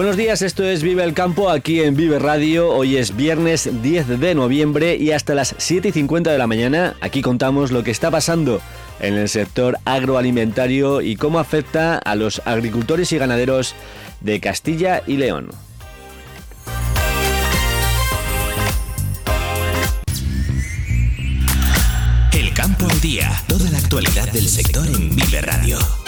Buenos 0.00 0.16
días, 0.16 0.40
esto 0.40 0.64
es 0.64 0.82
Vive 0.82 1.04
el 1.04 1.12
Campo 1.12 1.50
aquí 1.50 1.82
en 1.82 1.94
Vive 1.94 2.18
Radio. 2.18 2.70
Hoy 2.70 2.96
es 2.96 3.14
viernes 3.16 3.68
10 3.82 4.18
de 4.18 4.34
noviembre 4.34 4.96
y 4.96 5.10
hasta 5.10 5.34
las 5.34 5.54
7 5.58 5.88
y 5.88 5.92
50 5.92 6.32
de 6.32 6.38
la 6.38 6.46
mañana 6.46 6.96
aquí 7.02 7.20
contamos 7.20 7.70
lo 7.70 7.84
que 7.84 7.90
está 7.90 8.10
pasando 8.10 8.62
en 8.98 9.18
el 9.18 9.28
sector 9.28 9.76
agroalimentario 9.84 11.02
y 11.02 11.16
cómo 11.16 11.38
afecta 11.38 11.98
a 11.98 12.14
los 12.14 12.40
agricultores 12.46 13.12
y 13.12 13.18
ganaderos 13.18 13.74
de 14.22 14.40
Castilla 14.40 15.02
y 15.06 15.18
León. 15.18 15.50
El 22.32 22.54
campo 22.54 22.88
al 22.88 23.00
día, 23.02 23.30
toda 23.48 23.70
la 23.70 23.76
actualidad 23.76 24.32
del 24.32 24.48
sector 24.48 24.86
en 24.86 25.14
Vive 25.14 25.42
Radio. 25.42 25.99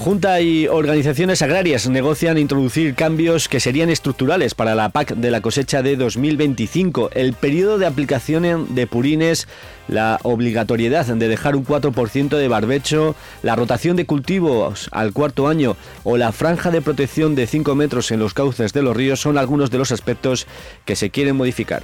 Junta 0.00 0.40
y 0.40 0.66
organizaciones 0.66 1.42
agrarias 1.42 1.86
negocian 1.86 2.38
introducir 2.38 2.94
cambios 2.94 3.50
que 3.50 3.60
serían 3.60 3.90
estructurales 3.90 4.54
para 4.54 4.74
la 4.74 4.88
PAC 4.88 5.14
de 5.14 5.30
la 5.30 5.42
cosecha 5.42 5.82
de 5.82 5.96
2025. 5.96 7.10
El 7.12 7.34
periodo 7.34 7.76
de 7.76 7.84
aplicación 7.84 8.74
de 8.74 8.86
purines, 8.86 9.46
la 9.88 10.18
obligatoriedad 10.22 11.04
de 11.04 11.28
dejar 11.28 11.54
un 11.54 11.66
4% 11.66 12.30
de 12.30 12.48
barbecho, 12.48 13.14
la 13.42 13.56
rotación 13.56 13.94
de 13.96 14.06
cultivos 14.06 14.88
al 14.90 15.12
cuarto 15.12 15.48
año 15.48 15.76
o 16.02 16.16
la 16.16 16.32
franja 16.32 16.70
de 16.70 16.80
protección 16.80 17.34
de 17.34 17.46
5 17.46 17.74
metros 17.74 18.10
en 18.10 18.20
los 18.20 18.32
cauces 18.32 18.72
de 18.72 18.80
los 18.80 18.96
ríos 18.96 19.20
son 19.20 19.36
algunos 19.36 19.70
de 19.70 19.76
los 19.76 19.92
aspectos 19.92 20.46
que 20.86 20.96
se 20.96 21.10
quieren 21.10 21.36
modificar. 21.36 21.82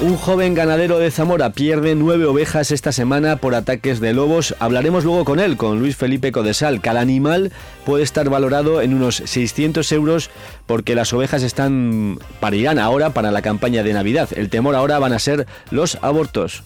Un 0.00 0.16
joven 0.16 0.54
ganadero 0.54 0.98
de 0.98 1.10
Zamora 1.12 1.52
pierde 1.52 1.94
nueve 1.94 2.26
ovejas 2.26 2.72
esta 2.72 2.90
semana 2.90 3.36
por 3.36 3.54
ataques 3.54 4.00
de 4.00 4.12
lobos. 4.12 4.54
Hablaremos 4.58 5.04
luego 5.04 5.24
con 5.24 5.38
él, 5.38 5.56
con 5.56 5.78
Luis 5.78 5.96
Felipe 5.96 6.32
Codesal. 6.32 6.80
Cada 6.80 7.00
animal 7.00 7.52
puede 7.86 8.02
estar 8.02 8.28
valorado 8.28 8.82
en 8.82 8.92
unos 8.92 9.16
600 9.24 9.90
euros 9.92 10.30
porque 10.66 10.96
las 10.96 11.12
ovejas 11.12 11.44
están 11.44 12.18
parirán 12.40 12.80
ahora 12.80 13.10
para 13.10 13.30
la 13.30 13.40
campaña 13.40 13.84
de 13.84 13.92
Navidad. 13.92 14.28
El 14.34 14.50
temor 14.50 14.74
ahora 14.74 14.98
van 14.98 15.12
a 15.12 15.20
ser 15.20 15.46
los 15.70 15.96
abortos. 16.02 16.64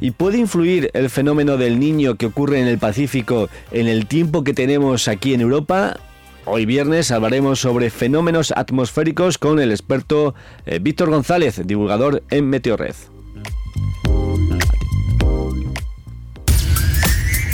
¿Y 0.00 0.10
puede 0.10 0.38
influir 0.38 0.90
el 0.94 1.08
fenómeno 1.10 1.56
del 1.56 1.78
niño 1.78 2.16
que 2.16 2.26
ocurre 2.26 2.60
en 2.60 2.66
el 2.66 2.78
Pacífico 2.78 3.48
en 3.70 3.86
el 3.86 4.06
tiempo 4.06 4.44
que 4.44 4.52
tenemos 4.52 5.08
aquí 5.08 5.32
en 5.32 5.40
Europa? 5.40 5.96
Hoy 6.48 6.64
viernes 6.64 7.10
hablaremos 7.10 7.58
sobre 7.58 7.90
fenómenos 7.90 8.52
atmosféricos 8.54 9.36
con 9.36 9.58
el 9.58 9.72
experto 9.72 10.36
eh, 10.64 10.78
Víctor 10.80 11.10
González, 11.10 11.60
divulgador 11.66 12.22
en 12.30 12.48
Meteorred. 12.48 12.94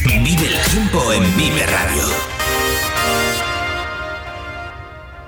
Vive 0.05 0.47
el 0.47 0.71
tiempo 0.71 1.11
en 1.11 1.37
Vive 1.39 1.67
Radio. 1.67 2.32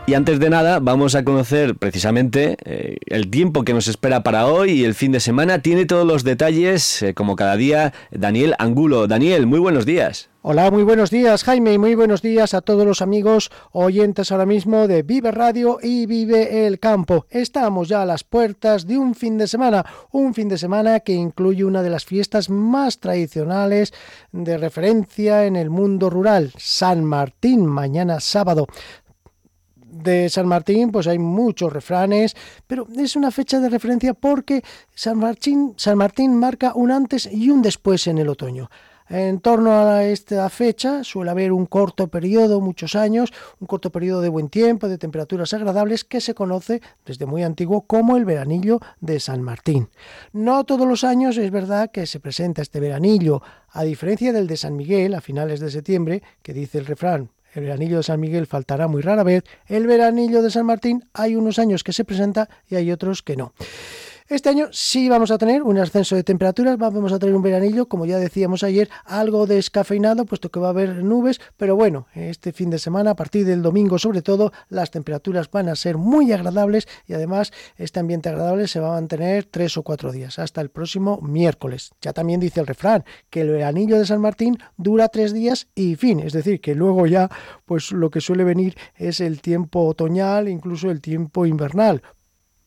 Y 0.07 0.13
antes 0.13 0.39
de 0.39 0.51
nada, 0.51 0.81
vamos 0.81 1.15
a 1.15 1.25
conocer 1.25 1.77
precisamente 1.77 2.59
eh, 2.67 2.99
el 3.07 3.31
tiempo 3.31 3.65
que 3.65 3.73
nos 3.73 3.89
espera 3.89 4.23
para 4.23 4.47
hoy 4.47 4.73
y 4.73 4.85
el 4.85 4.95
fin 4.95 5.13
de 5.13 5.21
semana. 5.21 5.63
Tiene 5.63 5.87
todos 5.87 6.07
los 6.07 6.25
detalles, 6.25 7.01
eh, 7.01 7.15
como 7.15 7.37
cada 7.37 7.57
día, 7.57 7.95
Daniel 8.11 8.55
Angulo. 8.59 9.07
Daniel, 9.07 9.47
muy 9.47 9.61
buenos 9.61 9.87
días. 9.87 10.29
Hola, 10.47 10.71
muy 10.71 10.83
buenos 10.83 11.11
días 11.11 11.43
Jaime 11.43 11.73
y 11.73 11.79
muy 11.79 11.95
buenos 11.95 12.21
días 12.21 12.53
a 12.53 12.61
todos 12.61 12.85
los 12.85 13.01
amigos 13.01 13.51
oyentes 13.73 14.31
ahora 14.31 14.45
mismo 14.45 14.87
de 14.87 15.03
Vive 15.03 15.31
Radio 15.31 15.79
y 15.83 16.05
Vive 16.05 16.67
el 16.67 16.79
Campo. 16.79 17.25
Estamos 17.31 17.89
ya 17.89 18.03
a 18.03 18.05
las 18.05 18.25
puertas 18.25 18.87
de 18.87 18.99
un 18.99 19.15
fin 19.15 19.39
de 19.39 19.49
semana, 19.49 19.87
un 20.13 20.35
fin 20.35 20.51
de 20.51 20.59
semana 20.59 21.01
que 21.01 21.15
incluye 21.15 21.65
una 21.65 21.83
de 21.83 21.89
las 21.89 22.05
fiestas 22.05 22.51
más 22.51 23.01
tradicionales 23.01 23.95
de 24.33 24.59
referencia 24.59 25.47
en 25.47 25.57
el 25.57 25.71
mundo 25.71 26.11
rural, 26.11 26.53
San 26.59 27.07
Martín, 27.07 27.65
mañana 27.65 28.21
sábado 28.21 28.67
de 29.95 30.29
San 30.29 30.47
Martín, 30.47 30.91
pues 30.91 31.07
hay 31.07 31.19
muchos 31.19 31.73
refranes, 31.73 32.35
pero 32.67 32.87
es 32.97 33.17
una 33.17 33.31
fecha 33.31 33.61
de 33.61 33.69
referencia 33.69 34.15
porque 34.15 34.63
San 34.95 35.19
Martín, 35.19 35.75
San 35.77 35.97
Martín 35.99 36.37
marca 36.37 36.73
un 36.75 36.91
antes 36.91 37.29
y 37.31 37.51
un 37.51 37.63
después 37.63 38.07
en 38.07 38.19
el 38.19 38.29
otoño. 38.29 38.69
En 39.09 39.41
torno 39.41 39.73
a 39.73 40.03
esta 40.05 40.49
fecha 40.49 41.05
suele 41.05 41.31
haber 41.31 41.53
un 41.53 41.67
corto 41.67 42.09
periodo, 42.09 42.63
muchos 42.63 42.97
años, 42.97 43.35
un 43.61 43.67
corto 43.67 43.91
periodo 43.91 44.23
de 44.23 44.31
buen 44.31 44.49
tiempo, 44.49 44.89
de 44.89 44.97
temperaturas 44.97 45.53
agradables, 45.53 46.05
que 46.05 46.23
se 46.23 46.35
conoce 46.35 46.81
desde 47.05 47.27
muy 47.27 47.43
antiguo 47.43 47.83
como 47.83 48.17
el 48.17 48.25
veranillo 48.25 48.81
de 49.01 49.21
San 49.21 49.43
Martín. 49.43 49.91
No 50.33 50.65
todos 50.65 50.89
los 50.89 51.05
años 51.05 51.37
es 51.37 51.51
verdad 51.51 51.91
que 51.91 52.07
se 52.07 52.19
presenta 52.19 52.63
este 52.63 52.81
veranillo, 52.81 53.43
a 53.69 53.85
diferencia 53.85 54.33
del 54.33 54.47
de 54.47 54.57
San 54.57 54.75
Miguel 54.75 55.13
a 55.13 55.21
finales 55.21 55.61
de 55.61 55.71
septiembre, 55.71 56.23
que 56.43 56.55
dice 56.55 56.79
el 56.79 56.87
refrán, 56.87 57.29
el 57.55 57.63
veranillo 57.63 57.99
de 57.99 58.03
San 58.03 58.21
Miguel 58.21 58.47
faltará 58.47 58.89
muy 58.89 59.01
rara 59.03 59.23
vez. 59.23 59.45
El 59.67 59.87
veranillo 59.87 60.43
de 60.43 60.51
San 60.51 60.67
Martín 60.67 61.09
hay 61.13 61.37
unos 61.37 61.59
años 61.59 61.85
que 61.85 61.93
se 61.93 62.05
presenta 62.05 62.49
y 62.69 62.75
hay 62.75 62.91
otros 62.91 63.23
que 63.23 63.37
no. 63.37 63.55
Este 64.27 64.49
año 64.49 64.69
sí 64.73 65.11
vamos 65.11 65.31
a 65.31 65.37
tener 65.37 65.63
un 65.63 65.77
ascenso 65.77 66.17
de 66.17 66.25
temperaturas, 66.25 66.79
vamos 66.79 67.13
a 67.13 67.19
tener 67.19 67.37
un 67.37 67.43
veranillo, 67.43 67.91
como 67.91 68.07
ya 68.07 68.19
decíamos 68.19 68.63
ayer, 68.63 68.89
algo 69.05 69.47
descafeinado, 69.47 70.25
puesto 70.25 70.51
que 70.51 70.59
va 70.59 70.69
a 70.69 70.71
haber 70.71 71.05
nubes, 71.05 71.43
pero 71.59 71.77
bueno, 71.77 72.07
este 72.15 72.55
fin 72.55 72.71
de 72.71 72.79
semana, 72.79 73.11
a 73.11 73.17
partir 73.17 73.45
del 73.45 73.61
domingo 73.61 73.99
sobre 73.99 74.23
todo, 74.23 74.51
las 74.71 74.91
temperaturas 74.91 75.51
van 75.51 75.69
a 75.69 75.77
ser 75.77 75.99
muy 75.99 76.33
agradables 76.33 76.89
y 77.07 77.13
además 77.13 77.53
este 77.77 78.01
ambiente 78.01 78.31
agradable 78.31 78.67
se 78.67 78.81
va 78.81 78.89
a 78.89 78.93
mantener 78.93 79.45
tres 79.45 79.77
o 79.77 79.83
cuatro 79.83 80.11
días, 80.11 80.39
hasta 80.39 80.63
el 80.63 80.71
próximo 80.71 81.21
miércoles. 81.21 81.91
Ya 82.01 82.15
también 82.15 82.41
dice 82.41 82.61
el 82.61 82.67
refrán 82.67 83.05
que 83.29 83.43
el 83.43 83.51
veranillo 83.51 83.99
de 83.99 84.07
San 84.07 84.23
Martín 84.23 84.57
dura 84.79 85.09
tres 85.09 85.35
días 85.35 85.67
y 85.75 85.97
fin, 85.97 86.21
es 86.21 86.33
decir, 86.33 86.63
que 86.63 86.75
luego 86.75 87.07
ya 87.07 87.29
pues 87.67 87.93
lo 87.93 88.09
que 88.09 88.23
suele 88.23 88.45
venir 88.45 88.75
es 88.97 89.21
el 89.21 89.43
tiempo 89.43 89.87
otoñal, 89.87 90.49
incluso 90.49 90.91
el 90.91 91.03
tiempo 91.03 91.45
invernal. 91.45 92.01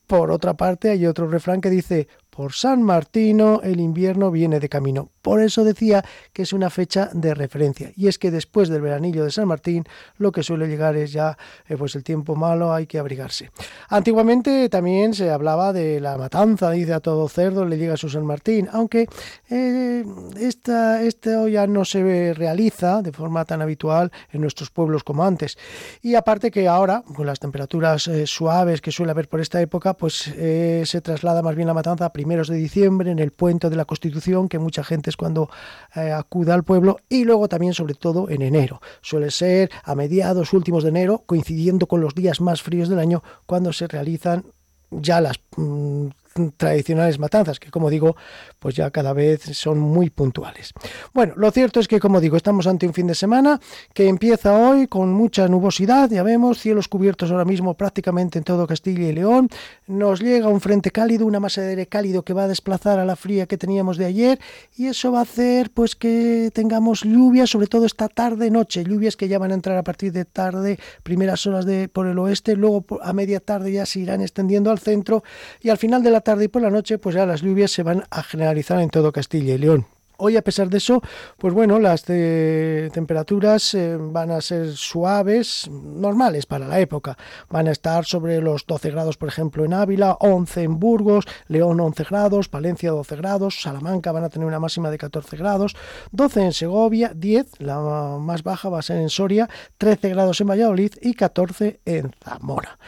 Por 0.08 0.32
otra 0.32 0.56
parte, 0.56 0.90
hay 0.90 1.06
otro 1.06 1.28
refrán 1.28 1.60
que 1.60 1.70
dice, 1.70 2.08
por 2.30 2.54
San 2.54 2.82
Martino 2.82 3.60
el 3.62 3.82
invierno 3.82 4.32
viene 4.32 4.62
de 4.62 4.70
camino. 4.70 5.12
Por 5.28 5.42
eso 5.42 5.66
decía 5.66 6.06
que 6.32 6.44
es 6.44 6.54
una 6.54 6.70
fecha 6.70 7.10
de 7.12 7.34
referencia. 7.34 7.92
Y 7.98 8.08
es 8.08 8.18
que 8.18 8.32
después 8.32 8.70
del 8.70 8.82
veranillo 8.82 9.26
de 9.26 9.32
San 9.32 9.46
Martín, 9.46 9.84
lo 10.18 10.32
que 10.32 10.42
suele 10.42 10.70
llegar 10.70 10.96
es 10.96 11.12
ya 11.12 11.38
eh, 11.68 11.76
pues 11.76 11.96
el 11.96 12.06
tiempo 12.06 12.38
malo, 12.38 12.72
hay 12.72 12.88
que 12.88 12.98
abrigarse. 12.98 13.52
Antiguamente 13.90 14.70
también 14.70 15.14
se 15.14 15.30
hablaba 15.30 15.74
de 15.74 16.00
la 16.00 16.18
matanza, 16.18 16.72
dice 16.72 16.94
a 16.94 17.02
todo 17.02 17.28
cerdo 17.28 17.66
le 17.66 17.78
llega 17.78 17.98
su 17.98 18.08
San 18.08 18.26
Martín, 18.26 18.70
aunque 18.72 19.10
eh, 19.50 20.06
esta, 20.40 21.02
esto 21.02 21.50
ya 21.50 21.68
no 21.68 21.84
se 21.84 22.34
realiza 22.34 23.02
de 23.02 23.12
forma 23.12 23.44
tan 23.44 23.62
habitual 23.62 24.14
en 24.32 24.40
nuestros 24.40 24.70
pueblos 24.70 25.04
como 25.04 25.26
antes. 25.26 25.58
Y 26.02 26.16
aparte 26.16 26.52
que 26.52 26.70
ahora, 26.70 27.04
con 27.04 27.26
las 27.26 27.40
temperaturas 27.40 28.08
eh, 28.08 28.26
suaves 28.28 28.80
que 28.80 28.94
suele 28.94 29.12
haber 29.12 29.28
por 29.28 29.42
esta 29.42 29.60
época, 29.60 29.94
pues 29.94 30.32
se 30.38 31.02
traslada 31.02 31.42
más 31.42 31.56
bien 31.58 31.68
la 31.68 31.74
matanza 31.74 32.06
a 32.06 32.14
primeros 32.14 32.48
de 32.48 32.56
diciembre, 32.56 33.12
en 33.12 33.20
el 33.20 33.32
puente 33.32 33.70
de 33.70 33.76
la 33.76 33.84
Constitución, 33.84 34.48
que 34.48 34.58
mucha 34.58 34.86
gente 34.86 35.10
cuando 35.18 35.50
eh, 35.96 36.12
acude 36.12 36.52
al 36.52 36.64
pueblo, 36.64 36.98
y 37.10 37.26
luego 37.26 37.50
también, 37.50 37.74
sobre 37.74 37.96
todo, 37.96 38.30
en 38.30 38.42
enero. 38.42 38.82
Suele 39.02 39.32
ser 39.32 39.70
a 39.84 39.96
mediados 39.96 40.54
últimos 40.54 40.84
de 40.84 40.90
enero, 40.90 41.24
coincidiendo 41.26 41.88
con 41.88 42.00
los 42.00 42.16
días 42.16 42.40
más 42.40 42.62
fríos 42.62 42.88
del 42.88 43.00
año, 43.00 43.24
cuando 43.46 43.74
se 43.74 43.88
realizan 43.88 44.46
ya 44.90 45.20
las 45.20 45.40
mm, 45.58 46.08
tradicionales 46.56 47.20
matanzas, 47.20 47.60
que 47.60 47.72
como 47.72 47.90
digo, 47.90 48.16
pues 48.60 48.76
ya 48.76 48.92
cada 48.92 49.14
vez 49.14 49.44
son 49.54 49.80
muy 49.80 50.10
puntuales. 50.10 50.74
Bueno, 51.14 51.34
lo 51.38 51.52
cierto 51.52 51.80
es 51.80 51.88
que, 51.88 52.00
como 52.00 52.22
digo, 52.22 52.38
estamos 52.38 52.68
ante 52.68 52.88
un 52.88 52.94
fin 52.94 53.08
de 53.08 53.16
semana 53.16 53.60
que 53.94 54.08
empieza 54.08 54.58
hoy 54.58 54.88
con 54.88 55.12
mucha 55.14 55.48
nubosidad, 55.48 56.10
ya 56.10 56.24
vemos, 56.24 56.60
cielos 56.60 56.88
cubiertos 56.88 57.32
ahora 57.32 57.46
mismo 57.46 57.76
prácticamente 57.76 58.38
en 58.38 58.44
todo 58.44 58.68
Castilla 58.68 59.08
y 59.08 59.14
León, 59.14 59.50
nos 59.88 60.22
llega 60.22 60.50
un 60.50 60.62
frente 60.62 60.92
cálido, 60.92 61.26
una 61.26 61.40
masa 61.40 61.62
de 61.62 61.70
aire 61.70 61.88
cálido 61.88 62.24
que 62.24 62.34
va 62.34 62.44
a 62.44 62.48
desplazar 62.48 63.00
a 63.00 63.06
la 63.06 63.16
fría 63.16 63.46
que 63.46 63.58
teníamos 63.58 63.98
de 63.98 64.06
ayer. 64.06 64.40
Y 64.76 64.88
eso 64.88 65.12
va 65.12 65.20
a 65.20 65.24
hacer 65.24 65.72
pues 65.72 65.96
que 65.96 66.52
tengamos 66.54 67.04
lluvias, 67.04 67.50
sobre 67.50 67.68
todo 67.68 67.86
esta 67.86 68.08
tarde 68.08 68.50
noche, 68.50 68.84
lluvias 68.84 69.16
que 69.16 69.28
ya 69.28 69.40
van 69.40 69.52
a 69.52 69.54
entrar 69.54 69.78
a 69.78 69.84
partir 69.84 70.12
de 70.12 70.26
tarde, 70.26 70.78
primeras 71.04 71.46
horas 71.46 71.66
de 71.66 71.88
por 71.90 72.08
el 72.08 72.18
oeste, 72.20 72.56
luego 72.56 72.86
a 73.02 73.14
media 73.14 73.40
tarde 73.40 73.72
ya 73.72 73.86
se 73.86 74.00
irán 74.00 74.22
extendiendo 74.22 74.72
al 74.72 74.80
centro. 74.80 75.24
Y 75.62 75.70
al 75.70 75.78
final 75.78 76.04
de 76.04 76.12
la 76.12 76.22
tarde 76.28 76.44
y 76.44 76.48
por 76.50 76.62
la 76.62 76.70
noche 76.70 76.98
pues 76.98 77.16
ya 77.16 77.26
las 77.26 77.42
lluvias 77.42 77.72
se 77.72 77.84
van 77.84 78.04
a 78.10 78.22
generalizar 78.22 78.82
en 78.82 78.90
todo 78.90 79.14
Castilla 79.14 79.56
y 79.56 79.58
León. 79.60 79.86
Hoy, 80.18 80.36
a 80.36 80.42
pesar 80.42 80.68
de 80.68 80.80
eso, 80.80 81.02
pues 81.38 81.54
bueno, 81.54 81.80
las 81.80 82.04
temperaturas 82.04 83.74
eh, 83.76 83.96
van 83.98 84.32
a 84.32 84.42
ser 84.42 84.76
suaves, 84.76 85.70
normales 85.72 86.46
para 86.46 86.68
la 86.68 86.82
época. 86.82 87.18
Van 87.50 87.70
a 87.70 87.72
estar 87.72 88.04
sobre 88.04 88.42
los 88.42 88.66
12 88.66 88.92
grados, 88.92 89.16
por 89.16 89.30
ejemplo, 89.30 89.64
en 89.64 89.74
Ávila, 89.74 90.18
11 90.20 90.64
en 90.64 90.80
Burgos, 90.80 91.26
León 91.48 91.80
11 91.80 92.04
grados, 92.04 92.50
Palencia 92.50 92.92
12 92.92 93.16
grados, 93.16 93.62
Salamanca 93.62 94.12
van 94.12 94.26
a 94.26 94.30
tener 94.30 94.48
una 94.48 94.60
máxima 94.60 94.90
de 94.90 94.98
14 94.98 95.38
grados, 95.38 95.78
12 96.12 96.42
en 96.42 96.52
Segovia, 96.52 97.14
10, 97.16 97.62
la 97.62 97.80
más 98.20 98.44
baja 98.44 98.68
va 98.68 98.80
a 98.80 98.82
ser 98.82 98.98
en 98.98 99.10
Soria, 99.10 99.48
13 99.78 100.10
grados 100.10 100.42
en 100.42 100.48
Valladolid 100.48 100.92
y 101.00 101.14
14 101.14 101.80
en 101.86 102.14
Zamora. 102.22 102.80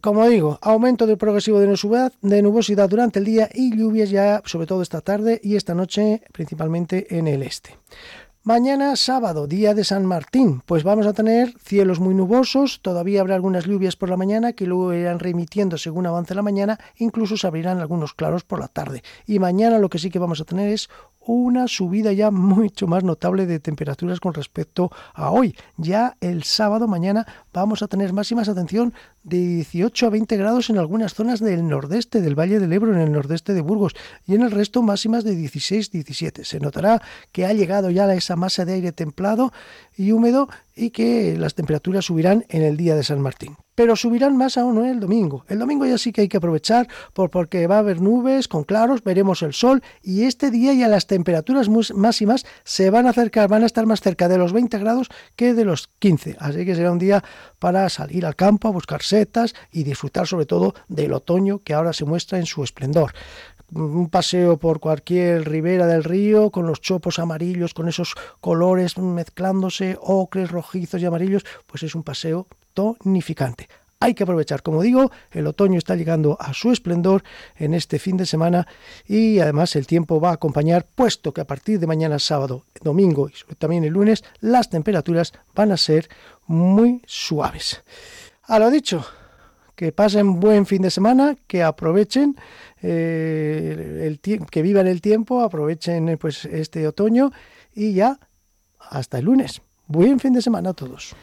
Como 0.00 0.26
digo, 0.26 0.58
aumento 0.62 1.06
del 1.06 1.18
progresivo 1.18 1.60
de 1.60 1.66
nubosidad, 1.66 2.12
de 2.22 2.40
nubosidad 2.40 2.88
durante 2.88 3.18
el 3.18 3.26
día 3.26 3.50
y 3.52 3.76
lluvias 3.76 4.08
ya, 4.08 4.40
sobre 4.46 4.66
todo 4.66 4.80
esta 4.80 5.02
tarde 5.02 5.38
y 5.44 5.56
esta 5.56 5.74
noche, 5.74 6.22
principalmente 6.32 7.18
en 7.18 7.28
el 7.28 7.42
este. 7.42 7.76
Mañana 8.42 8.96
sábado, 8.96 9.46
día 9.46 9.74
de 9.74 9.84
San 9.84 10.06
Martín, 10.06 10.62
pues 10.64 10.84
vamos 10.84 11.06
a 11.06 11.12
tener 11.12 11.52
cielos 11.62 12.00
muy 12.00 12.14
nubosos, 12.14 12.80
todavía 12.80 13.20
habrá 13.20 13.34
algunas 13.34 13.66
lluvias 13.66 13.96
por 13.96 14.08
la 14.08 14.16
mañana 14.16 14.54
que 14.54 14.64
luego 14.64 14.94
irán 14.94 15.18
remitiendo 15.18 15.76
según 15.76 16.06
avance 16.06 16.34
la 16.34 16.40
mañana, 16.40 16.80
incluso 16.96 17.36
se 17.36 17.46
abrirán 17.46 17.80
algunos 17.80 18.14
claros 18.14 18.42
por 18.42 18.58
la 18.58 18.68
tarde. 18.68 19.02
Y 19.26 19.38
mañana 19.40 19.78
lo 19.78 19.90
que 19.90 19.98
sí 19.98 20.08
que 20.08 20.18
vamos 20.18 20.40
a 20.40 20.46
tener 20.46 20.70
es 20.70 20.88
una 21.20 21.68
subida 21.68 22.12
ya 22.12 22.30
mucho 22.30 22.86
más 22.86 23.04
notable 23.04 23.44
de 23.44 23.60
temperaturas 23.60 24.20
con 24.20 24.32
respecto 24.32 24.90
a 25.12 25.30
hoy. 25.30 25.54
Ya 25.76 26.16
el 26.20 26.44
sábado 26.44 26.88
mañana 26.88 27.26
vamos 27.52 27.82
a 27.82 27.88
tener 27.88 28.12
máximas, 28.12 28.48
atención, 28.48 28.92
de 29.22 29.38
18 29.38 30.06
a 30.06 30.10
20 30.10 30.36
grados 30.36 30.70
en 30.70 30.78
algunas 30.78 31.14
zonas 31.14 31.40
del 31.40 31.66
nordeste 31.66 32.20
del 32.20 32.38
Valle 32.38 32.60
del 32.60 32.72
Ebro, 32.72 32.92
en 32.92 33.00
el 33.00 33.12
nordeste 33.12 33.54
de 33.54 33.60
Burgos, 33.60 33.94
y 34.26 34.34
en 34.34 34.42
el 34.42 34.50
resto 34.50 34.82
máximas 34.82 35.24
de 35.24 35.34
16-17. 35.34 36.44
Se 36.44 36.60
notará 36.60 37.00
que 37.32 37.46
ha 37.46 37.52
llegado 37.52 37.90
ya 37.90 38.12
esa 38.14 38.36
masa 38.36 38.64
de 38.64 38.74
aire 38.74 38.92
templado 38.92 39.52
y 39.96 40.12
húmedo 40.12 40.48
y 40.74 40.90
que 40.90 41.36
las 41.38 41.54
temperaturas 41.54 42.06
subirán 42.06 42.44
en 42.48 42.62
el 42.62 42.76
día 42.76 42.94
de 42.94 43.04
San 43.04 43.20
Martín 43.20 43.56
pero 43.80 43.96
subirán 43.96 44.36
más 44.36 44.58
aún 44.58 44.84
el 44.84 45.00
domingo. 45.00 45.46
El 45.48 45.58
domingo 45.58 45.86
ya 45.86 45.96
sí 45.96 46.12
que 46.12 46.20
hay 46.20 46.28
que 46.28 46.36
aprovechar 46.36 46.86
por, 47.14 47.30
porque 47.30 47.66
va 47.66 47.76
a 47.76 47.78
haber 47.78 48.02
nubes 48.02 48.46
con 48.46 48.64
claros, 48.64 49.02
veremos 49.02 49.40
el 49.40 49.54
sol 49.54 49.82
y 50.02 50.24
este 50.24 50.50
día 50.50 50.74
ya 50.74 50.86
las 50.86 51.06
temperaturas 51.06 51.70
máximas 51.94 52.44
se 52.62 52.90
van 52.90 53.06
a 53.06 53.10
acercar, 53.10 53.48
van 53.48 53.62
a 53.62 53.66
estar 53.66 53.86
más 53.86 54.02
cerca 54.02 54.28
de 54.28 54.36
los 54.36 54.52
20 54.52 54.78
grados 54.80 55.08
que 55.34 55.54
de 55.54 55.64
los 55.64 55.88
15. 55.98 56.36
Así 56.40 56.66
que 56.66 56.74
será 56.74 56.92
un 56.92 56.98
día 56.98 57.24
para 57.58 57.88
salir 57.88 58.26
al 58.26 58.36
campo 58.36 58.68
a 58.68 58.72
buscar 58.72 59.02
setas 59.02 59.54
y 59.70 59.84
disfrutar 59.84 60.26
sobre 60.26 60.46
todo 60.46 60.74
del 60.88 61.12
otoño 61.12 61.58
que 61.58 61.74
ahora 61.74 61.92
se 61.92 62.04
muestra 62.04 62.38
en 62.38 62.46
su 62.46 62.64
esplendor 62.64 63.12
un 63.72 64.08
paseo 64.10 64.56
por 64.58 64.80
cualquier 64.80 65.48
ribera 65.48 65.86
del 65.86 66.04
río 66.04 66.50
con 66.50 66.66
los 66.66 66.80
chopos 66.80 67.18
amarillos, 67.18 67.74
con 67.74 67.88
esos 67.88 68.14
colores 68.40 68.98
mezclándose, 68.98 69.96
ocres, 70.00 70.50
rojizos 70.50 71.00
y 71.00 71.06
amarillos, 71.06 71.44
pues 71.66 71.82
es 71.82 71.94
un 71.94 72.02
paseo 72.02 72.46
tonificante. 72.74 73.68
Hay 74.02 74.14
que 74.14 74.22
aprovechar, 74.22 74.62
como 74.62 74.80
digo, 74.80 75.10
el 75.30 75.46
otoño 75.46 75.76
está 75.76 75.94
llegando 75.94 76.38
a 76.40 76.54
su 76.54 76.72
esplendor 76.72 77.22
en 77.56 77.74
este 77.74 77.98
fin 77.98 78.16
de 78.16 78.24
semana 78.24 78.66
y 79.06 79.40
además 79.40 79.76
el 79.76 79.86
tiempo 79.86 80.18
va 80.18 80.30
a 80.30 80.34
acompañar, 80.34 80.86
puesto 80.94 81.34
que 81.34 81.42
a 81.42 81.46
partir 81.46 81.78
de 81.78 81.86
mañana 81.86 82.18
sábado, 82.18 82.64
domingo 82.80 83.28
y 83.28 83.54
también 83.56 83.84
el 83.84 83.92
lunes, 83.92 84.24
las 84.40 84.70
temperaturas 84.70 85.34
van 85.54 85.70
a 85.70 85.76
ser 85.76 86.08
muy 86.46 87.02
suaves. 87.04 87.82
A 88.44 88.58
lo 88.58 88.70
dicho, 88.70 89.04
que 89.76 89.92
pasen 89.92 90.40
buen 90.40 90.64
fin 90.64 90.80
de 90.80 90.90
semana, 90.90 91.36
que 91.46 91.62
aprovechen, 91.62 92.36
eh, 92.80 94.06
el, 94.06 94.18
que 94.18 94.62
vivan 94.62 94.86
el 94.86 95.02
tiempo, 95.02 95.42
aprovechen 95.42 96.16
pues 96.18 96.46
este 96.46 96.88
otoño 96.88 97.32
y 97.74 97.92
ya 97.92 98.18
hasta 98.78 99.18
el 99.18 99.26
lunes. 99.26 99.60
Buen 99.88 100.18
fin 100.20 100.32
de 100.32 100.40
semana 100.40 100.70
a 100.70 100.72
todos. 100.72 101.14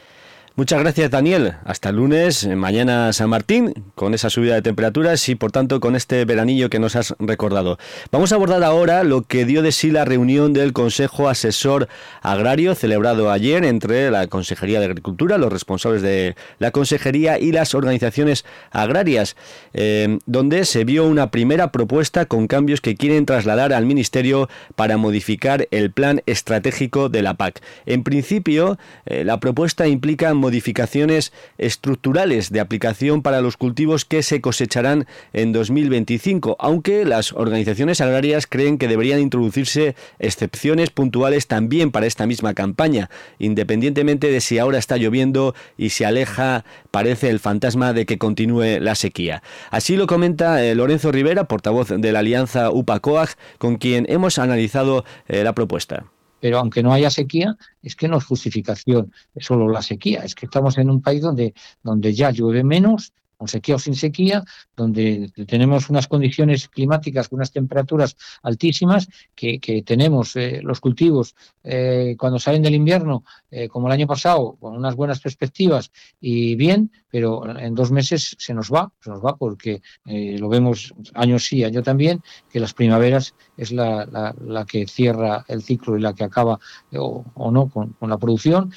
Muchas 0.58 0.80
gracias 0.80 1.12
Daniel. 1.12 1.54
Hasta 1.66 1.90
el 1.90 1.98
lunes, 1.98 2.44
eh, 2.44 2.56
mañana 2.56 3.14
San 3.14 3.30
Martín, 3.30 3.76
con 3.94 4.16
esa 4.16 4.32
subida 4.32 4.56
de 4.56 4.64
temperaturas 4.64 5.30
y 5.30 5.36
por 5.36 5.52
tanto 5.52 5.80
con 5.80 5.96
este 5.96 6.26
veranillo 6.26 6.72
que 6.72 6.80
nos 6.80 6.96
has 6.96 7.14
recordado. 7.20 7.78
Vamos 8.12 8.32
a 8.32 8.36
abordar 8.38 8.64
ahora 8.64 9.04
lo 9.04 9.22
que 9.22 9.46
dio 9.46 9.62
de 9.62 9.72
sí 9.72 9.92
la 9.92 10.04
reunión 10.04 10.54
del 10.54 10.74
Consejo 10.74 11.30
Asesor 11.30 11.88
Agrario 12.24 12.74
celebrado 12.74 13.30
ayer 13.30 13.64
entre 13.66 14.10
la 14.10 14.26
Consejería 14.26 14.80
de 14.80 14.88
Agricultura, 14.88 15.38
los 15.38 15.54
responsables 15.54 16.02
de 16.02 16.36
la 16.58 16.72
Consejería 16.72 17.38
y 17.38 17.52
las 17.52 17.76
organizaciones 17.76 18.44
agrarias, 18.72 19.36
eh, 19.76 20.18
donde 20.26 20.66
se 20.66 20.86
vio 20.86 21.06
una 21.06 21.30
primera 21.30 21.72
propuesta 21.72 22.26
con 22.26 22.48
cambios 22.48 22.82
que 22.82 22.96
quieren 22.96 23.28
trasladar 23.28 23.74
al 23.74 23.86
Ministerio 23.86 24.50
para 24.76 24.98
modificar 24.98 25.68
el 25.70 25.92
plan 25.92 26.24
estratégico 26.26 27.10
de 27.10 27.22
la 27.22 27.36
PAC. 27.36 27.62
En 27.86 28.02
principio, 28.02 28.80
eh, 29.06 29.24
la 29.24 29.40
propuesta 29.40 29.88
implica 29.88 30.34
modificaciones 30.48 31.34
estructurales 31.58 32.54
de 32.54 32.62
aplicación 32.62 33.22
para 33.22 33.42
los 33.42 33.58
cultivos 33.58 34.06
que 34.06 34.24
se 34.24 34.40
cosecharán 34.40 35.06
en 35.34 35.52
2025, 35.52 36.56
aunque 36.58 37.04
las 37.04 37.34
organizaciones 37.34 38.00
agrarias 38.00 38.48
creen 38.48 38.78
que 38.78 38.88
deberían 38.88 39.20
introducirse 39.20 39.98
excepciones 40.20 40.90
puntuales 40.90 41.48
también 41.48 41.92
para 41.92 42.06
esta 42.06 42.26
misma 42.26 42.54
campaña, 42.54 43.10
independientemente 43.40 44.32
de 44.32 44.40
si 44.40 44.58
ahora 44.58 44.78
está 44.78 44.96
lloviendo 44.96 45.54
y 45.78 45.90
se 45.90 46.06
aleja, 46.06 46.64
parece 46.90 47.30
el 47.30 47.40
fantasma 47.40 47.92
de 47.92 48.06
que 48.06 48.18
continúe 48.18 48.80
la 48.80 48.96
sequía. 48.96 49.44
Así 49.70 49.98
lo 49.98 50.08
comenta 50.08 50.64
eh, 50.64 50.76
Lorenzo 50.76 51.12
Rivera, 51.12 51.44
portavoz 51.44 51.90
de 51.90 52.12
la 52.14 52.20
Alianza 52.20 52.72
UPA-COAG, 52.72 53.36
con 53.58 53.76
quien 53.76 54.06
hemos 54.08 54.40
analizado 54.40 55.04
eh, 55.28 55.44
la 55.44 55.52
propuesta 55.52 56.06
pero 56.40 56.60
aunque 56.60 56.84
no 56.84 56.94
haya 56.94 57.10
sequía, 57.10 57.56
es 57.82 57.96
que 57.96 58.08
no 58.08 58.18
es 58.18 58.26
justificación 58.26 59.12
solo 59.38 59.70
la 59.70 59.82
sequía, 59.82 60.22
es 60.22 60.36
que 60.36 60.46
estamos 60.46 60.78
en 60.78 60.90
un 60.90 61.02
país 61.02 61.22
donde, 61.22 61.54
donde 61.84 62.14
ya 62.14 62.32
llueve 62.32 62.64
menos, 62.64 63.14
con 63.38 63.48
sequía 63.48 63.76
o 63.76 63.80
sin 63.80 63.96
sequía, 63.96 64.44
donde 64.76 65.32
tenemos 65.48 65.90
unas 65.90 66.08
condiciones 66.08 66.68
climáticas 66.68 67.30
con 67.30 67.38
unas 67.38 67.52
temperaturas 67.52 68.18
altísimas, 68.42 69.08
que, 69.36 69.60
tenemos 69.86 70.36
eh, 70.36 70.60
los 70.64 70.80
cultivos 70.80 71.36
eh, 71.64 72.16
cuando 72.18 72.40
salen 72.40 72.64
del 72.64 72.76
invierno, 72.76 73.24
eh, 73.52 73.68
como 73.68 73.88
el 73.88 73.94
año 73.94 74.08
pasado, 74.08 74.58
con 74.60 74.76
unas 74.76 74.96
buenas 74.96 75.20
perspectivas 75.20 75.92
y 76.20 76.56
bien, 76.56 76.92
pero 77.10 77.48
en 77.58 77.76
dos 77.76 77.92
meses 77.92 78.36
se 78.40 78.54
nos 78.54 78.72
va, 78.72 78.92
se 79.00 79.10
nos 79.10 79.24
va 79.24 79.36
porque 79.38 79.82
lo 80.06 80.50
vemos 80.50 80.94
año 81.14 81.40
sí, 81.40 81.64
año 81.64 81.84
también, 81.84 82.22
que 82.52 82.60
las 82.60 82.74
primaveras 82.74 83.34
es 83.56 83.72
la, 83.72 84.66
que 84.68 84.88
cierra 84.88 85.46
el 85.48 85.62
ciclo 85.62 85.98
y 85.98 86.02
la 86.02 86.14
que 86.14 86.24
acaba 86.24 86.60
o, 86.94 87.52
no 87.52 87.70
con 87.70 87.96
la 88.02 88.18
producción 88.18 88.72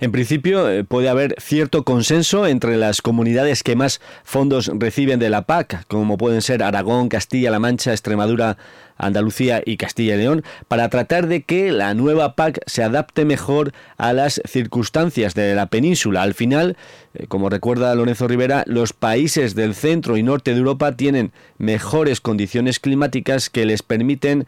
en 0.00 0.12
principio, 0.12 0.68
eh, 0.70 0.84
puede 0.84 1.08
haber 1.08 1.34
cierto 1.38 1.84
consenso 1.84 2.46
entre 2.46 2.76
las 2.76 3.02
comunidades 3.02 3.62
que 3.62 3.76
más 3.76 4.00
fondos 4.24 4.70
reciben 4.74 5.18
de 5.18 5.30
la 5.30 5.42
PAC, 5.42 5.86
como 5.88 6.18
pueden 6.18 6.42
ser 6.42 6.62
Aragón, 6.62 7.08
Castilla-La 7.08 7.58
Mancha, 7.58 7.92
Extremadura, 7.92 8.58
Andalucía 8.98 9.62
y 9.64 9.76
Castilla 9.76 10.14
y 10.14 10.18
León, 10.18 10.44
para 10.68 10.88
tratar 10.88 11.28
de 11.28 11.42
que 11.42 11.72
la 11.72 11.94
nueva 11.94 12.34
PAC 12.34 12.60
se 12.66 12.82
adapte 12.82 13.24
mejor 13.24 13.72
a 13.96 14.12
las 14.12 14.40
circunstancias 14.46 15.34
de 15.34 15.54
la 15.54 15.66
península. 15.66 16.22
Al 16.22 16.34
final, 16.34 16.76
eh, 17.14 17.26
como 17.26 17.48
recuerda 17.48 17.94
Lorenzo 17.94 18.28
Rivera, 18.28 18.64
los 18.66 18.92
países 18.92 19.54
del 19.54 19.74
centro 19.74 20.16
y 20.16 20.22
norte 20.22 20.52
de 20.52 20.58
Europa 20.58 20.96
tienen 20.96 21.32
mejores 21.58 22.20
condiciones 22.20 22.80
climáticas 22.80 23.50
que 23.50 23.66
les 23.66 23.82
permiten 23.82 24.46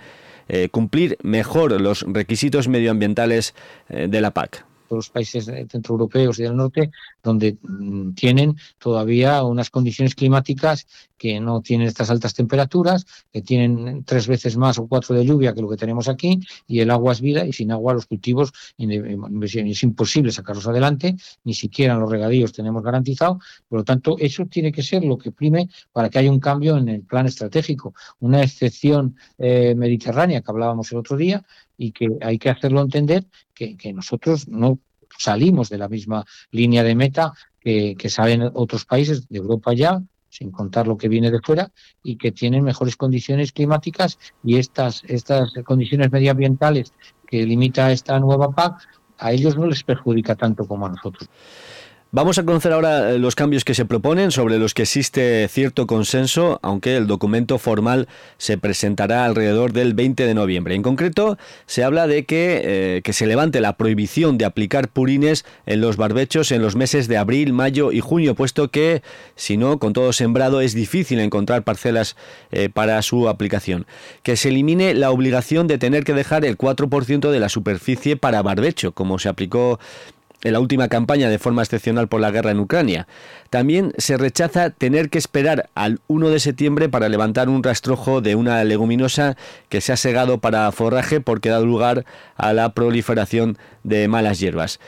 eh, 0.51 0.69
cumplir 0.71 1.19
mejor 1.23 1.79
los 1.79 2.07
requisitos 2.09 2.69
medioambientales 2.69 3.55
de 3.89 4.21
la 4.21 4.31
PAC. 4.31 4.68
Los 4.97 5.11
países 5.11 5.47
centroeuropeos 5.69 6.39
y 6.39 6.43
del 6.43 6.57
norte, 6.57 6.91
donde 7.23 7.59
mm, 7.63 8.13
tienen 8.13 8.57
todavía 8.79 9.43
unas 9.43 9.71
condiciones 9.71 10.15
climáticas 10.15 10.87
que 11.17 11.41
no 11.41 11.61
tienen 11.61 11.89
estas 11.89 12.11
altas 12.11 12.33
temperaturas, 12.33 13.05
que 13.33 13.43
tienen 13.43 14.05
tres 14.05 14.29
veces 14.29 14.57
más 14.57 14.79
o 14.79 14.87
cuatro 14.87 15.15
de 15.17 15.27
lluvia 15.27 15.53
que 15.53 15.61
lo 15.61 15.69
que 15.69 15.77
tenemos 15.77 16.09
aquí, 16.09 16.41
y 16.67 16.81
el 16.81 16.91
agua 16.91 17.13
es 17.13 17.21
vida, 17.21 17.45
y 17.45 17.53
sin 17.53 17.73
agua 17.73 17.93
los 17.93 18.07
cultivos 18.07 18.53
es 18.79 19.83
imposible 19.83 20.33
sacarlos 20.33 20.67
adelante, 20.67 21.17
ni 21.45 21.55
siquiera 21.55 21.97
los 21.97 22.11
regadíos 22.11 22.53
tenemos 22.53 22.83
garantizado, 22.83 23.41
por 23.69 23.81
lo 23.81 23.85
tanto, 23.85 24.17
eso 24.19 24.47
tiene 24.47 24.73
que 24.73 24.83
ser 24.83 25.05
lo 25.05 25.19
que 25.19 25.33
prime 25.33 25.69
para 25.93 26.09
que 26.09 26.21
haya 26.21 26.31
un 26.31 26.41
cambio 26.41 26.77
en 26.77 26.89
el 26.89 27.03
plan 27.03 27.27
estratégico, 27.27 27.95
una 28.21 28.43
excepción 28.43 29.17
eh, 29.39 29.75
mediterránea 29.77 30.41
que 30.41 30.51
hablábamos 30.51 30.91
el 30.93 30.99
otro 30.99 31.17
día, 31.17 31.45
y 31.79 31.93
que 31.93 32.09
hay 32.21 32.39
que 32.39 32.51
hacerlo 32.51 32.83
entender 32.83 33.25
que, 33.55 33.77
nosotros 33.95 34.49
no 34.49 34.79
salimos 35.17 35.71
de 35.71 35.79
la 35.79 35.89
misma 35.89 36.27
línea 36.51 36.83
de 36.83 36.95
meta 36.95 37.33
que, 37.61 37.95
que 37.97 38.11
salen 38.11 38.51
otros 38.53 38.85
países 38.85 39.29
de 39.29 39.39
Europa 39.39 39.73
ya, 39.73 40.03
sin 40.29 40.51
contar 40.51 40.87
lo 40.87 40.99
que 40.99 41.09
viene 41.09 41.31
de 41.31 41.41
fuera, 41.41 41.73
y 42.03 42.17
que 42.17 42.33
tienen 42.33 42.65
mejores 42.65 42.97
condiciones 42.97 43.53
climáticas 43.53 44.19
y 44.45 44.57
estas, 44.57 45.03
estas 45.05 45.53
condiciones 45.65 46.13
medioambientales 46.13 46.93
que 47.27 47.47
limita 47.47 47.93
esta 47.93 48.19
nueva 48.21 48.51
PAC, 48.51 48.87
a 49.19 49.33
ellos 49.33 49.57
no 49.57 49.67
les 49.67 49.83
perjudica 49.83 50.35
tanto 50.35 50.67
como 50.67 50.87
a 50.87 50.91
nosotros. 50.91 51.29
Vamos 52.11 52.39
a 52.39 52.45
conocer 52.45 52.73
ahora 52.73 53.11
eh, 53.11 53.19
los 53.19 53.35
cambios 53.35 53.67
que 53.67 53.75
se 53.75 53.85
proponen, 53.85 54.31
sobre 54.31 54.59
los 54.59 54.73
que 54.73 54.81
existe 54.81 55.47
cierto 55.49 55.87
consenso, 55.87 56.59
aunque 56.63 56.97
el 56.97 57.07
documento 57.07 57.59
formal 57.59 58.09
se 58.39 58.57
presentará 58.57 59.27
alrededor 59.27 59.75
del 59.75 59.93
20 59.93 60.25
de 60.25 60.33
noviembre. 60.33 60.75
En 60.75 60.81
concreto, 60.81 61.37
se 61.67 61.85
habla 61.85 62.07
de 62.07 62.25
que, 62.25 62.63
eh, 62.65 63.03
que 63.03 63.13
se 63.13 63.27
levante 63.27 63.61
la 63.61 63.77
prohibición 63.77 64.39
de 64.39 64.47
aplicar 64.47 64.89
purines 64.89 65.45
en 65.67 65.83
los 65.83 65.99
barbechos 65.99 66.51
en 66.51 66.63
los 66.63 66.77
meses 66.77 67.09
de 67.09 67.19
abril, 67.19 67.53
mayo 67.53 67.93
y 67.93 68.01
junio, 68.01 68.35
puesto 68.35 68.71
que, 68.71 69.03
si 69.37 69.59
no, 69.59 69.79
con 69.79 69.93
todo 69.93 70.15
sembrado 70.15 70.63
es 70.63 70.73
difícil 70.73 71.21
encontrar 71.21 71.63
parcelas 71.63 72.17
eh, 72.53 72.71
para 72.71 73.03
su 73.03 73.29
aplicación. 73.29 73.85
Que 74.23 74.37
se 74.37 74.49
elimine 74.49 74.95
la 74.95 75.11
obligación 75.11 75.67
de 75.67 75.77
tener 75.77 76.05
que 76.05 76.15
dejar 76.15 76.47
el 76.47 76.57
4% 76.57 77.31
de 77.31 77.39
la 77.39 77.51
superficie 77.51 78.17
para 78.17 78.41
barbecho, 78.41 78.93
como 78.93 79.19
se 79.19 79.29
aplicó 79.29 79.79
en 80.43 80.53
la 80.53 80.61
última 80.61 80.89
campaña 80.89 81.29
de 81.29 81.39
forma 81.39 81.63
excepcional 81.63 82.09
por 82.09 82.21
la 82.21 82.31
guerra 82.31 82.51
en 82.51 82.61
Ucrania. 82.61 83.07
También 83.51 83.93
se 83.99 84.17
rechaza 84.17 84.71
tener 84.71 85.11
que 85.11 85.19
esperar 85.19 85.69
al 85.75 86.01
1 86.07 86.31
de 86.31 86.41
septiembre 86.41 86.89
para 86.89 87.09
levantar 87.09 87.49
un 87.49 87.63
rastrojo 87.63 88.21
de 88.21 88.35
una 88.35 88.63
leguminosa 88.65 89.37
que 89.69 89.81
se 89.81 89.93
ha 89.93 89.97
segado 89.97 90.39
para 90.39 90.71
forraje 90.73 91.21
porque 91.21 91.49
da 91.49 91.61
lugar 91.61 92.05
a 92.37 92.53
la 92.53 92.73
proliferación 92.73 93.59
de 93.85 94.07
malas 94.09 94.39
hierbas. 94.39 94.79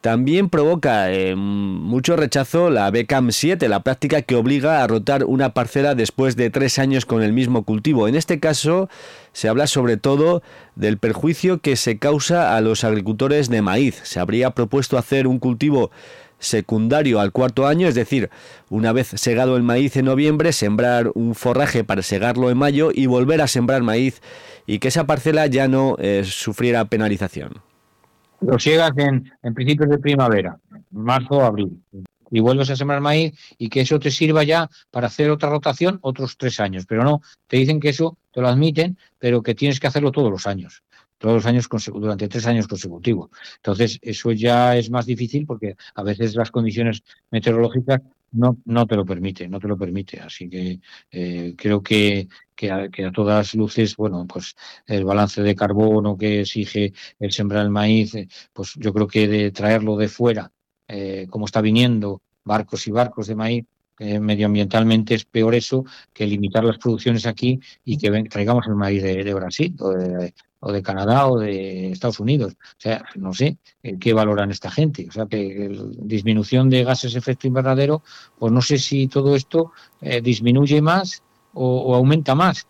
También 0.00 0.48
provoca 0.48 1.12
eh, 1.12 1.36
mucho 1.36 2.16
rechazo 2.16 2.70
la 2.70 2.90
BCAM 2.90 3.32
7, 3.32 3.68
la 3.68 3.82
práctica 3.82 4.22
que 4.22 4.34
obliga 4.34 4.82
a 4.82 4.86
rotar 4.86 5.24
una 5.24 5.52
parcela 5.52 5.94
después 5.94 6.36
de 6.36 6.48
tres 6.48 6.78
años 6.78 7.04
con 7.04 7.22
el 7.22 7.34
mismo 7.34 7.64
cultivo. 7.64 8.08
En 8.08 8.14
este 8.14 8.40
caso 8.40 8.88
se 9.34 9.48
habla 9.48 9.66
sobre 9.66 9.98
todo 9.98 10.42
del 10.74 10.96
perjuicio 10.96 11.58
que 11.58 11.76
se 11.76 11.98
causa 11.98 12.56
a 12.56 12.62
los 12.62 12.82
agricultores 12.82 13.50
de 13.50 13.60
maíz. 13.60 14.00
Se 14.04 14.20
habría 14.20 14.52
propuesto 14.52 14.96
hacer 14.96 15.26
un 15.26 15.38
cultivo 15.38 15.90
secundario 16.38 17.20
al 17.20 17.32
cuarto 17.32 17.66
año, 17.66 17.86
es 17.86 17.94
decir, 17.94 18.30
una 18.70 18.92
vez 18.92 19.08
segado 19.08 19.58
el 19.58 19.62
maíz 19.62 19.96
en 19.96 20.06
noviembre, 20.06 20.54
sembrar 20.54 21.10
un 21.12 21.34
forraje 21.34 21.84
para 21.84 22.00
segarlo 22.00 22.48
en 22.48 22.56
mayo 22.56 22.90
y 22.94 23.04
volver 23.04 23.42
a 23.42 23.48
sembrar 23.48 23.82
maíz 23.82 24.22
y 24.66 24.78
que 24.78 24.88
esa 24.88 25.06
parcela 25.06 25.46
ya 25.46 25.68
no 25.68 25.96
eh, 25.98 26.22
sufriera 26.24 26.86
penalización 26.86 27.60
lo 28.40 28.58
siegas 28.58 28.92
en, 28.96 29.30
en 29.42 29.54
principios 29.54 29.90
de 29.90 29.98
primavera, 29.98 30.58
marzo, 30.90 31.42
abril, 31.42 31.82
y 32.30 32.40
vuelves 32.40 32.70
a 32.70 32.76
sembrar 32.76 33.00
maíz 33.00 33.34
y 33.58 33.68
que 33.68 33.80
eso 33.80 33.98
te 33.98 34.10
sirva 34.10 34.44
ya 34.44 34.70
para 34.90 35.08
hacer 35.08 35.30
otra 35.30 35.50
rotación 35.50 35.98
otros 36.02 36.36
tres 36.36 36.60
años. 36.60 36.86
Pero 36.86 37.02
no, 37.02 37.22
te 37.46 37.56
dicen 37.56 37.80
que 37.80 37.88
eso 37.90 38.18
te 38.32 38.40
lo 38.40 38.48
admiten, 38.48 38.96
pero 39.18 39.42
que 39.42 39.54
tienes 39.54 39.80
que 39.80 39.88
hacerlo 39.88 40.12
todos 40.12 40.30
los 40.30 40.46
años 40.46 40.82
todos 41.20 41.34
los 41.34 41.46
años 41.46 41.68
durante 41.92 42.28
tres 42.28 42.46
años 42.46 42.66
consecutivos. 42.66 43.28
Entonces, 43.56 43.98
eso 44.00 44.32
ya 44.32 44.76
es 44.76 44.90
más 44.90 45.04
difícil 45.04 45.44
porque 45.44 45.76
a 45.94 46.02
veces 46.02 46.34
las 46.34 46.50
condiciones 46.50 47.02
meteorológicas 47.30 48.00
no, 48.32 48.58
no 48.64 48.86
te 48.86 48.96
lo 48.96 49.04
permite, 49.04 49.48
no 49.48 49.58
te 49.60 49.68
lo 49.68 49.76
permite. 49.76 50.20
Así 50.20 50.48
que 50.48 50.80
eh, 51.10 51.54
creo 51.56 51.82
que, 51.82 52.28
que 52.54 52.70
a, 52.70 53.12
todas 53.12 53.54
luces, 53.54 53.96
bueno, 53.96 54.26
pues 54.26 54.54
el 54.86 55.04
balance 55.04 55.42
de 55.42 55.54
carbono 55.54 56.16
que 56.16 56.40
exige 56.40 56.92
el 57.18 57.32
sembrar 57.32 57.64
el 57.64 57.70
maíz, 57.70 58.14
eh, 58.14 58.28
pues 58.52 58.74
yo 58.76 58.92
creo 58.92 59.06
que 59.08 59.28
de 59.28 59.50
traerlo 59.50 59.96
de 59.96 60.08
fuera, 60.08 60.52
eh, 60.88 61.26
como 61.30 61.46
está 61.46 61.60
viniendo, 61.60 62.22
barcos 62.44 62.86
y 62.86 62.90
barcos 62.90 63.26
de 63.26 63.34
maíz, 63.34 63.64
medioambientalmente 63.98 65.14
es 65.14 65.26
peor 65.26 65.54
eso 65.54 65.84
que 66.14 66.26
limitar 66.26 66.64
las 66.64 66.78
producciones 66.78 67.26
aquí 67.26 67.60
y 67.84 67.98
que 67.98 68.10
traigamos 68.30 68.66
el 68.66 68.74
maíz 68.74 69.02
de, 69.02 69.34
Brasil 69.34 69.76
o 69.78 69.90
de, 69.90 70.32
o 70.60 70.72
de 70.72 70.82
Canadá 70.82 71.26
o 71.26 71.38
de 71.38 71.90
Estados 71.90 72.20
Unidos. 72.20 72.52
O 72.52 72.80
sea, 72.80 73.04
no 73.16 73.32
sé 73.32 73.58
eh, 73.82 73.96
qué 73.98 74.12
valoran 74.12 74.50
esta 74.50 74.70
gente. 74.70 75.06
O 75.08 75.12
sea, 75.12 75.26
que 75.26 75.70
disminución 75.98 76.70
de 76.70 76.84
gases 76.84 77.12
de 77.12 77.18
efecto 77.18 77.46
invernadero, 77.46 78.02
pues 78.38 78.52
no 78.52 78.62
sé 78.62 78.78
si 78.78 79.08
todo 79.08 79.34
esto 79.34 79.72
eh, 80.00 80.20
disminuye 80.20 80.80
más 80.80 81.22
o 81.52 81.94
aumenta 81.96 82.34
más. 82.34 82.66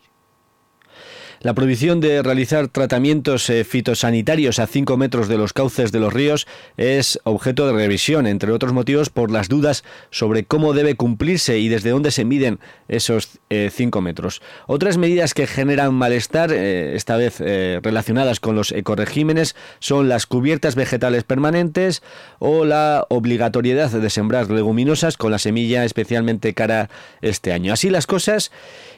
La 1.43 1.55
prohibición 1.55 2.01
de 2.01 2.21
realizar 2.21 2.67
tratamientos 2.67 3.49
eh, 3.49 3.63
fitosanitarios 3.63 4.59
a 4.59 4.67
5 4.67 4.95
metros 4.95 5.27
de 5.27 5.39
los 5.39 5.53
cauces 5.53 5.91
de 5.91 5.99
los 5.99 6.13
ríos 6.13 6.45
es 6.77 7.19
objeto 7.23 7.65
de 7.65 7.73
revisión, 7.73 8.27
entre 8.27 8.51
otros 8.51 8.73
motivos 8.73 9.09
por 9.09 9.31
las 9.31 9.49
dudas 9.49 9.83
sobre 10.11 10.43
cómo 10.43 10.73
debe 10.73 10.93
cumplirse 10.93 11.57
y 11.57 11.67
desde 11.67 11.89
dónde 11.89 12.11
se 12.11 12.25
miden 12.25 12.59
esos 12.87 13.39
5 13.49 13.49
eh, 13.49 14.01
metros. 14.03 14.43
Otras 14.67 14.99
medidas 14.99 15.33
que 15.33 15.47
generan 15.47 15.95
malestar, 15.95 16.51
eh, 16.53 16.95
esta 16.95 17.17
vez 17.17 17.39
relacionadas 17.39 18.39
con 18.39 18.55
los 18.55 18.71
ecoregímenes, 18.71 19.55
son 19.79 20.09
las 20.09 20.27
cubiertas 20.27 20.75
vegetales 20.75 21.23
permanentes 21.23 22.03
o 22.37 22.65
la 22.65 23.07
obligatoriedad 23.09 23.89
de 23.89 24.09
sembrar 24.11 24.51
leguminosas 24.51 25.17
con 25.17 25.31
la 25.31 25.39
semilla 25.39 25.85
especialmente 25.85 26.53
cara 26.53 26.91
este 27.23 27.51
año. 27.51 27.73
Así 27.73 27.89
las 27.89 28.05
cosas, 28.05 28.51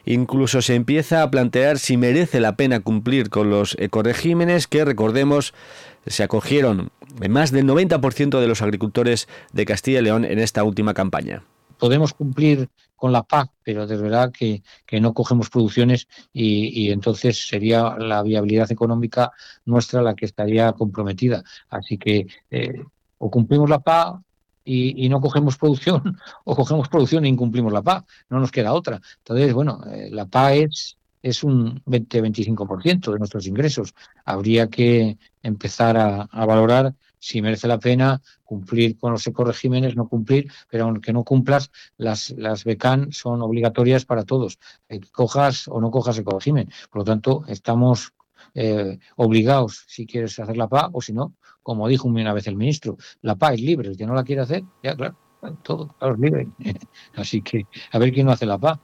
incluso 0.03 0.61
se 0.61 0.75
empieza 0.75 1.21
a 1.23 1.31
plantear 1.31 1.79
si 1.79 1.95
merece 1.95 2.32
la 2.39 2.55
pena 2.55 2.79
cumplir 2.79 3.29
con 3.29 3.49
los 3.49 3.75
ecoregímenes 3.79 4.67
que, 4.67 4.85
recordemos, 4.85 5.53
se 6.05 6.23
acogieron 6.23 6.91
en 7.21 7.31
más 7.31 7.51
del 7.51 7.65
90% 7.65 8.39
de 8.39 8.47
los 8.47 8.61
agricultores 8.61 9.27
de 9.51 9.65
Castilla 9.65 9.99
y 9.99 10.03
León 10.03 10.25
en 10.25 10.39
esta 10.39 10.63
última 10.63 10.93
campaña. 10.93 11.43
Podemos 11.77 12.13
cumplir 12.13 12.69
con 12.95 13.11
la 13.11 13.23
PAC, 13.23 13.49
pero 13.63 13.85
de 13.85 13.97
verdad 13.97 14.31
que, 14.31 14.63
no 15.01 15.13
cogemos 15.13 15.49
producciones 15.49 16.07
y, 16.31 16.89
entonces 16.91 17.47
sería 17.47 17.97
la 17.97 18.23
viabilidad 18.23 18.71
económica 18.71 19.31
nuestra 19.65 20.01
la 20.01 20.15
que 20.15 20.25
estaría 20.25 20.71
comprometida. 20.71 21.43
Así 21.69 21.97
que 21.97 22.27
eh, 22.49 22.81
o 23.17 23.29
cumplimos 23.29 23.69
la 23.69 23.79
PAC 23.79 24.21
y, 24.63 25.09
no 25.09 25.19
cogemos 25.19 25.57
producción, 25.57 26.17
o 26.45 26.55
cogemos 26.55 26.87
producción 26.87 27.25
e 27.25 27.27
incumplimos 27.27 27.73
la 27.73 27.81
PAC. 27.81 28.05
No 28.29 28.39
nos 28.39 28.51
queda 28.51 28.73
otra. 28.73 29.01
Entonces, 29.17 29.53
bueno, 29.53 29.81
eh, 29.91 30.09
la 30.11 30.25
PAC 30.25 30.53
es 30.53 30.97
es 31.23 31.43
un 31.43 31.81
20-25% 31.85 33.11
de 33.11 33.17
nuestros 33.17 33.47
ingresos. 33.47 33.95
Habría 34.25 34.69
que 34.69 35.17
empezar 35.41 35.97
a, 35.97 36.45
valorar 36.45 36.93
si 37.17 37.41
merece 37.41 37.67
la 37.69 37.79
pena 37.79 38.21
cumplir 38.43 38.97
con 38.97 39.13
los 39.13 39.25
ecoregímenes, 39.25 39.95
no 39.95 40.09
cumplir, 40.09 40.51
pero 40.69 40.83
aunque 40.83 41.13
no 41.13 41.23
cumplas, 41.23 41.71
las, 41.97 42.31
las 42.31 42.65
BECAN 42.65 43.13
son 43.13 43.41
obligatorias 43.41 44.03
para 44.05 44.25
todos, 44.25 44.59
eh, 44.89 44.99
cojas 45.11 45.67
o 45.69 45.79
no 45.79 45.89
cojas 45.89 46.17
ecoregimen. 46.17 46.69
Por 46.91 46.99
lo 46.99 47.05
tanto, 47.05 47.45
estamos 47.47 48.13
eh, 48.53 48.99
obligados 49.15 49.85
si 49.87 50.05
quieres 50.05 50.37
hacer 50.37 50.57
la 50.57 50.67
PA 50.67 50.89
o 50.91 51.01
si 51.01 51.13
no, 51.13 51.33
como 51.63 51.87
dijo 51.87 52.09
una 52.09 52.33
vez 52.33 52.47
el 52.47 52.57
ministro, 52.57 52.97
la 53.21 53.35
PA 53.35 53.53
es 53.53 53.61
libre, 53.61 53.87
el 53.87 53.97
que 53.97 54.05
no 54.05 54.13
la 54.13 54.25
quiere 54.25 54.41
hacer, 54.41 54.63
ya 54.83 54.93
claro, 54.95 55.17
todo, 55.63 55.95
claro, 55.97 56.15
es 56.15 56.19
libre. 56.19 56.47
Así 57.15 57.41
que 57.41 57.65
a 57.91 57.99
ver 57.99 58.11
quién 58.11 58.25
no 58.25 58.33
hace 58.33 58.45
la 58.45 58.57
PA. 58.57 58.81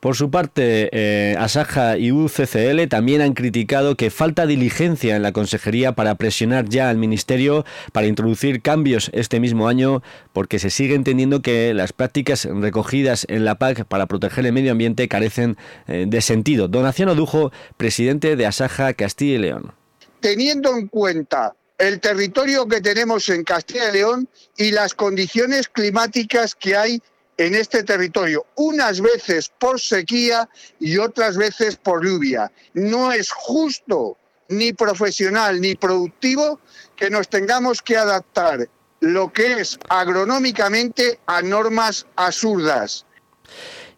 Por 0.00 0.14
su 0.14 0.30
parte, 0.30 0.90
eh, 0.92 1.36
Asaja 1.38 1.96
y 1.96 2.12
UCCL 2.12 2.86
también 2.88 3.22
han 3.22 3.32
criticado 3.32 3.96
que 3.96 4.10
falta 4.10 4.46
diligencia 4.46 5.16
en 5.16 5.22
la 5.22 5.32
Consejería 5.32 5.92
para 5.92 6.14
presionar 6.16 6.68
ya 6.68 6.90
al 6.90 6.98
Ministerio 6.98 7.64
para 7.92 8.06
introducir 8.06 8.60
cambios 8.60 9.10
este 9.14 9.40
mismo 9.40 9.68
año, 9.68 10.02
porque 10.32 10.58
se 10.58 10.70
sigue 10.70 10.94
entendiendo 10.94 11.40
que 11.40 11.72
las 11.72 11.92
prácticas 11.92 12.44
recogidas 12.44 13.26
en 13.28 13.44
la 13.44 13.56
PAC 13.56 13.86
para 13.86 14.06
proteger 14.06 14.46
el 14.46 14.52
medio 14.52 14.72
ambiente 14.72 15.08
carecen 15.08 15.56
eh, 15.88 16.04
de 16.06 16.20
sentido. 16.20 16.68
Donación 16.68 17.08
Odujo, 17.08 17.50
presidente 17.76 18.36
de 18.36 18.46
Asaja 18.46 18.92
Castilla 18.92 19.34
y 19.34 19.38
León. 19.38 19.72
Teniendo 20.20 20.76
en 20.76 20.88
cuenta 20.88 21.54
el 21.78 22.00
territorio 22.00 22.66
que 22.66 22.80
tenemos 22.80 23.28
en 23.28 23.44
Castilla 23.44 23.90
y 23.90 23.92
León 23.92 24.28
y 24.56 24.70
las 24.70 24.94
condiciones 24.94 25.68
climáticas 25.68 26.54
que 26.54 26.76
hay 26.76 27.02
en 27.36 27.54
este 27.54 27.82
territorio, 27.82 28.46
unas 28.56 29.00
veces 29.00 29.50
por 29.58 29.80
sequía 29.80 30.48
y 30.80 30.98
otras 30.98 31.36
veces 31.36 31.76
por 31.76 32.04
lluvia. 32.04 32.50
No 32.74 33.12
es 33.12 33.30
justo 33.30 34.16
ni 34.48 34.72
profesional, 34.72 35.60
ni 35.60 35.74
productivo 35.74 36.60
que 36.94 37.10
nos 37.10 37.28
tengamos 37.28 37.82
que 37.82 37.96
adaptar 37.96 38.68
lo 39.00 39.32
que 39.32 39.60
es 39.60 39.78
agronómicamente 39.88 41.18
a 41.26 41.42
normas 41.42 42.06
absurdas. 42.16 43.04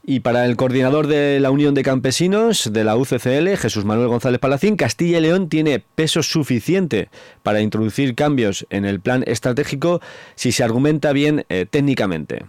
Y 0.05 0.21
para 0.21 0.47
el 0.47 0.57
coordinador 0.57 1.07
de 1.07 1.39
la 1.39 1.51
Unión 1.51 1.75
de 1.75 1.83
Campesinos 1.83 2.73
de 2.73 2.83
la 2.83 2.97
UCCL, 2.97 3.57
Jesús 3.59 3.85
Manuel 3.85 4.09
González 4.09 4.41
Palacín, 4.41 4.77
Castilla 4.77 5.19
y 5.19 5.21
León 5.21 5.51
tiene 5.51 5.81
peso 5.81 6.23
suficiente 6.23 7.11
para 7.43 7.61
introducir 7.61 8.15
cambios 8.15 8.67
en 8.71 8.87
el 8.87 9.01
plan 9.01 9.23
estratégico 9.27 10.01
si 10.35 10.51
se 10.51 10.65
argumenta 10.65 11.13
bien 11.13 11.45
eh, 11.51 11.67
técnicamente. 11.69 12.47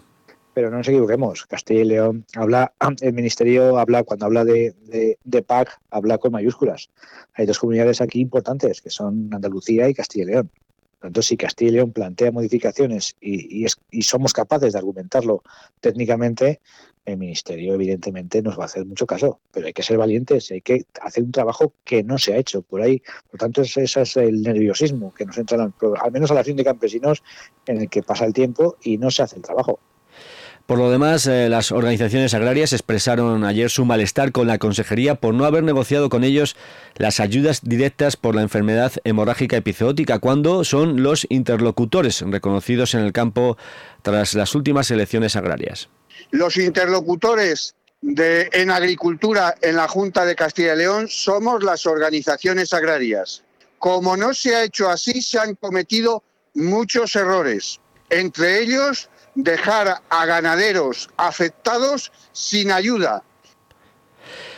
Pero 0.60 0.72
no 0.72 0.80
nos 0.80 0.90
equivoquemos, 0.90 1.46
Castilla 1.46 1.80
y 1.80 1.86
León 1.86 2.26
habla, 2.36 2.74
el 3.00 3.14
ministerio 3.14 3.80
habla, 3.80 4.04
cuando 4.04 4.26
habla 4.26 4.44
de, 4.44 4.76
de 5.24 5.42
PAC, 5.42 5.80
habla 5.90 6.18
con 6.18 6.34
mayúsculas. 6.34 6.90
Hay 7.36 7.46
dos 7.46 7.60
comunidades 7.60 8.02
aquí 8.02 8.20
importantes, 8.20 8.82
que 8.82 8.90
son 8.90 9.34
Andalucía 9.34 9.88
y 9.88 9.94
Castilla 9.94 10.24
y 10.26 10.28
León. 10.28 10.52
Entonces, 11.02 11.28
si 11.28 11.38
Castilla 11.38 11.70
y 11.70 11.74
León 11.76 11.94
plantea 11.94 12.34
modificaciones 12.34 13.16
y, 13.22 13.66
somos 14.02 14.34
capaces 14.34 14.74
de 14.74 14.80
argumentarlo 14.80 15.44
técnicamente, 15.80 16.60
el 17.06 17.16
Ministerio 17.16 17.76
evidentemente 17.76 18.42
nos 18.42 18.60
va 18.60 18.64
a 18.64 18.66
hacer 18.66 18.86
mucho 18.86 19.06
caso, 19.06 19.40
pero 19.54 19.68
hay 19.68 19.72
que 19.72 19.82
ser 19.82 19.98
valientes, 19.98 20.52
hay 20.52 20.60
que 20.60 20.84
hacer 21.02 21.24
un 21.24 21.32
trabajo 21.32 21.72
que 21.86 22.04
no 22.04 22.18
se 22.18 22.34
ha 22.34 22.38
hecho 22.38 22.64
por 22.64 22.82
ahí. 22.82 23.02
Por 23.32 23.40
tanto, 23.40 23.62
ese, 23.62 23.84
es 23.84 24.18
el 24.18 24.42
nerviosismo 24.42 25.14
que 25.14 25.26
nos 25.26 25.38
entra, 25.38 25.64
al 25.64 26.12
menos 26.12 26.32
a 26.32 26.34
la 26.34 26.42
acción 26.42 26.58
de 26.58 26.66
campesinos, 26.66 27.24
en 27.66 27.80
el 27.80 27.90
que 27.90 28.04
pasa 28.04 28.26
el 28.26 28.34
tiempo 28.34 28.76
y 28.84 28.98
no 28.98 29.10
se 29.10 29.24
hace 29.24 29.38
el 29.38 29.42
trabajo. 29.42 29.80
Por 30.70 30.78
lo 30.78 30.92
demás, 30.92 31.26
eh, 31.26 31.50
las 31.50 31.72
organizaciones 31.72 32.36
agrarias 32.36 32.74
expresaron 32.74 33.44
ayer 33.44 33.72
su 33.72 33.86
malestar 33.86 34.32
con 34.32 34.46
la 34.46 34.60
Consejería 34.60 35.16
por 35.16 35.34
no 35.34 35.46
haber 35.46 35.64
negociado 35.64 36.10
con 36.10 36.24
ellos 36.24 36.56
las 36.96 37.20
ayudas 37.20 37.62
directas 37.64 38.16
por 38.16 38.36
la 38.36 38.44
enfermedad 38.44 38.92
hemorrágica 39.04 39.58
epizootica, 39.58 40.20
cuando 40.20 40.64
son 40.64 41.02
los 41.02 41.26
interlocutores 41.30 42.22
reconocidos 42.22 42.94
en 42.94 43.00
el 43.00 43.14
campo 43.14 43.58
tras 44.04 44.36
las 44.36 44.54
últimas 44.54 44.92
elecciones 44.92 45.36
agrarias. 45.36 45.90
Los 46.30 46.56
interlocutores 46.58 47.74
de, 48.02 48.52
en 48.54 48.70
agricultura 48.70 49.56
en 49.64 49.76
la 49.76 49.88
Junta 49.88 50.24
de 50.24 50.36
Castilla 50.36 50.76
y 50.76 50.78
León 50.78 51.08
somos 51.10 51.64
las 51.64 51.88
organizaciones 51.88 52.74
agrarias. 52.76 53.42
Como 53.80 54.16
no 54.16 54.36
se 54.36 54.56
ha 54.56 54.66
hecho 54.66 54.88
así, 54.88 55.24
se 55.24 55.40
han 55.40 55.56
cometido 55.56 56.22
muchos 56.54 57.16
errores, 57.16 57.80
entre 58.12 58.62
ellos 58.62 59.10
dejar 59.44 60.02
a 60.10 60.26
ganaderos 60.26 61.10
afectados 61.18 62.12
sin 62.32 62.72
ayuda. 62.72 63.24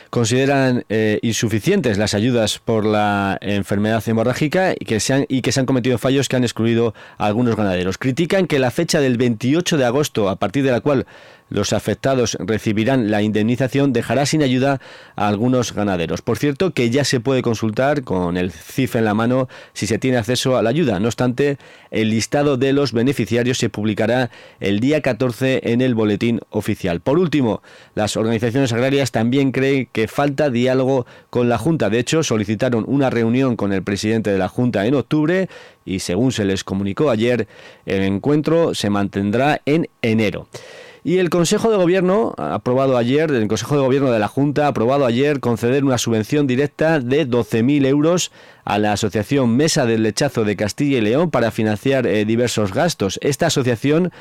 Consideran 0.09 0.83
eh, 0.89 1.19
insuficientes 1.21 1.97
las 1.97 2.13
ayudas 2.13 2.59
por 2.59 2.85
la 2.85 3.37
enfermedad 3.39 4.03
hemorrágica 4.05 4.73
y 4.77 4.83
que, 4.83 4.99
se 4.99 5.13
han, 5.13 5.25
y 5.29 5.41
que 5.41 5.53
se 5.53 5.61
han 5.61 5.65
cometido 5.65 5.97
fallos 5.97 6.27
que 6.27 6.35
han 6.35 6.43
excluido 6.43 6.93
a 7.17 7.27
algunos 7.27 7.55
ganaderos. 7.55 7.97
Critican 7.97 8.45
que 8.45 8.59
la 8.59 8.71
fecha 8.71 8.99
del 8.99 9.17
28 9.17 9.77
de 9.77 9.85
agosto, 9.85 10.27
a 10.27 10.35
partir 10.35 10.65
de 10.65 10.71
la 10.71 10.81
cual 10.81 11.07
los 11.51 11.73
afectados 11.73 12.37
recibirán 12.39 13.11
la 13.11 13.21
indemnización, 13.21 13.93
dejará 13.93 14.25
sin 14.25 14.41
ayuda 14.41 14.79
a 15.15 15.27
algunos 15.27 15.73
ganaderos. 15.73 16.21
Por 16.21 16.37
cierto, 16.37 16.71
que 16.71 16.89
ya 16.89 17.03
se 17.03 17.19
puede 17.19 17.41
consultar 17.41 18.03
con 18.03 18.37
el 18.37 18.51
CIF 18.51 18.95
en 18.95 19.05
la 19.05 19.13
mano 19.13 19.49
si 19.73 19.85
se 19.85 19.99
tiene 19.99 20.17
acceso 20.17 20.57
a 20.57 20.63
la 20.63 20.69
ayuda. 20.69 20.99
No 20.99 21.07
obstante, 21.07 21.57
el 21.91 22.09
listado 22.09 22.55
de 22.55 22.71
los 22.71 22.93
beneficiarios 22.93 23.57
se 23.57 23.69
publicará 23.69 24.31
el 24.61 24.79
día 24.79 25.01
14 25.01 25.73
en 25.73 25.81
el 25.81 25.93
boletín 25.93 26.39
oficial. 26.49 27.01
Por 27.01 27.19
último, 27.19 27.61
las 27.95 28.15
organizaciones 28.15 28.71
agrarias 28.71 29.11
también 29.11 29.51
creen 29.51 29.89
que 29.91 30.07
falta 30.07 30.49
diálogo 30.49 31.05
con 31.29 31.49
la 31.49 31.57
Junta. 31.57 31.89
De 31.89 31.99
hecho, 31.99 32.23
solicitaron 32.23 32.85
una 32.87 33.09
reunión 33.09 33.57
con 33.57 33.73
el 33.73 33.83
presidente 33.83 34.31
de 34.31 34.37
la 34.37 34.47
Junta 34.47 34.85
en 34.85 34.95
octubre 34.95 35.49
y 35.85 35.99
según 35.99 36.31
se 36.31 36.45
les 36.45 36.63
comunicó 36.63 37.09
ayer, 37.09 37.47
el 37.85 38.03
encuentro 38.03 38.73
se 38.73 38.89
mantendrá 38.89 39.61
en 39.65 39.89
enero. 40.01 40.47
Y 41.03 41.17
el 41.17 41.31
Consejo 41.31 41.71
de 41.71 41.77
Gobierno 41.77 42.35
aprobado 42.37 42.95
ayer, 42.95 43.31
el 43.31 43.47
Consejo 43.47 43.75
de 43.75 43.81
Gobierno 43.81 44.11
de 44.11 44.19
la 44.19 44.27
Junta 44.27 44.65
ha 44.65 44.67
aprobado 44.67 45.07
ayer 45.07 45.39
conceder 45.39 45.83
una 45.83 45.97
subvención 45.97 46.45
directa 46.45 46.99
de 46.99 47.27
12.000 47.27 47.87
euros 47.87 48.31
a 48.65 48.77
la 48.77 48.93
Asociación 48.93 49.57
Mesa 49.57 49.87
del 49.87 50.03
Lechazo 50.03 50.43
de 50.43 50.55
Castilla 50.55 50.99
y 50.99 51.01
León 51.01 51.31
para 51.31 51.49
financiar 51.49 52.05
eh, 52.05 52.23
diversos 52.25 52.71
gastos. 52.71 53.17
Esta 53.23 53.47
asociación 53.47 54.11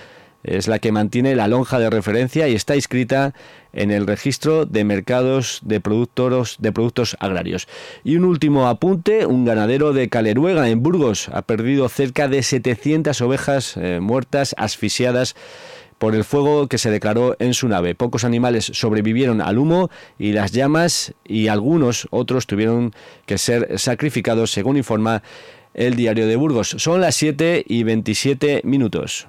es 0.43 0.69
la 0.69 0.79
que 0.79 0.91
mantiene 0.91 1.37
la 1.37 1.49
lonja 1.49 1.79
de 1.79 1.91
referencia 1.91 2.49
y 2.49 2.55
está 2.55 2.77
inscrita 2.77 3.35
en 3.75 3.91
el 3.91 4.07
registro 4.07 4.65
de 4.65 4.85
mercados 4.85 5.61
de 5.63 5.81
productos, 5.81 6.57
de 6.61 6.73
productos 6.73 7.15
agrarios. 7.21 7.69
Y 8.05 8.17
un 8.17 8.25
último 8.25 8.69
apunte, 8.69 9.27
un 9.27 9.45
ganadero 9.45 9.93
de 9.93 10.09
Caleruega 10.09 10.71
en 10.71 10.83
Burgos 10.83 11.29
ha 11.29 11.43
perdido 11.43 11.91
cerca 11.91 12.27
de 12.27 12.43
700 12.43 13.21
ovejas 13.21 13.77
eh, 13.77 14.01
muertas, 14.01 14.55
asfixiadas 14.57 15.37
por 16.01 16.15
el 16.15 16.25
fuego 16.25 16.67
que 16.67 16.79
se 16.79 16.91
declaró 16.91 17.37
en 17.39 17.53
su 17.53 17.69
nave. 17.69 17.95
Pocos 17.95 18.25
animales 18.25 18.65
sobrevivieron 18.73 19.43
al 19.43 19.59
humo 19.59 19.91
y 20.19 20.33
las 20.33 20.51
llamas 20.51 21.13
y 21.27 21.49
algunos 21.49 22.09
otros 22.11 22.47
tuvieron 22.47 22.95
que 23.27 23.37
ser 23.37 23.79
sacrificados, 23.79 24.51
según 24.51 24.79
informa 24.79 25.23
el 25.75 25.97
diario 25.97 26.27
de 26.27 26.37
Burgos. 26.37 26.75
Son 26.79 27.03
las 27.03 27.17
7 27.17 27.67
y 27.69 27.83
27 27.83 28.63
minutos. 28.65 29.29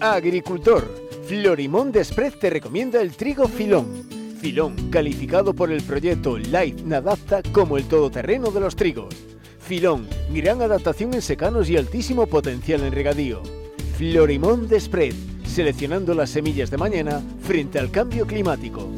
Agricultor, 0.00 0.92
Florimón 1.28 1.92
Desprez 1.92 2.36
te 2.40 2.50
recomienda 2.50 3.00
el 3.00 3.12
trigo 3.12 3.46
filón. 3.46 4.08
Filón, 4.40 4.90
calificado 4.90 5.54
por 5.54 5.70
el 5.70 5.84
proyecto 5.84 6.36
Life 6.36 6.82
Nadapta 6.84 7.42
como 7.52 7.76
el 7.76 7.84
todoterreno 7.84 8.50
de 8.50 8.58
los 8.58 8.74
trigos. 8.74 9.14
Filón, 9.60 10.08
gran 10.34 10.62
adaptación 10.62 11.14
en 11.14 11.22
secanos 11.22 11.70
y 11.70 11.76
altísimo 11.76 12.26
potencial 12.26 12.82
en 12.82 12.92
regadío. 12.92 13.40
Florimón 13.96 14.66
Desprez, 14.66 15.14
seleccionando 15.50 16.14
las 16.14 16.30
semillas 16.30 16.70
de 16.70 16.78
mañana 16.78 17.20
frente 17.42 17.78
al 17.78 17.90
cambio 17.90 18.26
climático. 18.26 18.88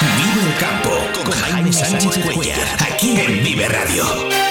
Vive 0.00 0.46
el 0.46 0.58
campo 0.58 0.90
con 1.24 1.32
Jaime 1.32 1.72
Sánchez 1.72 2.18
Cuellar, 2.32 2.58
aquí 2.80 3.16
en 3.18 3.44
Vive 3.44 3.68
Radio. 3.68 4.41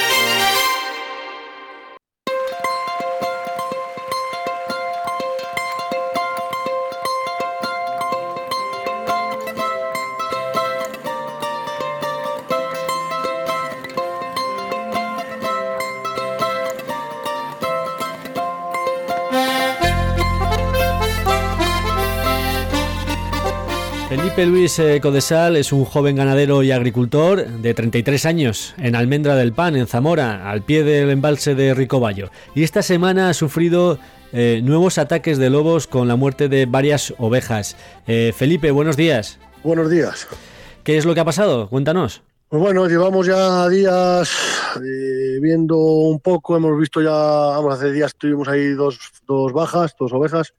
Felipe 24.32 24.50
Luis 24.50 24.80
eh, 24.80 25.02
Codesal 25.02 25.58
es 25.58 25.74
un 25.74 25.84
joven 25.84 26.16
ganadero 26.16 26.64
y 26.64 26.72
agricultor 26.72 27.46
de 27.46 27.74
33 27.74 28.26
años 28.26 28.74
en 28.78 28.96
Almendra 28.96 29.36
del 29.36 29.52
Pan, 29.52 29.76
en 29.76 29.88
Zamora, 29.88 30.50
al 30.50 30.62
pie 30.62 30.86
del 30.86 31.10
embalse 31.10 31.54
de 31.54 31.74
Ricoballo. 31.74 32.30
Y 32.56 32.64
esta 32.64 32.82
semana 32.82 33.28
ha 33.28 33.34
sufrido 33.34 34.00
eh, 34.32 34.62
nuevos 34.64 34.98
ataques 35.00 35.38
de 35.38 35.50
lobos 35.50 35.86
con 35.86 36.08
la 36.08 36.16
muerte 36.16 36.48
de 36.48 36.66
varias 36.66 37.14
ovejas. 37.18 37.76
Eh, 38.08 38.32
Felipe, 38.34 38.72
buenos 38.72 38.96
días. 38.96 39.38
Buenos 39.66 39.90
días. 39.90 40.30
¿Qué 40.86 40.98
es 40.98 41.06
lo 41.06 41.14
que 41.14 41.20
ha 41.20 41.26
pasado? 41.26 41.68
Cuéntanos. 41.68 42.22
Pues 42.48 42.64
bueno, 42.64 42.88
llevamos 42.88 43.28
ya 43.28 43.68
días 43.68 44.32
viendo 45.42 45.76
un 45.76 46.22
poco, 46.22 46.56
hemos 46.56 46.80
visto 46.80 47.02
ya, 47.02 47.12
vamos, 47.12 47.74
hace 47.74 47.92
días 47.92 48.16
tuvimos 48.16 48.48
ahí 48.48 48.70
dos, 48.70 48.98
dos 49.28 49.52
bajas, 49.52 49.94
dos 50.00 50.14
ovejas, 50.14 50.54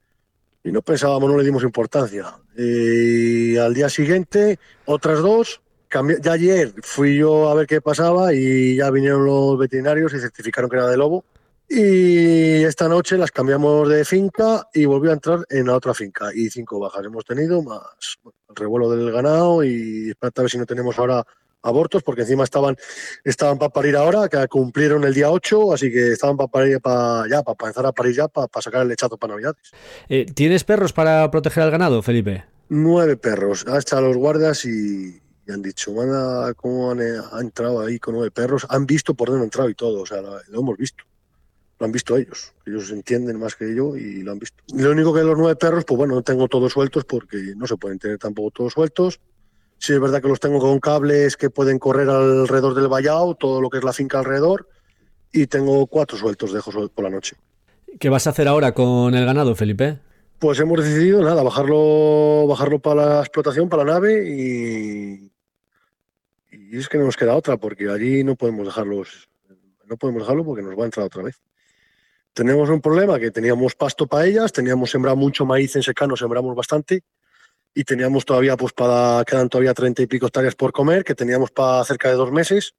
y 0.63 0.71
no 0.71 0.81
pensábamos, 0.81 1.29
no 1.29 1.37
le 1.37 1.43
dimos 1.43 1.63
importancia. 1.63 2.33
Y 2.57 3.57
al 3.57 3.73
día 3.73 3.89
siguiente, 3.89 4.59
otras 4.85 5.19
dos. 5.19 5.61
Ya 6.21 6.31
ayer 6.31 6.73
fui 6.81 7.17
yo 7.17 7.49
a 7.49 7.53
ver 7.53 7.67
qué 7.67 7.79
pasaba 7.79 8.33
y 8.33 8.77
ya 8.77 8.89
vinieron 8.89 9.25
los 9.25 9.59
veterinarios 9.59 10.11
y 10.13 10.19
certificaron 10.19 10.67
que 10.67 10.77
era 10.77 10.87
de 10.87 10.97
lobo. 10.97 11.23
Y 11.69 12.63
esta 12.63 12.87
noche 12.87 13.15
las 13.17 13.31
cambiamos 13.31 13.87
de 13.89 14.03
finca 14.03 14.67
y 14.73 14.85
volvió 14.85 15.11
a 15.11 15.13
entrar 15.13 15.45
en 15.49 15.67
la 15.67 15.75
otra 15.75 15.93
finca. 15.93 16.29
Y 16.33 16.49
cinco 16.49 16.79
bajas 16.79 17.05
hemos 17.05 17.25
tenido, 17.25 17.61
más 17.61 18.17
el 18.49 18.55
revuelo 18.55 18.89
del 18.89 19.11
ganado 19.11 19.63
y 19.63 20.09
espérate 20.09 20.41
a 20.41 20.43
ver 20.43 20.51
si 20.51 20.57
no 20.57 20.65
tenemos 20.65 20.97
ahora 20.97 21.23
abortos, 21.63 22.03
porque 22.03 22.21
encima 22.21 22.43
estaban, 22.43 22.75
estaban 23.23 23.57
para 23.57 23.69
parir 23.69 23.95
ahora, 23.95 24.27
que 24.27 24.47
cumplieron 24.47 25.03
el 25.05 25.13
día 25.13 25.31
8, 25.31 25.73
así 25.73 25.91
que 25.91 26.11
estaban 26.11 26.37
para 26.37 26.49
parir 26.49 26.81
para 26.81 27.27
ya, 27.27 27.41
para 27.41 27.55
empezar 27.59 27.85
a 27.85 27.91
parir 27.91 28.15
ya, 28.15 28.27
para, 28.27 28.47
sacar 28.61 28.83
el 28.83 28.89
lechazo 28.89 29.17
para 29.17 29.33
Navidades. 29.33 29.71
Eh, 30.09 30.25
¿Tienes 30.33 30.63
perros 30.63 30.93
para 30.93 31.29
proteger 31.31 31.63
al 31.63 31.71
ganado, 31.71 32.01
Felipe? 32.01 32.45
Nueve 32.69 33.17
perros. 33.17 33.65
Ha 33.67 33.77
estado 33.77 34.03
los 34.03 34.17
guardias 34.17 34.65
y, 34.65 35.19
han 35.47 35.61
dicho, 35.61 35.91
manda 35.93 36.53
cómo 36.53 36.91
han, 36.91 37.01
entrado 37.41 37.81
ahí 37.81 37.99
con 37.99 38.15
nueve 38.15 38.31
perros. 38.31 38.65
Han 38.69 38.85
visto 38.85 39.13
por 39.13 39.29
dónde 39.29 39.41
han 39.41 39.45
entrado 39.45 39.69
y 39.69 39.75
todo, 39.75 40.01
o 40.01 40.05
sea, 40.05 40.21
lo, 40.21 40.39
hemos 40.53 40.77
visto. 40.77 41.03
Lo 41.79 41.85
han 41.85 41.91
visto 41.91 42.15
ellos. 42.15 42.53
Ellos 42.65 42.91
entienden 42.91 43.39
más 43.39 43.55
que 43.55 43.75
yo 43.75 43.97
y 43.97 44.21
lo 44.21 44.31
han 44.31 44.39
visto. 44.39 44.63
Lo 44.73 44.91
único 44.91 45.13
que 45.13 45.23
los 45.23 45.37
nueve 45.37 45.55
perros, 45.55 45.83
pues 45.85 45.97
bueno, 45.97 46.15
no 46.15 46.21
tengo 46.21 46.47
todos 46.47 46.71
sueltos 46.71 47.03
porque 47.03 47.53
no 47.57 47.67
se 47.67 47.77
pueden 47.77 47.99
tener 47.99 48.19
tampoco 48.19 48.51
todos 48.51 48.73
sueltos 48.73 49.19
Sí, 49.83 49.91
es 49.91 49.99
verdad 49.99 50.21
que 50.21 50.29
los 50.29 50.39
tengo 50.39 50.59
con 50.59 50.79
cables 50.79 51.35
que 51.35 51.49
pueden 51.49 51.77
correr 51.77 52.07
alrededor 52.07 52.73
del 52.73 52.87
vallado, 52.87 53.35
todo 53.35 53.59
lo 53.59 53.69
que 53.69 53.79
es 53.79 53.83
la 53.83 53.91
finca 53.91 54.19
alrededor, 54.19 54.69
y 55.29 55.47
tengo 55.47 55.85
cuatro 55.87 56.17
sueltos, 56.17 56.53
dejo 56.53 56.87
por 56.87 57.03
la 57.03 57.09
noche. 57.09 57.35
¿Qué 57.99 58.07
vas 58.07 58.25
a 58.25 58.29
hacer 58.29 58.47
ahora 58.47 58.73
con 58.73 59.13
el 59.13 59.25
ganado, 59.25 59.53
Felipe? 59.55 59.99
Pues 60.39 60.57
hemos 60.61 60.81
decidido, 60.81 61.21
nada, 61.21 61.43
bajarlo, 61.43 62.47
bajarlo 62.47 62.79
para 62.79 63.15
la 63.15 63.19
explotación, 63.19 63.67
para 63.67 63.83
la 63.83 63.95
nave, 63.95 64.25
y, 64.25 65.29
y 66.49 66.77
es 66.77 66.87
que 66.87 66.97
no 66.97 67.03
nos 67.03 67.17
queda 67.17 67.35
otra, 67.35 67.57
porque 67.57 67.89
allí 67.89 68.23
no 68.23 68.37
podemos 68.37 68.65
dejarlos, 68.65 69.27
no 69.85 69.97
podemos 69.97 70.21
dejarlo 70.21 70.45
porque 70.45 70.63
nos 70.63 70.79
va 70.79 70.83
a 70.83 70.85
entrar 70.85 71.07
otra 71.07 71.23
vez. 71.23 71.41
Tenemos 72.31 72.69
un 72.69 72.79
problema 72.79 73.19
que 73.19 73.31
teníamos 73.31 73.75
pasto 73.75 74.07
para 74.07 74.27
ellas, 74.27 74.53
teníamos 74.53 74.89
sembrado 74.89 75.17
mucho 75.17 75.45
maíz 75.45 75.75
en 75.75 75.83
secano, 75.83 76.15
sembramos 76.15 76.55
bastante, 76.55 77.03
y 77.73 77.83
teníamos 77.83 78.25
todavía, 78.25 78.55
pues 78.57 78.73
para, 78.73 79.23
quedan 79.25 79.49
todavía 79.49 79.73
treinta 79.73 80.01
y 80.01 80.07
pico 80.07 80.27
hectáreas 80.27 80.55
por 80.55 80.71
comer, 80.71 81.03
que 81.03 81.15
teníamos 81.15 81.51
para 81.51 81.83
cerca 81.83 82.09
de 82.09 82.15
dos 82.15 82.31
meses 82.31 82.75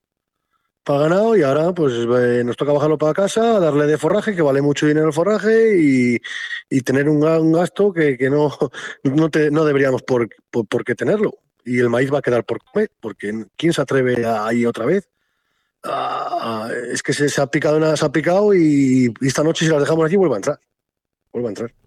para 0.85 1.01
ganado, 1.01 1.35
y 1.37 1.43
ahora 1.43 1.73
pues 1.73 1.95
eh, 1.95 2.45
nos 2.45 2.57
toca 2.57 2.73
bajarlo 2.73 2.99
para 2.99 3.15
casa, 3.15 3.59
darle 3.59 3.87
de 3.87 3.97
forraje, 3.97 4.37
que 4.37 4.43
vale 4.43 4.61
mucho 4.61 4.87
dinero 4.87 5.07
el 5.07 5.15
forraje, 5.15 5.81
y, 5.81 6.21
y 6.69 6.81
tener 6.83 7.09
un, 7.09 7.25
un, 7.25 7.53
gasto 7.53 7.93
que, 7.93 8.19
que 8.19 8.29
no, 8.29 8.53
no, 9.03 9.31
te, 9.31 9.51
no 9.51 9.65
deberíamos 9.65 10.03
por, 10.03 10.29
por, 10.51 10.67
por, 10.67 10.85
qué 10.85 10.95
tenerlo. 10.95 11.39
Y 11.65 11.79
el 11.79 11.89
maíz 11.89 12.13
va 12.13 12.19
a 12.19 12.23
quedar 12.23 12.45
por 12.45 12.63
comer, 12.63 12.91
porque 13.01 13.47
¿quién 13.57 13.73
se 13.73 13.81
atreve 13.81 14.27
ahí 14.27 14.67
otra 14.67 14.85
vez? 14.85 15.09
Ah, 15.83 16.69
es 16.93 17.03
que 17.03 17.15
se, 17.15 17.31
se, 17.31 17.41
ha 17.41 17.47
picado, 17.47 17.97
se 17.97 18.05
ha 18.05 18.13
picado 18.13 18.55
y, 18.55 19.13
y, 19.21 19.27
esta 19.27 19.43
noche 19.43 19.65
si 19.65 19.71
las 19.71 19.81
dejamos 19.81 20.05
aquí 20.05 20.17
vuelve 20.17 20.35
a 20.35 20.39
entrar. 20.39 20.61
Vuelve 21.33 21.49
a 21.49 21.51
entrar. 21.51 21.84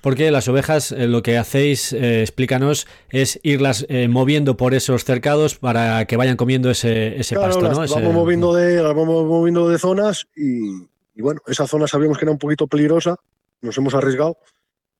Porque 0.00 0.30
las 0.30 0.48
ovejas 0.48 0.92
eh, 0.92 1.06
lo 1.06 1.22
que 1.22 1.36
hacéis, 1.38 1.92
eh, 1.92 2.22
explícanos, 2.22 2.86
es 3.10 3.40
irlas 3.42 3.86
eh, 3.88 4.08
moviendo 4.08 4.56
por 4.56 4.74
esos 4.74 5.04
cercados 5.04 5.56
para 5.56 6.04
que 6.06 6.16
vayan 6.16 6.36
comiendo 6.36 6.70
ese, 6.70 7.18
ese 7.18 7.34
claro, 7.34 7.54
pasto, 7.54 7.62
las 7.62 7.72
¿no? 7.72 7.78
Vamos, 7.78 7.96
Ese... 7.96 8.12
moviendo 8.12 8.54
de, 8.54 8.82
las 8.82 8.94
vamos 8.94 9.24
moviendo 9.24 9.68
de 9.68 9.78
zonas 9.78 10.26
y, 10.36 10.88
y, 11.14 11.22
bueno, 11.22 11.40
esa 11.46 11.66
zona 11.66 11.86
sabíamos 11.86 12.18
que 12.18 12.24
era 12.24 12.32
un 12.32 12.38
poquito 12.38 12.66
peligrosa, 12.66 13.16
nos 13.60 13.76
hemos 13.76 13.94
arriesgado 13.94 14.38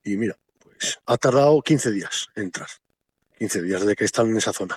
y 0.04 0.16
mira, 0.16 0.36
pues 0.58 0.98
ha 1.06 1.16
tardado 1.16 1.60
15 1.62 1.92
días 1.92 2.28
en 2.34 2.44
entrar. 2.44 2.68
15 3.38 3.62
días 3.62 3.80
desde 3.82 3.94
que 3.94 4.04
están 4.04 4.28
en 4.30 4.36
esa 4.36 4.52
zona. 4.52 4.76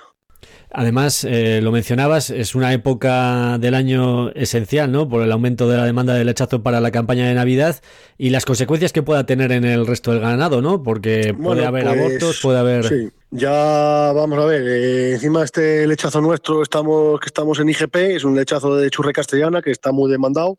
Además, 0.74 1.24
eh, 1.24 1.60
lo 1.62 1.70
mencionabas, 1.70 2.30
es 2.30 2.54
una 2.54 2.72
época 2.72 3.58
del 3.58 3.74
año 3.74 4.30
esencial, 4.30 4.90
¿no? 4.90 5.06
Por 5.06 5.22
el 5.22 5.30
aumento 5.30 5.68
de 5.68 5.76
la 5.76 5.84
demanda 5.84 6.14
de 6.14 6.24
lechazo 6.24 6.62
para 6.62 6.80
la 6.80 6.90
campaña 6.90 7.26
de 7.26 7.34
Navidad 7.34 7.80
y 8.16 8.30
las 8.30 8.46
consecuencias 8.46 8.92
que 8.92 9.02
pueda 9.02 9.26
tener 9.26 9.52
en 9.52 9.64
el 9.64 9.86
resto 9.86 10.12
del 10.12 10.20
ganado, 10.20 10.62
¿no? 10.62 10.82
Porque 10.82 11.34
puede 11.34 11.60
bueno, 11.60 11.66
haber 11.66 11.84
pues, 11.84 11.98
abortos, 11.98 12.40
puede 12.42 12.58
haber. 12.58 12.88
Sí, 12.88 13.10
ya 13.30 14.12
vamos 14.14 14.38
a 14.38 14.46
ver. 14.46 14.62
Eh, 14.66 15.12
encima 15.12 15.44
este 15.44 15.86
lechazo 15.86 16.22
nuestro, 16.22 16.62
estamos 16.62 17.20
que 17.20 17.26
estamos 17.26 17.58
en 17.60 17.68
IGP, 17.68 17.96
es 17.96 18.24
un 18.24 18.34
lechazo 18.34 18.74
de 18.74 18.88
churre 18.88 19.12
castellana 19.12 19.60
que 19.60 19.72
está 19.72 19.92
muy 19.92 20.10
demandado. 20.10 20.58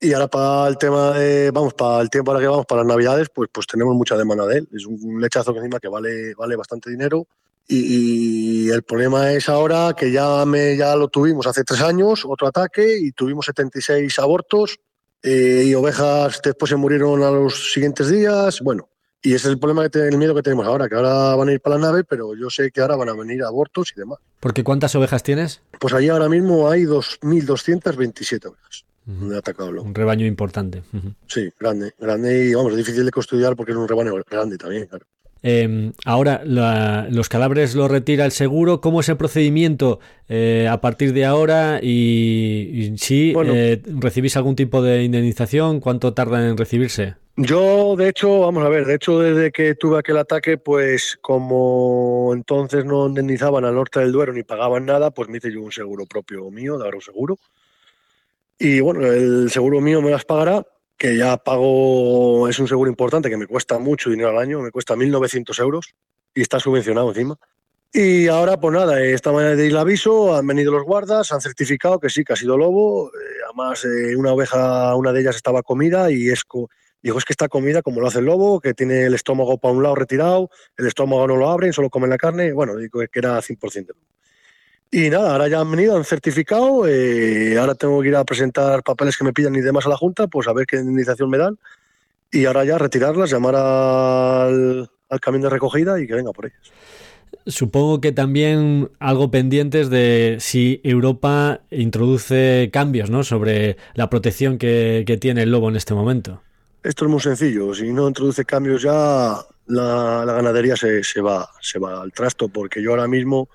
Y 0.00 0.12
ahora 0.14 0.28
para 0.28 0.68
el 0.68 0.78
tema 0.78 1.12
de, 1.12 1.50
vamos, 1.50 1.74
para 1.74 2.00
el 2.00 2.08
tiempo 2.08 2.30
ahora 2.30 2.42
que 2.42 2.48
vamos, 2.48 2.66
para 2.66 2.82
las 2.82 2.88
navidades, 2.88 3.28
pues, 3.28 3.50
pues 3.52 3.66
tenemos 3.66 3.94
mucha 3.94 4.16
demanda 4.16 4.46
de 4.46 4.58
él. 4.58 4.68
Es 4.72 4.86
un 4.86 5.20
lechazo 5.20 5.52
que 5.52 5.58
encima 5.58 5.80
que 5.80 5.88
vale, 5.88 6.34
vale 6.34 6.56
bastante 6.56 6.90
dinero. 6.90 7.26
Y, 7.66 8.66
y, 8.66 8.70
el 8.70 8.82
problema 8.82 9.32
es 9.32 9.48
ahora 9.48 9.94
que 9.96 10.12
ya, 10.12 10.44
me, 10.44 10.76
ya 10.76 10.94
lo 10.96 11.08
tuvimos 11.08 11.46
hace 11.46 11.64
tres 11.64 11.80
años, 11.80 12.24
otro 12.26 12.46
ataque, 12.46 12.98
y 13.00 13.12
tuvimos 13.12 13.46
76 13.46 14.18
abortos, 14.18 14.78
eh, 15.22 15.64
y 15.66 15.74
ovejas 15.74 16.40
después 16.44 16.68
se 16.68 16.76
murieron 16.76 17.22
a 17.22 17.30
los 17.30 17.72
siguientes 17.72 18.10
días. 18.10 18.60
Bueno, 18.60 18.90
y 19.22 19.30
ese 19.30 19.48
es 19.48 19.52
el 19.52 19.58
problema, 19.58 19.82
que 19.84 19.88
te, 19.88 20.06
el 20.06 20.18
miedo 20.18 20.34
que 20.34 20.42
tenemos 20.42 20.66
ahora, 20.66 20.86
que 20.86 20.96
ahora 20.96 21.34
van 21.34 21.48
a 21.48 21.52
ir 21.52 21.60
para 21.60 21.78
la 21.78 21.86
nave, 21.86 22.04
pero 22.04 22.34
yo 22.34 22.50
sé 22.50 22.70
que 22.70 22.82
ahora 22.82 22.96
van 22.96 23.08
a 23.08 23.14
venir 23.14 23.42
abortos 23.42 23.94
y 23.96 24.00
demás. 24.00 24.18
¿Porque 24.38 24.62
cuántas 24.62 24.94
ovejas 24.94 25.22
tienes? 25.22 25.62
Pues 25.80 25.94
allí 25.94 26.10
ahora 26.10 26.28
mismo 26.28 26.68
hay 26.68 26.82
2.227 26.82 28.46
ovejas. 28.46 28.84
Uh 29.06 29.12
-huh. 29.12 29.38
Atacado. 29.38 29.82
Un 29.82 29.94
rebaño 29.94 30.26
importante. 30.26 30.82
Uh 30.92 30.98
-huh. 30.98 31.14
Sí, 31.26 31.50
grande, 31.58 31.94
grande 31.98 32.46
y 32.46 32.54
vamos, 32.54 32.72
es 32.72 32.78
difícil 32.78 33.06
de 33.06 33.10
custodiar 33.10 33.56
porque 33.56 33.72
es 33.72 33.78
un 33.78 33.88
rebaño 33.88 34.14
grande 34.30 34.58
también, 34.58 34.86
claro. 34.86 35.06
Eh, 35.46 35.92
ahora, 36.06 36.40
la, 36.42 37.06
los 37.10 37.28
cadáveres 37.28 37.74
los 37.74 37.90
retira 37.90 38.24
el 38.24 38.32
seguro. 38.32 38.80
¿Cómo 38.80 39.00
es 39.00 39.10
el 39.10 39.18
procedimiento 39.18 40.00
eh, 40.26 40.66
a 40.70 40.80
partir 40.80 41.12
de 41.12 41.26
ahora? 41.26 41.80
Y, 41.82 42.70
y 42.72 42.98
si 42.98 43.34
bueno, 43.34 43.52
eh, 43.54 43.82
recibís 44.00 44.38
algún 44.38 44.56
tipo 44.56 44.80
de 44.82 45.04
indemnización, 45.04 45.80
¿cuánto 45.80 46.14
tarda 46.14 46.48
en 46.48 46.56
recibirse? 46.56 47.16
Yo, 47.36 47.94
de 47.94 48.08
hecho, 48.08 48.40
vamos 48.40 48.64
a 48.64 48.70
ver, 48.70 48.86
de 48.86 48.94
hecho, 48.94 49.20
desde 49.20 49.52
que 49.52 49.74
tuve 49.74 49.98
aquel 49.98 50.16
ataque, 50.16 50.56
pues 50.56 51.18
como 51.20 52.30
entonces 52.32 52.86
no 52.86 53.08
indemnizaban 53.08 53.66
al 53.66 53.74
norte 53.74 54.00
del 54.00 54.12
Duero 54.12 54.32
ni 54.32 54.44
pagaban 54.44 54.86
nada, 54.86 55.10
pues 55.10 55.28
me 55.28 55.38
hice 55.38 55.52
yo 55.52 55.60
un 55.60 55.72
seguro 55.72 56.06
propio 56.06 56.50
mío, 56.50 56.78
de 56.78 56.90
seguro. 57.00 57.36
Y 58.58 58.80
bueno, 58.80 59.04
el 59.06 59.50
seguro 59.50 59.80
mío 59.82 60.00
me 60.00 60.10
las 60.10 60.24
pagará, 60.24 60.64
que 60.96 61.16
ya 61.16 61.36
pago, 61.36 62.48
es 62.48 62.58
un 62.58 62.68
seguro 62.68 62.90
importante 62.90 63.30
que 63.30 63.36
me 63.36 63.46
cuesta 63.46 63.78
mucho 63.78 64.10
dinero 64.10 64.30
al 64.30 64.38
año, 64.38 64.60
me 64.60 64.70
cuesta 64.70 64.94
1.900 64.94 65.58
euros 65.60 65.94
y 66.34 66.42
está 66.42 66.60
subvencionado 66.60 67.08
encima. 67.08 67.38
Y 67.92 68.26
ahora, 68.26 68.58
pues 68.58 68.74
nada, 68.74 69.00
esta 69.00 69.30
mañana 69.30 69.54
de 69.54 69.68
el 69.68 69.76
aviso, 69.76 70.34
han 70.34 70.46
venido 70.48 70.72
los 70.72 70.82
guardas, 70.82 71.30
han 71.30 71.40
certificado 71.40 72.00
que 72.00 72.10
sí, 72.10 72.24
que 72.24 72.32
ha 72.32 72.36
sido 72.36 72.56
lobo. 72.56 73.08
Eh, 73.08 73.44
además, 73.46 73.84
eh, 73.84 74.16
una 74.16 74.32
oveja, 74.32 74.96
una 74.96 75.12
de 75.12 75.20
ellas 75.20 75.36
estaba 75.36 75.62
comida 75.62 76.10
y 76.10 76.28
es, 76.28 76.42
co 76.42 76.68
dijo, 77.02 77.18
es 77.18 77.24
que 77.24 77.32
está 77.32 77.48
comida 77.48 77.82
como 77.82 78.00
lo 78.00 78.08
hace 78.08 78.18
el 78.18 78.24
lobo, 78.24 78.60
que 78.60 78.74
tiene 78.74 79.04
el 79.04 79.14
estómago 79.14 79.58
para 79.58 79.74
un 79.74 79.82
lado 79.84 79.94
retirado, 79.94 80.50
el 80.76 80.86
estómago 80.88 81.28
no 81.28 81.36
lo 81.36 81.50
abren, 81.50 81.72
solo 81.72 81.88
comen 81.88 82.10
la 82.10 82.16
carne. 82.16 82.52
Bueno, 82.52 82.76
digo 82.76 82.98
que 82.98 83.18
era 83.18 83.40
100%. 83.40 83.92
Y 84.90 85.10
nada, 85.10 85.32
ahora 85.32 85.48
ya 85.48 85.60
han 85.60 85.70
venido, 85.70 85.96
han 85.96 86.04
certificado, 86.04 86.86
eh, 86.86 87.58
ahora 87.58 87.74
tengo 87.74 88.00
que 88.00 88.08
ir 88.08 88.16
a 88.16 88.24
presentar 88.24 88.82
papeles 88.82 89.16
que 89.16 89.24
me 89.24 89.32
pidan 89.32 89.54
y 89.56 89.60
demás 89.60 89.86
a 89.86 89.88
la 89.88 89.96
Junta, 89.96 90.28
pues 90.28 90.46
a 90.46 90.52
ver 90.52 90.66
qué 90.66 90.76
indemnización 90.76 91.30
me 91.30 91.38
dan. 91.38 91.58
Y 92.30 92.44
ahora 92.44 92.64
ya 92.64 92.78
retirarlas, 92.78 93.30
llamar 93.30 93.56
al, 93.56 94.90
al 95.08 95.20
camión 95.20 95.42
de 95.42 95.50
recogida 95.50 96.00
y 96.00 96.06
que 96.06 96.14
venga 96.14 96.32
por 96.32 96.46
ellas. 96.46 96.72
Supongo 97.46 98.00
que 98.00 98.12
también 98.12 98.90
algo 99.00 99.30
pendientes 99.30 99.90
de 99.90 100.38
si 100.40 100.80
Europa 100.82 101.60
introduce 101.70 102.70
cambios 102.72 103.10
¿no? 103.10 103.22
sobre 103.22 103.76
la 103.94 104.08
protección 104.08 104.56
que, 104.56 105.04
que, 105.06 105.18
tiene 105.18 105.42
el 105.42 105.50
lobo 105.50 105.68
en 105.68 105.76
este 105.76 105.94
momento. 105.94 106.40
Esto 106.82 107.04
es 107.04 107.10
muy 107.10 107.20
sencillo. 107.20 107.74
Si 107.74 107.92
no 107.92 108.08
introduce 108.08 108.44
cambios 108.44 108.82
ya, 108.82 109.36
la, 109.66 110.24
la 110.24 110.32
ganadería 110.32 110.76
se, 110.76 111.02
se, 111.04 111.20
va, 111.20 111.50
se 111.60 111.78
va 111.78 112.02
al 112.02 112.12
trasto, 112.12 112.48
porque 112.48 112.82
yo 112.82 112.90
ahora 112.90 113.08
mismo 113.08 113.48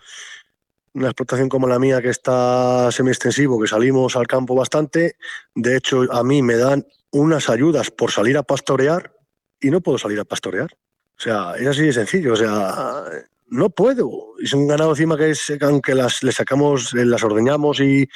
una 0.93 1.08
explotación 1.08 1.49
como 1.49 1.67
la 1.67 1.80
mía 1.80 2.02
que 2.02 2.10
está 2.10 2.91
semi-extensivo, 2.91 3.60
que 3.62 3.67
salimos 3.67 4.15
al 4.15 4.28
campo 4.28 4.56
bastante, 4.56 5.15
de 5.56 5.78
hecho 5.78 6.12
a 6.12 6.23
mí 6.23 6.41
me 6.41 6.56
dan 6.56 6.86
unas 7.12 7.49
ayudas 7.49 7.91
por 7.91 8.12
salir 8.12 8.38
a 8.38 8.43
pastorear 8.43 9.13
y 9.60 9.69
no 9.69 9.82
puedo 9.82 9.97
salir 9.97 10.19
a 10.19 10.25
pastorear. 10.25 10.69
O 11.17 11.21
sea, 11.21 11.54
es 11.58 11.67
así 11.67 11.84
de 11.84 11.93
sencillo, 11.93 12.34
o 12.34 12.36
sea, 12.36 13.04
no 13.47 13.69
puedo. 13.69 14.36
Es 14.41 14.54
un 14.54 14.67
ganado 14.67 14.91
encima 14.91 15.17
que 15.17 15.32
es, 15.32 15.52
aunque 15.62 15.95
las 15.95 16.23
le 16.23 16.32
sacamos, 16.32 16.93
las 16.93 17.23
ordeñamos 17.23 17.80
y, 17.80 18.08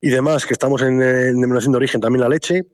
y 0.00 0.08
demás, 0.10 0.44
que 0.44 0.52
estamos 0.52 0.82
en, 0.82 1.00
en 1.00 1.40
denominación 1.40 1.72
de 1.72 1.76
origen 1.78 2.00
también 2.00 2.20
la 2.20 2.28
leche, 2.28 2.66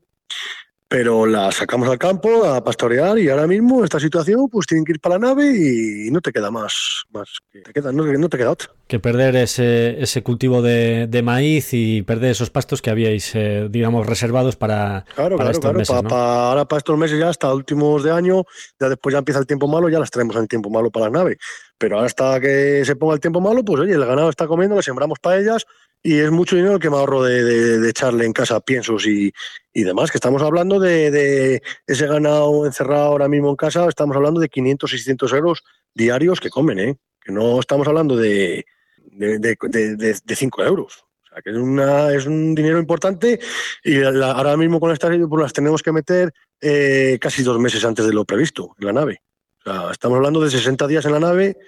pero 0.89 1.27
la 1.27 1.53
sacamos 1.53 1.87
al 1.89 1.99
campo 1.99 2.47
a 2.47 2.65
pastorear 2.65 3.19
y 3.19 3.29
ahora 3.29 3.47
mismo 3.47 3.85
esta 3.85 4.01
situación 4.01 4.49
pues 4.51 4.67
tienen 4.67 4.87
que 4.87 4.93
ir 4.93 5.01
para 5.01 5.19
la 5.19 5.29
nave 5.29 5.55
y 5.55 6.11
no 6.11 6.23
te 6.23 6.33
queda 6.33 6.51
más, 6.51 7.05
más 7.13 7.29
te 7.53 7.73
queda, 7.75 7.93
no, 7.93 8.05
no, 8.05 8.29
te 8.31 8.39
queda 8.39 8.53
otra. 8.53 8.71
Que 8.87 8.99
perder 8.99 9.37
ese, 9.37 10.01
ese 10.01 10.23
cultivo 10.23 10.63
de, 10.63 11.07
de, 11.07 11.23
maíz 11.23 11.75
y 11.75 12.01
perder 12.03 12.31
esos 12.31 12.49
pastos 12.49 12.81
que 12.81 12.89
habíais, 12.89 13.35
eh, 13.35 13.69
digamos, 13.71 14.07
reservados 14.07 14.57
para, 14.57 15.05
claro, 15.15 15.37
para 15.37 15.51
claro, 15.51 15.51
estos 15.51 15.61
claro. 15.61 15.79
meses. 15.79 15.95
Pa, 15.95 16.03
¿no? 16.03 16.09
pa, 16.09 16.49
ahora 16.49 16.65
para 16.65 16.79
estos 16.79 16.97
meses 16.97 17.19
ya 17.19 17.29
hasta 17.29 17.53
últimos 17.53 18.03
de 18.03 18.11
año, 18.11 18.45
ya 18.81 18.89
después 18.89 19.13
ya 19.13 19.19
empieza 19.19 19.41
el 19.41 19.47
tiempo 19.47 19.69
malo, 19.69 19.91
ya 19.91 19.99
las 19.99 20.11
traemos 20.11 20.37
en 20.37 20.47
tiempo 20.47 20.71
malo 20.71 20.91
para 20.91 21.11
la 21.11 21.19
nave. 21.19 21.37
Pero 21.77 21.97
ahora 21.97 22.07
hasta 22.07 22.41
que 22.41 22.83
se 22.87 22.97
ponga 22.97 23.13
el 23.13 23.21
tiempo 23.21 23.43
malo, 23.43 23.63
pues 23.63 23.83
oye, 23.83 23.93
el 23.93 24.07
ganado 24.07 24.31
está 24.31 24.47
comiendo, 24.47 24.75
le 24.75 24.83
sembramos 24.83 25.19
para 25.19 25.39
ellas 25.39 25.67
y 26.03 26.19
es 26.19 26.31
mucho 26.31 26.57
dinero 26.57 26.79
que 26.79 26.91
me 26.91 26.97
ahorro 26.97 27.23
de, 27.23 27.45
de, 27.45 27.79
de 27.81 27.91
echarle 27.91 28.25
en 28.25 28.33
casa 28.33 28.61
piensos 28.61 29.07
y, 29.07 29.33
y, 29.73 29.83
demás, 29.83 30.11
que 30.11 30.19
estamos 30.19 30.43
hablando 30.43 30.79
de, 30.79 31.11
de, 31.11 31.63
ese 31.87 32.07
ganado 32.07 32.67
encerrado 32.67 33.07
ahora 33.07 33.29
mismo 33.29 33.51
en 33.51 33.57
casa, 33.57 33.87
estamos 33.89 34.17
hablando 34.17 34.41
de 34.41 34.49
500, 34.49 34.91
600 34.91 35.33
euros 35.33 35.65
diarios 35.95 36.41
que 36.41 36.51
comen, 36.51 36.79
¿eh? 36.79 36.97
que 37.21 37.33
no 37.33 37.61
estamos 37.61 37.87
hablando 37.89 38.17
de, 38.17 38.65
de, 39.11 40.37
5 40.37 40.65
euros. 40.65 41.05
O 41.25 41.29
sea, 41.29 41.43
que 41.43 41.51
es, 41.51 41.57
una, 41.57 42.13
es 42.13 42.27
un 42.27 42.55
dinero 42.55 42.79
importante 42.79 43.39
y 43.85 43.97
la, 43.97 44.33
ahora 44.33 44.57
mismo 44.57 44.81
con 44.81 44.93
estas 44.93 45.15
pues 45.29 45.43
las 45.43 45.53
tenemos 45.53 45.83
que 45.83 45.93
meter 45.93 46.33
eh, 46.61 47.19
casi 47.21 47.43
dos 47.43 47.59
meses 47.59 47.85
antes 47.85 48.07
de 48.07 48.13
lo 48.13 48.25
previsto 48.25 48.75
en 48.79 48.87
la 48.87 48.93
nave. 48.93 49.23
O 49.61 49.71
sea, 49.71 49.91
estamos 49.91 50.17
hablando 50.17 50.41
de 50.41 50.51
60 50.51 50.87
días 50.87 51.05
en 51.05 51.13
la 51.13 51.21
nave 51.21 51.59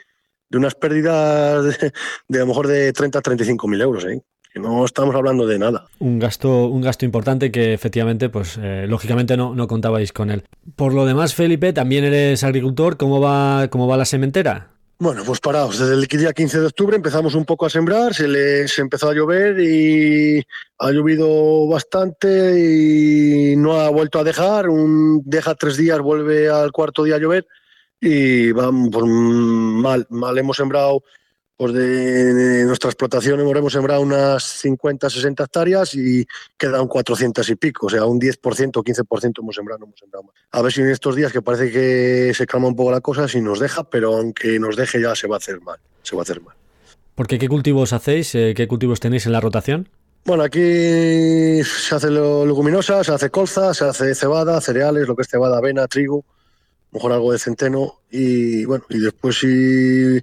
de 0.51 0.59
unas 0.59 0.75
pérdidas 0.75 1.65
de, 1.65 1.93
de 2.29 2.39
a 2.39 2.43
lo 2.43 2.47
mejor 2.49 2.67
de 2.67 2.93
30 2.93 3.19
a 3.19 3.23
35 3.23 3.69
mil 3.69 3.81
euros, 3.81 4.05
¿eh? 4.05 4.23
no 4.59 4.85
estamos 4.85 5.15
hablando 5.15 5.47
de 5.47 5.59
nada. 5.59 5.87
Un 5.99 6.19
gasto, 6.19 6.67
un 6.67 6.83
gasto 6.83 7.05
importante 7.05 7.53
que 7.53 7.73
efectivamente, 7.73 8.29
pues 8.29 8.59
eh, 8.61 8.87
lógicamente 8.89 9.37
no, 9.37 9.55
no 9.55 9.69
contabais 9.69 10.13
con 10.13 10.31
él. 10.31 10.45
Por 10.77 10.93
lo 10.93 11.07
demás, 11.07 11.35
Felipe, 11.35 11.73
también 11.73 12.05
eres 12.05 12.43
agricultor. 12.43 12.97
¿Cómo 12.97 13.21
va, 13.21 13.69
cómo 13.69 13.87
va 13.87 13.97
la 13.97 14.05
sementera? 14.05 14.69
Bueno, 14.99 15.23
pues 15.25 15.41
parados. 15.41 15.79
Desde 15.79 15.95
el 15.95 16.07
día 16.07 16.33
15 16.33 16.61
de 16.61 16.67
octubre 16.67 16.97
empezamos 16.97 17.35
un 17.35 17.47
poco 17.47 17.65
a 17.65 17.71
sembrar, 17.71 18.13
se 18.13 18.29
les 18.29 18.79
empezó 18.79 19.09
a 19.09 19.15
llover 19.15 19.59
y 19.59 20.45
ha 20.79 20.91
llovido 20.91 21.67
bastante 21.69 22.61
y 22.61 23.57
no 23.57 23.81
ha 23.81 23.89
vuelto 23.89 24.19
a 24.19 24.25
dejar. 24.25 24.69
Un, 24.69 25.23
deja 25.25 25.55
tres 25.55 25.79
días, 25.79 26.01
vuelve 26.01 26.51
al 26.51 26.71
cuarto 26.73 27.05
día 27.05 27.17
a 27.17 27.19
llover 27.19 27.47
y 28.01 28.53
vamos 28.53 28.89
pues, 28.93 29.05
mal. 29.07 30.07
Mal 30.11 30.39
hemos 30.39 30.57
sembrado 30.57 31.03
pues 31.61 31.75
de, 31.75 32.65
nuestra 32.65 32.89
explotación 32.89 33.39
hemos 33.39 33.73
sembrado 33.75 34.01
unas 34.01 34.43
50, 34.43 35.11
60 35.11 35.45
hectáreas 35.45 35.95
y 35.95 36.27
quedan 36.57 36.89
400 36.89 37.51
y 37.51 37.57
pico, 37.57 37.85
o 37.85 37.91
sea, 37.91 38.07
un 38.07 38.19
10%, 38.19 38.41
15% 38.41 39.33
hemos 39.41 39.55
sembrado, 39.55 39.85
hemos 39.85 40.01
sembrado 40.01 40.23
más. 40.25 40.35
A 40.53 40.63
ver 40.63 40.73
si 40.73 40.81
en 40.81 40.89
estos 40.89 41.17
días 41.17 41.31
que 41.33 41.43
parece 41.43 41.71
que 41.71 42.33
se 42.35 42.47
calma 42.47 42.69
un 42.69 42.77
poco 42.77 42.91
la 42.91 43.03
cosa, 43.03 43.29
si 43.29 43.43
nos 43.43 43.61
deja, 43.61 43.85
pero 43.85 44.17
aunque 44.17 44.59
nos 44.59 44.75
deje 44.75 45.03
ya 45.03 45.15
se 45.15 45.29
va 45.29 45.37
a 45.37 45.39
hacer 45.39 45.61
mal, 45.61 45.79
se 46.03 46.17
va 46.17 46.23
a 46.23 46.25
hacer 46.25 46.41
mal. 46.41 46.57
Porque 47.15 47.39
qué 47.39 47.47
cultivos 47.47 47.93
hacéis, 47.93 48.35
eh, 48.35 48.55
qué 48.57 48.67
cultivos 48.67 48.99
tenéis 48.99 49.27
en 49.27 49.33
la 49.33 49.41
rotación? 49.43 49.91
Bueno, 50.25 50.45
aquí 50.45 51.63
se 51.63 51.95
hace 51.95 52.11
leguminosa, 52.11 53.05
se 53.05 53.13
hace 53.13 53.29
colza, 53.29 53.75
se 53.75 53.85
hace 53.85 54.15
cebada, 54.15 54.59
cereales, 54.63 55.07
lo 55.07 55.15
que 55.15 55.23
es 55.23 55.29
cebada, 55.29 55.59
avena, 55.59 55.87
trigo, 55.89 56.25
mejor 56.93 57.13
algo 57.13 57.33
de 57.33 57.39
centeno 57.39 58.01
y 58.11 58.65
bueno, 58.65 58.85
y 58.89 58.99
después 58.99 59.39
si 59.39 60.21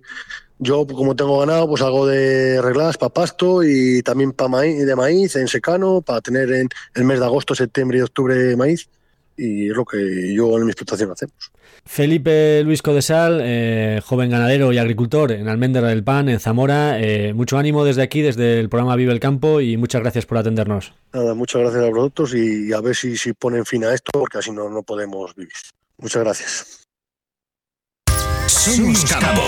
yo, 0.59 0.87
como 0.87 1.15
tengo 1.15 1.39
ganado, 1.39 1.67
pues 1.67 1.81
hago 1.81 2.07
de 2.07 2.61
reglas 2.61 2.97
para 2.97 3.13
pasto 3.13 3.63
y 3.63 4.01
también 4.01 4.31
para 4.31 4.49
maíz, 4.49 4.85
de 4.85 4.95
maíz 4.95 5.35
en 5.35 5.47
secano, 5.47 6.01
para 6.01 6.21
tener 6.21 6.51
en 6.51 6.69
el 6.95 7.03
mes 7.03 7.19
de 7.19 7.25
agosto, 7.25 7.53
septiembre 7.53 7.99
y 7.99 8.01
octubre 8.01 8.55
maíz. 8.55 8.89
Y 9.39 9.69
es 9.69 9.75
lo 9.75 9.85
que 9.85 10.33
yo 10.33 10.57
en 10.57 10.65
mi 10.65 10.71
explotación 10.71 11.11
hacemos. 11.11 11.51
Felipe 11.85 12.63
Luis 12.63 12.81
Codesal, 12.81 13.39
eh, 13.43 14.01
joven 14.03 14.31
ganadero 14.31 14.73
y 14.73 14.79
agricultor 14.79 15.31
en 15.31 15.47
Almendra 15.47 15.87
del 15.89 16.03
Pan, 16.03 16.27
en 16.27 16.39
Zamora. 16.39 16.99
Eh, 16.99 17.33
mucho 17.33 17.59
ánimo 17.59 17.85
desde 17.85 18.01
aquí, 18.01 18.23
desde 18.23 18.59
el 18.59 18.67
programa 18.67 18.95
Vive 18.95 19.13
el 19.13 19.19
Campo 19.19 19.61
y 19.61 19.77
muchas 19.77 20.01
gracias 20.01 20.25
por 20.25 20.39
atendernos. 20.39 20.91
Nada, 21.13 21.35
muchas 21.35 21.61
gracias 21.61 21.83
a 21.83 21.89
vosotros 21.89 22.33
y 22.33 22.73
a 22.73 22.81
ver 22.81 22.95
si, 22.95 23.15
si 23.15 23.33
ponen 23.33 23.63
fin 23.63 23.85
a 23.85 23.93
esto, 23.93 24.09
porque 24.11 24.39
así 24.39 24.51
no, 24.51 24.69
no 24.69 24.81
podemos 24.81 25.35
vivir. 25.35 25.53
Muchas 25.99 26.23
gracias. 26.23 26.87
Somos 28.47 29.05
Campo. 29.05 29.41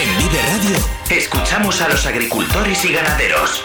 En 0.00 0.18
Vive 0.18 0.42
Radio 0.42 0.76
escuchamos 1.10 1.80
a 1.80 1.88
los 1.88 2.04
agricultores 2.06 2.84
y 2.84 2.92
ganaderos. 2.92 3.62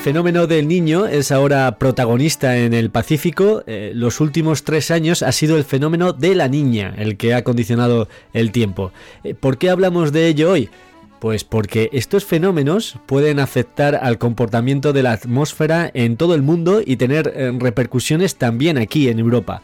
Fenómeno 0.00 0.46
del 0.46 0.66
niño 0.66 1.04
es 1.04 1.30
ahora 1.30 1.76
protagonista 1.76 2.56
en 2.56 2.72
el 2.72 2.90
Pacífico. 2.90 3.62
Eh, 3.66 3.92
los 3.94 4.20
últimos 4.20 4.64
tres 4.64 4.90
años 4.90 5.22
ha 5.22 5.30
sido 5.30 5.58
el 5.58 5.64
fenómeno 5.64 6.14
de 6.14 6.34
la 6.34 6.48
niña 6.48 6.94
el 6.96 7.18
que 7.18 7.34
ha 7.34 7.44
condicionado 7.44 8.08
el 8.32 8.50
tiempo. 8.50 8.92
Eh, 9.24 9.34
¿Por 9.34 9.58
qué 9.58 9.68
hablamos 9.68 10.10
de 10.10 10.26
ello 10.28 10.52
hoy? 10.52 10.70
Pues 11.20 11.44
porque 11.44 11.90
estos 11.92 12.24
fenómenos 12.24 12.96
pueden 13.04 13.38
afectar 13.40 13.94
al 13.94 14.16
comportamiento 14.16 14.94
de 14.94 15.02
la 15.02 15.12
atmósfera 15.12 15.90
en 15.92 16.16
todo 16.16 16.34
el 16.34 16.40
mundo 16.40 16.80
y 16.84 16.96
tener 16.96 17.30
eh, 17.36 17.52
repercusiones 17.58 18.36
también 18.36 18.78
aquí 18.78 19.08
en 19.10 19.18
Europa. 19.18 19.60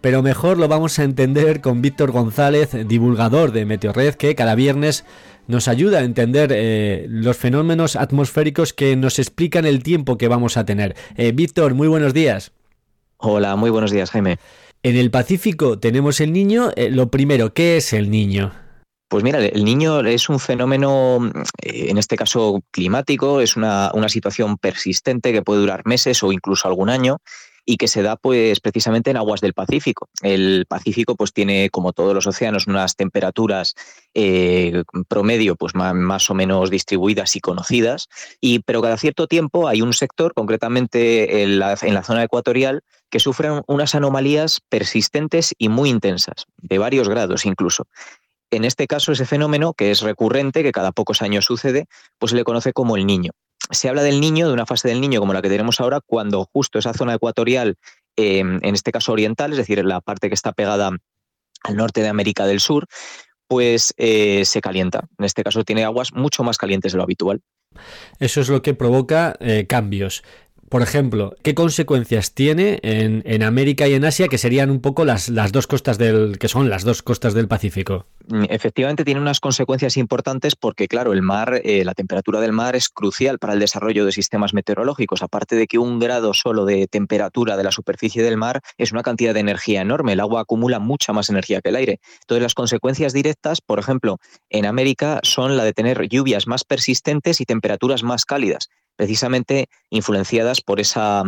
Pero 0.00 0.20
mejor 0.20 0.58
lo 0.58 0.66
vamos 0.66 0.98
a 0.98 1.04
entender 1.04 1.60
con 1.60 1.80
Víctor 1.80 2.10
González, 2.10 2.70
divulgador 2.86 3.52
de 3.52 3.64
Meteorred, 3.64 4.14
que 4.14 4.34
cada 4.34 4.56
viernes 4.56 5.04
nos 5.46 5.68
ayuda 5.68 5.98
a 5.98 6.04
entender 6.04 6.50
eh, 6.52 7.06
los 7.08 7.36
fenómenos 7.36 7.96
atmosféricos 7.96 8.72
que 8.72 8.96
nos 8.96 9.18
explican 9.18 9.64
el 9.64 9.82
tiempo 9.82 10.18
que 10.18 10.28
vamos 10.28 10.56
a 10.56 10.64
tener. 10.64 10.96
Eh, 11.16 11.32
Víctor, 11.32 11.74
muy 11.74 11.88
buenos 11.88 12.14
días. 12.14 12.52
Hola, 13.18 13.56
muy 13.56 13.70
buenos 13.70 13.90
días, 13.90 14.10
Jaime. 14.10 14.38
En 14.82 14.96
el 14.96 15.10
Pacífico 15.10 15.78
tenemos 15.78 16.20
el 16.20 16.32
niño. 16.32 16.70
lo 16.90 17.10
primero, 17.10 17.54
¿qué 17.54 17.78
es 17.78 17.92
el 17.92 18.10
niño? 18.10 18.52
Pues 19.08 19.22
mira, 19.22 19.38
el 19.38 19.64
niño 19.64 20.00
es 20.00 20.28
un 20.28 20.40
fenómeno, 20.40 21.30
eh, 21.62 21.86
en 21.90 21.98
este 21.98 22.16
caso 22.16 22.60
climático, 22.72 23.40
es 23.40 23.56
una, 23.56 23.92
situación 24.08 24.56
persistente 24.58 25.32
que 25.32 25.42
puede 25.42 25.60
durar 25.60 25.86
meses 25.86 26.22
o 26.24 26.32
incluso 26.32 26.66
algún 26.66 26.90
año 26.90 27.18
y 27.66 27.76
que 27.76 27.88
se 27.88 28.02
da 28.02 28.16
pues 28.16 28.60
precisamente 28.60 29.10
en 29.10 29.16
aguas 29.16 29.40
del 29.40 29.52
Pacífico. 29.52 30.08
El 30.22 30.64
Pacífico 30.66 31.16
pues 31.16 31.32
tiene 31.32 31.68
como 31.70 31.92
todos 31.92 32.14
los 32.14 32.26
océanos 32.26 32.68
unas 32.68 32.94
temperaturas 32.94 33.74
eh, 34.14 34.84
promedio 35.08 35.56
pues 35.56 35.74
más, 35.74 36.30
o 36.30 36.34
menos 36.34 36.70
distribuidas 36.70 37.34
y 37.36 37.40
conocidas 37.40 38.06
y 38.40 38.60
pero 38.60 38.80
cada 38.80 38.96
cierto 38.96 39.26
tiempo 39.26 39.68
hay 39.68 39.82
un 39.82 39.92
sector 39.92 40.32
concretamente 40.32 41.42
en 41.42 41.58
la, 41.58 41.76
en 41.82 41.94
la 41.94 42.04
zona 42.04 42.22
ecuatorial 42.22 42.82
que 43.10 43.20
sufre 43.20 43.48
unas 43.66 43.94
anomalías 43.94 44.60
persistentes 44.68 45.52
y 45.58 45.68
muy 45.68 45.90
intensas 45.90 46.46
de 46.56 46.78
varios 46.78 47.08
grados 47.08 47.44
incluso 47.44 47.86
en 48.50 48.64
este 48.64 48.86
caso, 48.86 49.10
ese 49.10 49.26
fenómeno, 49.26 49.74
que 49.74 49.90
es 49.90 50.02
recurrente, 50.02 50.62
que 50.62 50.70
cada 50.70 50.92
pocos 50.92 51.20
años 51.20 51.44
sucede, 51.44 51.86
pues 52.18 52.30
se 52.30 52.36
le 52.36 52.44
conoce 52.44 52.72
como 52.72 52.96
el 52.96 53.04
niño. 53.04 53.32
Se 53.70 53.88
habla 53.88 54.02
del 54.02 54.20
niño, 54.20 54.46
de 54.48 54.54
una 54.54 54.66
fase 54.66 54.88
del 54.88 55.00
niño 55.00 55.20
como 55.20 55.32
la 55.32 55.42
que 55.42 55.48
tenemos 55.48 55.80
ahora, 55.80 56.00
cuando 56.04 56.48
justo 56.52 56.78
esa 56.78 56.92
zona 56.92 57.14
ecuatorial, 57.14 57.76
em, 58.16 58.60
en 58.62 58.74
este 58.74 58.92
caso 58.92 59.12
oriental, 59.12 59.52
es 59.52 59.58
decir, 59.58 59.84
la 59.84 60.00
parte 60.00 60.28
que 60.28 60.34
está 60.34 60.52
pegada 60.52 60.90
al 61.62 61.76
norte 61.76 62.00
de 62.02 62.08
América 62.08 62.46
del 62.46 62.60
Sur, 62.60 62.86
pues 63.48 63.94
eh, 63.96 64.44
se 64.44 64.60
calienta. 64.60 65.08
En 65.18 65.24
este 65.24 65.42
caso 65.42 65.64
tiene 65.64 65.84
aguas 65.84 66.12
mucho 66.12 66.42
más 66.42 66.58
calientes 66.58 66.92
de 66.92 66.98
lo 66.98 67.04
habitual. 67.04 67.42
Eso 68.18 68.40
es 68.40 68.48
lo 68.48 68.62
que 68.62 68.74
provoca 68.74 69.36
eh, 69.40 69.66
cambios 69.68 70.22
por 70.68 70.82
ejemplo, 70.82 71.34
¿qué 71.42 71.54
consecuencias 71.54 72.34
tiene 72.34 72.80
en, 72.82 73.42
América 73.42 73.86
y 73.86 73.94
en 73.94 74.04
Asia, 74.04 74.28
que 74.28 74.38
serían 74.38 74.70
un 74.70 74.80
poco 74.80 75.04
las, 75.04 75.28
las 75.28 75.52
dos 75.52 75.66
costas 75.66 75.98
del, 75.98 76.38
que 76.38 76.48
son 76.48 76.68
las 76.68 76.84
dos 76.84 77.02
costas 77.02 77.34
del 77.34 77.48
Pacífico? 77.48 78.06
Mm, 78.28 78.44
efectivamente 78.48 79.04
tiene 79.04 79.20
unas 79.20 79.40
consecuencias 79.40 79.96
importantes 79.96 80.56
porque, 80.56 80.88
claro, 80.88 81.12
el 81.12 81.22
mar, 81.22 81.60
eh, 81.64 81.84
la 81.84 81.94
temperatura 81.94 82.40
del 82.40 82.52
mar 82.52 82.74
es 82.74 82.88
crucial 82.88 83.38
para 83.38 83.52
el 83.52 83.60
desarrollo 83.60 84.04
de 84.04 84.12
sistemas 84.12 84.54
meteorológicos. 84.54 85.22
Aparte 85.22 85.56
de 85.56 85.66
que 85.66 85.78
un 85.78 85.98
grado 85.98 86.34
solo 86.34 86.64
de 86.64 86.88
temperatura 86.88 87.56
de 87.56 87.64
la 87.64 87.70
superficie 87.70 88.22
del 88.22 88.36
mar 88.36 88.60
es 88.78 88.92
una 88.92 89.02
cantidad 89.02 89.34
de 89.34 89.40
energía 89.40 89.82
enorme. 89.82 90.14
El 90.14 90.20
agua 90.20 90.40
acumula 90.40 90.78
mucha 90.78 91.12
más 91.12 91.30
energía 91.30 91.60
que 91.60 91.68
el 91.68 91.76
aire. 91.76 92.00
Entonces, 92.22 92.42
las 92.42 92.54
consecuencias 92.54 93.12
directas, 93.12 93.60
por 93.60 93.78
ejemplo, 93.78 94.18
en 94.50 94.66
América 94.66 95.20
son 95.22 95.56
la 95.56 95.64
de 95.64 95.72
tener 95.72 96.08
lluvias 96.08 96.46
más 96.46 96.64
persistentes 96.64 97.40
y 97.40 97.44
temperaturas 97.44 98.02
más 98.02 98.24
cálidas 98.24 98.68
precisamente 98.96 99.68
influenciadas 99.90 100.60
por 100.60 100.80
esa, 100.80 101.22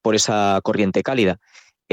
por 0.00 0.14
esa 0.14 0.60
corriente 0.62 1.02
cálida. 1.02 1.38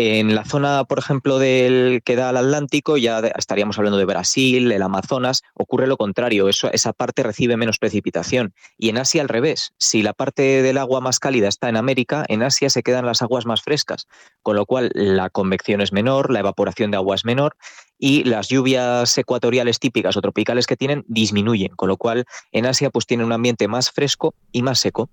En 0.02 0.34
la 0.34 0.46
zona, 0.46 0.86
por 0.86 0.98
ejemplo, 0.98 1.40
del 1.40 2.02
que 2.06 2.16
da 2.16 2.30
al 2.30 2.38
Atlántico, 2.38 2.96
ya 2.96 3.20
estaríamos 3.20 3.78
hablando 3.78 3.98
de 3.98 4.06
Brasil, 4.06 4.72
el 4.72 4.82
Amazonas, 4.82 5.44
ocurre 5.56 5.88
lo 5.88 5.98
contrario, 5.98 6.48
eso, 6.48 6.72
esa 6.72 6.94
parte 6.94 7.22
recibe 7.22 7.58
menos 7.58 7.80
precipitación. 7.80 8.54
Y 8.78 8.88
en 8.88 8.98
Asia 8.98 9.22
al 9.22 9.28
revés, 9.28 9.74
si 9.78 10.02
la 10.02 10.14
parte 10.14 10.62
del 10.62 10.78
agua 10.78 11.02
más 11.02 11.20
cálida 11.20 11.50
está 11.50 11.68
en 11.68 11.76
América, 11.76 12.24
en 12.30 12.44
Asia 12.44 12.70
se 12.70 12.82
quedan 12.82 13.06
las 13.06 13.22
aguas 13.22 13.46
más 13.46 13.62
frescas, 13.62 14.08
con 14.42 14.56
lo 14.56 14.66
cual 14.66 14.90
la 14.94 15.30
convección 15.30 15.82
es 15.82 15.92
menor, 15.92 16.32
la 16.32 16.40
evaporación 16.40 16.92
de 16.92 16.98
agua 16.98 17.16
es 17.16 17.26
menor 17.26 17.58
y 17.98 18.24
las 18.24 18.48
lluvias 18.48 19.18
ecuatoriales 19.18 19.80
típicas 19.80 20.16
o 20.16 20.22
tropicales 20.22 20.66
que 20.66 20.78
tienen 20.78 21.04
disminuyen, 21.10 21.76
con 21.76 21.90
lo 21.90 21.98
cual 21.98 22.24
en 22.54 22.68
Asia 22.68 22.90
pues 22.90 23.06
tiene 23.06 23.26
un 23.26 23.34
ambiente 23.34 23.68
más 23.68 23.92
fresco 23.92 24.34
y 24.54 24.62
más 24.62 24.80
seco. 24.80 25.10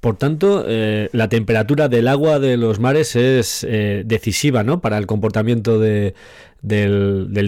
Por 0.00 0.16
tanto, 0.16 0.64
eh, 0.68 1.08
la 1.12 1.28
temperatura 1.28 1.88
del 1.88 2.06
agua 2.06 2.38
de 2.38 2.56
los 2.56 2.78
mares 2.78 3.16
es 3.16 3.66
eh, 3.68 4.04
decisiva 4.06 4.62
¿no? 4.62 4.80
para 4.80 4.96
el 4.96 5.06
comportamiento 5.06 5.80
del, 5.80 6.14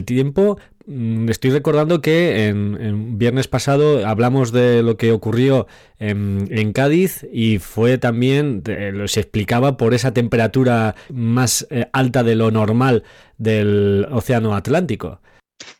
tiempo. 0.04 0.58
Mm, 0.86 1.28
estoy 1.28 1.52
recordando 1.52 2.00
que 2.00 2.48
en, 2.48 3.18
viernes 3.18 3.46
pasado 3.46 4.04
hablamos 4.04 4.50
de 4.50 4.82
lo 4.82 4.96
que 4.96 5.12
ocurrió 5.12 5.68
en, 6.00 6.72
Cádiz 6.72 7.24
y 7.32 7.58
fue 7.58 7.98
también, 7.98 8.64
se 9.06 9.20
explicaba 9.20 9.76
por 9.76 9.94
esa 9.94 10.12
temperatura 10.12 10.96
más 11.08 11.68
eh, 11.70 11.86
alta 11.92 12.24
de 12.24 12.34
lo 12.34 12.50
normal 12.50 13.04
del 13.38 14.08
Océano 14.10 14.56
Atlántico. 14.56 15.20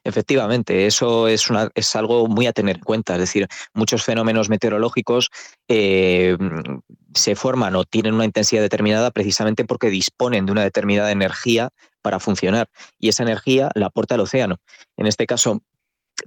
Efectivamente, 0.05 0.87
eso 0.87 1.29
es, 1.29 1.51
una, 1.51 1.69
es 1.75 1.95
algo 1.97 2.27
muy 2.27 2.47
a 2.47 2.53
tener 2.53 2.77
en 2.77 2.83
cuenta. 2.83 3.15
Es 3.15 3.21
decir, 3.21 3.47
muchos 3.75 4.05
fenómenos 4.05 4.49
meteorológicos 4.49 5.31
eh, 5.69 6.37
se 7.15 7.35
forman 7.35 7.77
o 7.77 7.85
tienen 7.85 8.15
una 8.15 8.25
intensidad 8.25 8.63
determinada 8.63 9.11
precisamente 9.11 9.65
porque 9.65 9.91
disponen 9.91 10.47
de 10.47 10.53
una 10.53 10.63
determinada 10.63 11.11
energía 11.13 11.71
para 12.03 12.21
funcionar. 12.21 12.69
Y 12.99 13.09
esa 13.09 13.23
energía 13.23 13.71
la 13.75 13.87
aporta 13.87 14.15
el 14.15 14.23
océano. 14.23 14.57
En 14.97 15.07
este 15.07 15.27
caso, 15.27 15.63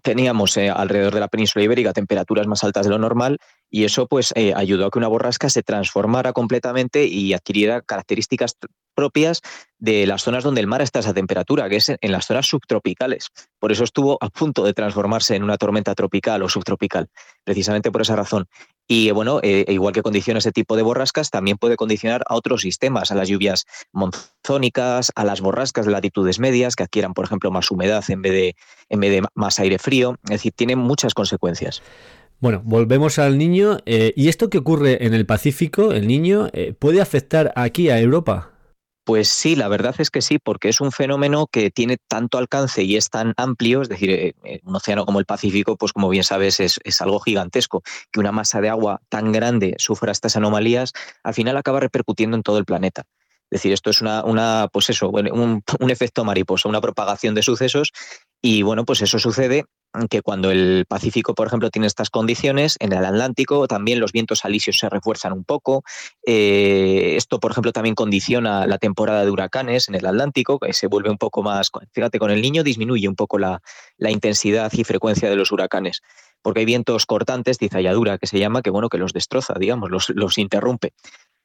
teníamos 0.02 0.58
eh, 0.58 0.70
alrededor 0.70 1.14
de 1.14 1.20
la 1.20 1.28
península 1.28 1.64
ibérica 1.64 1.94
temperaturas 1.94 2.48
más 2.48 2.64
altas 2.64 2.86
de 2.86 2.92
lo 2.92 3.00
normal 3.00 3.40
y 3.70 3.84
eso 3.84 4.08
pues 4.08 4.34
eh, 4.36 4.54
ayudó 4.56 4.86
a 4.86 4.92
que 4.92 5.00
una 5.00 5.08
borrasca 5.08 5.50
se 5.50 5.64
transformara 5.64 6.34
completamente 6.34 7.06
y 7.06 7.34
adquiriera 7.34 7.82
características 7.82 8.58
propias 8.94 9.42
de 9.80 10.06
las 10.08 10.24
zonas 10.24 10.44
donde 10.44 10.62
el 10.62 10.68
mar 10.68 10.82
está 10.82 11.00
a 11.00 11.02
esa 11.02 11.14
temperatura, 11.14 11.68
que 11.68 11.78
es 11.78 11.90
en 11.90 12.12
las 12.12 12.26
zonas 12.26 12.46
subtropicales. 12.48 13.30
Por 13.60 13.72
eso 13.72 13.84
estuvo 13.84 14.18
a 14.22 14.30
punto 14.30 14.64
de 14.64 14.74
transformarse 14.74 15.36
en 15.36 15.44
una 15.44 15.58
tormenta 15.58 15.96
tropical 15.96 16.44
o 16.44 16.50
subtropical, 16.50 17.10
precisamente 17.44 17.92
por 17.92 18.02
esa 18.02 18.16
razón. 18.16 18.48
Y 18.88 19.12
bueno, 19.12 19.40
eh, 19.44 19.66
igual 19.70 19.94
que 19.94 20.02
condiciona 20.02 20.40
ese 20.40 20.52
tipo 20.52 20.76
de 20.76 20.84
borrascas, 20.84 21.30
también 21.30 21.58
puede 21.58 21.78
condicionar 21.78 22.24
a 22.28 22.36
otros 22.36 22.62
sistemas, 22.62 23.12
a 23.12 23.16
las 23.16 23.30
lluvias 23.30 23.66
monzónicas, 23.92 25.12
a 25.16 25.24
las 25.24 25.42
borrascas 25.42 25.86
de 25.86 25.92
latitudes 25.92 26.40
medias, 26.40 26.76
que 26.76 26.84
adquieran, 26.84 27.14
por 27.14 27.26
ejemplo, 27.26 27.50
más 27.52 27.72
humedad 27.72 28.04
en 28.10 28.22
vez 28.22 28.34
de, 28.34 28.56
en 28.90 29.00
vez 29.00 29.12
de 29.12 29.28
más 29.36 29.60
aire 29.60 29.80
frío. 29.80 30.18
Es 30.26 30.32
decir, 30.32 30.54
tiene 30.56 30.76
muchas 30.76 31.14
consecuencias. 31.14 31.82
Bueno, 32.40 32.62
volvemos 32.66 33.20
al 33.20 33.38
niño. 33.38 33.78
Eh, 33.86 34.14
¿Y 34.18 34.28
esto 34.28 34.50
que 34.50 34.58
ocurre 34.58 35.06
en 35.06 35.14
el 35.14 35.26
Pacífico, 35.26 35.94
el 35.94 36.08
niño, 36.08 36.50
eh, 36.52 36.74
puede 36.78 37.00
afectar 37.00 37.54
aquí 37.56 37.90
a 37.90 38.00
Europa? 38.00 38.53
Pues 39.06 39.28
sí, 39.28 39.58
la 39.58 39.68
verdad 39.68 39.96
es 39.98 40.10
que 40.10 40.22
sí, 40.22 40.40
porque 40.40 40.70
es 40.70 40.80
un 40.80 40.94
fenómeno 40.94 41.48
que 41.48 41.72
tiene 41.72 41.98
tanto 42.08 42.38
alcance 42.38 42.84
y 42.84 42.96
es 42.96 43.10
tan 43.10 43.34
amplio, 43.36 43.82
es 43.82 43.90
decir, 43.90 44.10
eh, 44.12 44.62
un 44.64 44.76
océano 44.78 45.06
como 45.06 45.20
el 45.20 45.26
Pacífico, 45.26 45.76
pues 45.76 45.92
como 45.92 46.08
bien 46.08 46.24
sabes, 46.24 46.62
es, 46.62 46.80
algo 47.02 47.20
gigantesco, 47.20 47.84
que 48.12 48.22
una 48.22 48.32
masa 48.32 48.62
de 48.62 48.70
agua 48.70 49.02
tan 49.10 49.34
grande 49.34 49.76
sufra 49.78 50.14
estas 50.14 50.38
anomalías, 50.38 50.94
al 51.22 51.34
final 51.34 51.58
acaba 51.58 51.82
repercutiendo 51.82 52.38
en 52.38 52.44
todo 52.44 52.58
el 52.60 52.66
planeta. 52.66 53.04
Es 53.52 53.60
decir, 53.60 53.74
esto 53.74 53.90
es 53.90 54.02
una, 54.02 54.24
una 54.24 54.70
pues 54.72 54.90
eso, 54.90 55.10
un, 55.10 55.64
un 55.80 55.90
efecto 55.92 56.24
mariposa, 56.24 56.70
una 56.70 56.80
propagación 56.80 57.36
de 57.36 57.44
sucesos 57.44 57.92
y 58.42 58.62
bueno, 58.62 58.86
pues 58.86 59.02
eso 59.02 59.20
sucede 59.20 59.66
que 60.10 60.22
cuando 60.22 60.52
el 60.52 60.86
Pacífico, 60.88 61.36
por 61.36 61.48
ejemplo, 61.48 61.70
tiene 61.70 61.88
estas 61.88 62.10
condiciones, 62.10 62.78
en 62.80 62.94
el 62.94 63.06
Atlántico 63.06 63.68
también 63.68 64.00
los 64.00 64.12
vientos 64.12 64.44
alisios 64.44 64.80
se 64.80 64.90
refuerzan 64.90 65.34
un 65.34 65.44
poco. 65.44 65.84
Eh, 66.26 67.14
esto, 67.16 67.40
por 67.40 67.52
ejemplo, 67.52 67.72
también 67.72 67.96
condiciona 67.96 68.66
la 68.66 68.78
temporada 68.78 69.24
de 69.24 69.32
huracanes 69.32 69.90
en 69.90 69.96
el 69.96 70.06
Atlántico, 70.06 70.60
que 70.60 70.74
se 70.74 70.88
vuelve 70.88 71.10
un 71.10 71.18
poco 71.18 71.44
más, 71.44 71.70
fíjate, 71.92 72.20
con 72.20 72.32
el 72.32 72.42
niño 72.42 72.64
disminuye 72.64 73.08
un 73.08 73.16
poco 73.16 73.38
la, 73.38 73.62
intensidad 74.00 74.72
y 74.74 74.84
frecuencia 74.84 75.30
de 75.30 75.36
los 75.36 75.52
huracanes, 75.52 76.02
porque 76.42 76.62
hay 76.62 76.66
vientos 76.66 77.06
cortantes, 77.06 77.58
cizalladura, 77.58 78.18
que 78.18 78.28
se 78.28 78.40
llama, 78.40 78.62
que 78.62 78.70
bueno, 78.70 78.90
que 78.90 78.98
los 78.98 79.14
destroza, 79.14 79.54
digamos, 79.58 79.90
los, 79.90 80.10
los 80.10 80.38
interrumpe. 80.38 80.94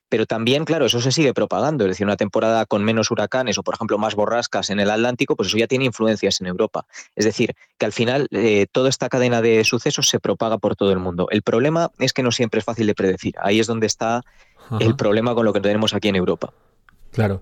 Pero 0.08 0.26
también, 0.26 0.64
claro, 0.64 0.86
eso 0.86 1.00
se 1.00 1.12
sigue 1.12 1.34
propagando. 1.34 1.84
Es 1.84 1.90
decir, 1.90 2.06
una 2.06 2.16
temporada 2.16 2.64
con 2.66 2.84
menos 2.84 3.10
huracanes 3.10 3.58
o, 3.58 3.62
por 3.62 3.74
ejemplo, 3.74 3.98
más 3.98 4.14
borrascas 4.14 4.70
en 4.70 4.80
el 4.80 4.90
Atlántico, 4.90 5.36
pues 5.36 5.48
eso 5.48 5.58
ya 5.58 5.66
tiene 5.66 5.84
influencias 5.84 6.40
en 6.40 6.46
Europa. 6.46 6.86
Es 7.14 7.24
decir, 7.24 7.54
que 7.78 7.86
al 7.86 7.92
final 7.92 8.28
eh, 8.30 8.66
toda 8.70 8.88
esta 8.88 9.08
cadena 9.08 9.42
de 9.42 9.62
sucesos 9.64 10.08
se 10.08 10.20
propaga 10.20 10.58
por 10.58 10.76
todo 10.76 10.92
el 10.92 10.98
mundo. 10.98 11.28
El 11.30 11.42
problema 11.42 11.90
es 11.98 12.12
que 12.12 12.22
no 12.22 12.32
siempre 12.32 12.58
es 12.58 12.64
fácil 12.64 12.86
de 12.86 12.94
predecir. 12.94 13.34
Ahí 13.40 13.60
es 13.60 13.66
donde 13.66 13.86
está 13.86 14.22
el 14.80 14.96
problema 14.96 15.34
con 15.34 15.44
lo 15.44 15.52
que 15.52 15.60
tenemos 15.60 15.94
aquí 15.94 16.08
en 16.08 16.16
Europa. 16.16 16.52
Claro. 17.12 17.40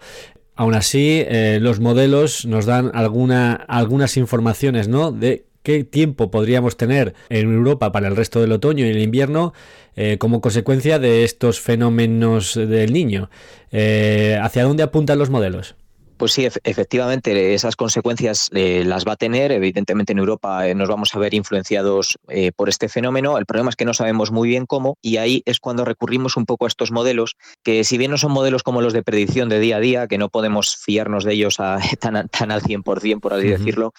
Aún 0.54 0.74
así, 0.74 1.22
eh, 1.26 1.58
los 1.60 1.80
modelos 1.80 2.46
nos 2.46 2.64
dan 2.64 2.90
alguna, 2.94 3.54
algunas 3.68 4.16
informaciones, 4.16 4.88
¿no? 4.88 5.12
De 5.12 5.45
qué 5.66 5.82
tiempo 5.82 6.30
podríamos 6.30 6.76
tener 6.76 7.14
en 7.28 7.52
Europa 7.52 7.90
para 7.90 8.06
el 8.06 8.14
resto 8.14 8.40
del 8.40 8.52
otoño 8.52 8.86
y 8.86 8.90
el 8.90 9.02
invierno 9.02 9.52
eh, 9.96 10.16
como 10.16 10.40
consecuencia 10.40 11.00
de 11.00 11.24
estos 11.24 11.58
fenómenos 11.58 12.54
del 12.54 12.92
niño. 12.92 13.30
Eh, 13.72 14.38
¿Hacia 14.40 14.62
dónde 14.62 14.84
apuntan 14.84 15.18
los 15.18 15.28
modelos? 15.28 15.74
Pues 16.18 16.32
sí, 16.32 16.46
efectivamente, 16.64 17.54
esas 17.54 17.76
consecuencias 17.76 18.48
eh, 18.54 18.84
las 18.86 19.06
va 19.06 19.12
a 19.12 19.16
tener. 19.16 19.52
Evidentemente, 19.52 20.12
en 20.12 20.18
Europa 20.18 20.62
nos 20.74 20.88
vamos 20.88 21.14
a 21.14 21.18
ver 21.18 21.34
influenciados 21.34 22.18
por 22.56 22.68
este 22.68 22.88
fenómeno. 22.88 23.36
El 23.36 23.44
problema 23.46 23.70
es 23.70 23.76
que 23.76 23.84
no 23.84 23.92
sabemos 23.92 24.30
muy 24.30 24.48
bien 24.48 24.66
cómo, 24.66 24.96
y 25.02 25.18
ahí 25.18 25.42
es 25.44 25.60
cuando 25.60 25.84
recurrimos 25.84 26.36
un 26.36 26.46
poco 26.46 26.64
a 26.64 26.68
estos 26.68 26.90
modelos, 26.90 27.36
que 27.62 27.84
si 27.84 27.98
bien 27.98 28.10
no 28.10 28.18
son 28.18 28.32
modelos 28.32 28.62
como 28.62 28.80
los 28.80 28.92
de 28.92 29.02
predicción 29.02 29.48
de 29.48 29.60
día 29.60 29.76
a 29.76 29.80
día, 29.80 30.06
que 30.08 30.18
no 30.18 30.30
podemos 30.30 30.76
fiarnos 30.76 31.24
de 31.24 31.34
ellos 31.34 31.60
a, 31.60 31.78
tan, 32.00 32.16
al 32.16 32.62
100%, 32.62 33.20
por 33.20 33.34
así 33.34 33.48
decirlo, 33.48 33.92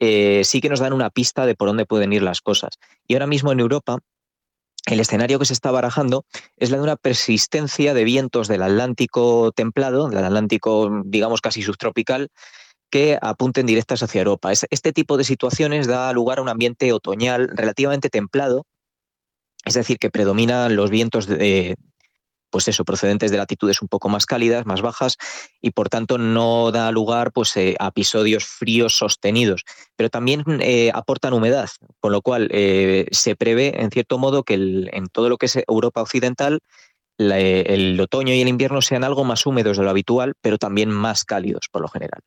eh, 0.00 0.42
sí 0.44 0.60
que 0.60 0.68
nos 0.68 0.80
dan 0.80 0.92
una 0.92 1.10
pista 1.10 1.46
de 1.46 1.54
por 1.54 1.68
dónde 1.68 1.86
pueden 1.86 2.12
ir 2.12 2.22
las 2.22 2.40
cosas. 2.40 2.74
Y 3.06 3.14
ahora 3.14 3.26
mismo 3.26 3.52
en 3.52 3.60
Europa, 3.60 3.98
el 4.86 5.00
escenario 5.00 5.38
que 5.38 5.46
se 5.46 5.52
está 5.52 5.70
barajando 5.70 6.24
es 6.56 6.70
la 6.70 6.76
de 6.76 6.82
una 6.82 6.96
persistencia 6.96 7.94
de 7.94 8.04
vientos 8.04 8.48
del 8.48 8.62
Atlántico 8.62 9.52
templado, 9.52 10.08
del 10.08 10.24
Atlántico, 10.24 11.02
digamos, 11.04 11.40
casi 11.40 11.62
subtropical, 11.62 12.28
que 12.90 13.18
apunten 13.20 13.66
directas 13.66 14.02
hacia 14.02 14.20
Europa. 14.20 14.52
Este 14.52 14.92
tipo 14.92 15.16
de 15.16 15.24
situaciones 15.24 15.86
da 15.86 16.12
lugar 16.12 16.38
a 16.38 16.42
un 16.42 16.48
ambiente 16.48 16.92
otoñal 16.92 17.48
relativamente 17.48 18.10
templado, 18.10 18.66
es 19.64 19.74
decir, 19.74 19.98
que 19.98 20.10
predominan 20.10 20.76
los 20.76 20.90
vientos 20.90 21.26
de, 21.26 21.76
pues 22.54 22.68
eso, 22.68 22.84
procedentes 22.84 23.32
de 23.32 23.36
latitudes 23.36 23.82
un 23.82 23.88
poco 23.88 24.08
más 24.08 24.26
cálidas, 24.26 24.64
más 24.64 24.80
bajas, 24.80 25.16
y 25.60 25.72
por 25.72 25.88
tanto 25.88 26.18
no 26.18 26.70
da 26.70 26.92
lugar 26.92 27.32
pues, 27.32 27.56
eh, 27.56 27.74
a 27.80 27.88
episodios 27.88 28.44
fríos 28.44 28.96
sostenidos. 28.96 29.64
Pero 29.96 30.08
también 30.08 30.44
eh, 30.60 30.92
aportan 30.94 31.32
humedad, 31.32 31.68
con 31.98 32.12
lo 32.12 32.22
cual 32.22 32.48
eh, 32.52 33.08
se 33.10 33.34
prevé, 33.34 33.82
en 33.82 33.90
cierto 33.90 34.18
modo, 34.18 34.44
que 34.44 34.54
en 34.54 35.08
todo 35.08 35.28
lo 35.28 35.36
que 35.36 35.46
es 35.46 35.58
Europa 35.66 36.00
Occidental, 36.00 36.60
el 37.18 38.00
otoño 38.00 38.32
y 38.32 38.40
el 38.40 38.46
invierno 38.46 38.82
sean 38.82 39.02
algo 39.02 39.24
más 39.24 39.44
húmedos 39.46 39.76
de 39.76 39.82
lo 39.82 39.90
habitual, 39.90 40.34
pero 40.40 40.56
también 40.56 40.90
más 40.90 41.24
cálidos 41.24 41.66
por 41.72 41.82
lo 41.82 41.88
general 41.88 42.20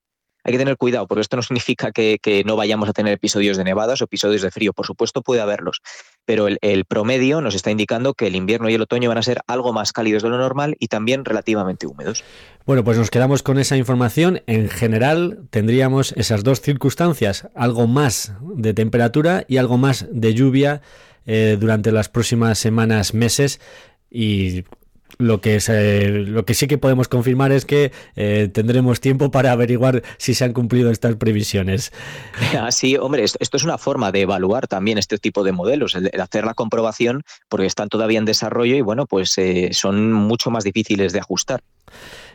hay 0.48 0.54
que 0.54 0.60
tener 0.60 0.78
cuidado, 0.78 1.08
porque 1.08 1.22
esto 1.22 1.36
no 1.36 1.44
significa 1.44 1.92
que, 1.92 2.44
no 2.46 2.56
vayamos 2.56 2.88
a 2.88 2.94
tener 2.94 3.12
episodios 3.12 3.58
de 3.58 3.66
nevadas 3.66 4.02
o 4.02 4.06
episodios 4.06 4.42
de 4.42 4.50
frío. 4.50 4.72
Por 4.72 4.86
supuesto, 4.86 5.22
puede 5.22 5.42
haberlos, 5.42 5.82
pero 6.28 6.48
el, 6.50 6.86
promedio 6.86 7.40
nos 7.40 7.56
está 7.56 7.72
indicando 7.72 8.14
que 8.14 8.28
el 8.28 8.36
invierno 8.36 8.70
y 8.70 8.74
el 8.74 8.82
otoño 8.82 9.08
van 9.08 9.18
a 9.18 9.24
ser 9.24 9.40
algo 9.48 9.72
más 9.72 9.94
cálidos 9.94 10.24
de 10.24 10.30
lo 10.30 10.38
normal 10.38 10.76
y 10.78 10.90
también 10.90 11.24
relativamente 11.24 11.88
húmedos. 11.88 12.26
Bueno, 12.66 12.84
pues 12.84 12.98
nos 12.98 13.10
quedamos 13.10 13.44
con 13.44 13.58
esa 13.58 13.78
información. 13.78 14.42
En 14.46 14.68
general, 14.68 15.48
tendríamos 15.52 16.12
esas 16.18 16.44
dos 16.44 16.60
circunstancias, 16.60 17.48
algo 17.56 17.88
más 17.88 18.34
de 18.42 18.74
temperatura 18.74 19.46
y 19.48 19.56
algo 19.56 19.78
más 19.78 20.06
de 20.12 20.34
lluvia 20.34 20.82
eh, 21.26 21.56
durante 21.58 21.94
las 21.94 22.10
próximas 22.10 22.60
semanas, 22.60 23.14
meses. 23.14 23.62
Y 24.12 24.66
lo 25.18 25.42
que, 25.42 25.60
lo 26.28 26.46
que 26.46 26.54
sí 26.54 26.68
que 26.68 26.78
podemos 26.78 27.08
confirmar 27.08 27.52
es 27.52 27.66
que 27.66 27.92
eh, 28.16 28.50
tendremos 28.52 29.00
tiempo 29.00 29.32
para 29.32 29.52
averiguar 29.52 30.04
si 30.18 30.34
se 30.34 30.46
han 30.46 30.54
cumplido 30.54 30.92
estas 30.92 31.16
previsiones. 31.16 31.92
Ah, 32.58 32.70
hombre, 33.02 33.24
esto, 33.24 33.58
es 33.58 33.64
una 33.64 33.78
forma 33.78 34.12
de 34.12 34.22
evaluar 34.22 34.68
también 34.68 34.98
este 34.98 35.18
tipo 35.18 35.44
de 35.44 35.52
modelos, 35.52 35.96
el 35.96 36.10
hacer 36.20 36.46
la 36.46 36.54
comprobación, 36.54 37.24
porque 37.50 37.66
están 37.66 37.90
todavía 37.90 38.20
en 38.20 38.26
desarrollo 38.26 38.76
y 38.76 38.82
bueno, 38.82 39.06
pues 39.06 39.38
eh, 39.38 39.70
son 39.74 40.12
mucho 40.12 40.50
más 40.50 40.64
difíciles 40.64 41.14
de 41.14 41.20
ajustar. 41.20 41.62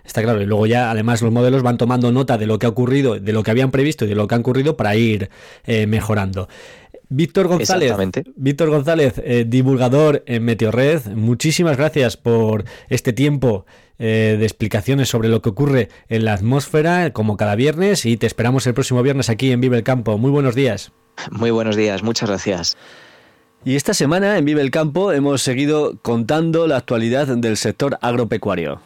Está 0.04 0.22
claro, 0.22 0.40
y 0.40 0.46
luego 0.46 0.66
ya 0.66 0.90
además 0.90 1.22
los 1.22 1.32
modelos 1.32 1.62
van 1.62 1.78
tomando 1.78 2.10
nota 2.12 2.38
de 2.38 2.46
lo 2.46 2.58
que 2.58 2.66
ha 2.66 2.68
ocurrido, 2.68 3.18
de 3.18 3.32
lo 3.32 3.42
que 3.42 3.50
habían 3.50 3.70
previsto 3.70 4.04
y 4.04 4.08
de 4.08 4.14
lo 4.14 4.26
que 4.26 4.34
ha 4.34 4.38
ocurrido 4.38 4.76
para 4.76 4.96
ir 4.96 5.30
eh, 5.64 5.86
mejorando. 5.86 6.48
Víctor 7.14 7.46
González, 7.46 7.94
Víctor 8.36 8.70
González, 8.70 9.14
eh, 9.22 9.44
divulgador 9.46 10.22
en 10.26 10.44
Meteorred, 10.44 11.08
muchísimas 11.14 11.76
gracias 11.76 12.16
por 12.16 12.64
este 12.88 13.12
tiempo 13.12 13.66
eh, 13.98 14.36
de 14.38 14.44
explicaciones 14.44 15.10
sobre 15.10 15.28
lo 15.28 15.42
que 15.42 15.50
ocurre 15.50 15.88
en 16.08 16.24
la 16.24 16.32
atmósfera, 16.32 17.12
como 17.12 17.36
cada 17.36 17.54
viernes, 17.54 18.06
y 18.06 18.16
te 18.16 18.26
esperamos 18.26 18.66
el 18.66 18.72
próximo 18.72 19.02
viernes 19.02 19.28
aquí 19.28 19.52
en 19.52 19.60
Vive 19.60 19.76
el 19.76 19.82
Campo. 19.82 20.16
Muy 20.16 20.30
buenos 20.30 20.54
días. 20.54 20.92
Muy 21.30 21.50
buenos 21.50 21.76
días, 21.76 22.02
muchas 22.02 22.30
gracias. 22.30 22.76
Y 23.64 23.76
esta 23.76 23.92
semana 23.92 24.38
en 24.38 24.46
Vive 24.46 24.62
el 24.62 24.70
Campo 24.70 25.12
hemos 25.12 25.42
seguido 25.42 25.98
contando 26.00 26.66
la 26.66 26.78
actualidad 26.78 27.28
del 27.28 27.58
sector 27.58 27.98
agropecuario. 28.00 28.80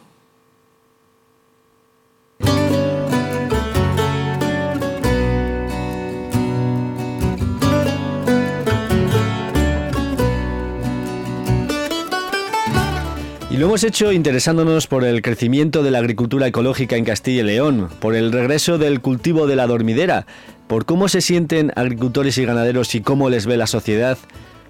Y 13.57 13.59
lo 13.59 13.65
hemos 13.65 13.83
hecho 13.83 14.11
interesándonos 14.11 14.85
por 14.85 15.03
el 15.03 15.23
crecimiento 15.23 15.81
de 15.81 15.89
la 15.89 15.97
agricultura 15.97 16.45
ecológica 16.45 16.95
en 16.95 17.03
Castilla 17.03 17.41
y 17.41 17.43
León, 17.43 17.89
por 17.99 18.13
el 18.13 18.31
regreso 18.31 18.77
del 18.77 19.01
cultivo 19.01 19.47
de 19.47 19.55
la 19.55 19.65
dormidera, 19.65 20.27
por 20.67 20.85
cómo 20.85 21.07
se 21.07 21.21
sienten 21.21 21.73
agricultores 21.75 22.37
y 22.37 22.45
ganaderos 22.45 22.93
y 22.93 23.01
cómo 23.01 23.31
les 23.31 23.47
ve 23.47 23.57
la 23.57 23.65
sociedad, 23.65 24.19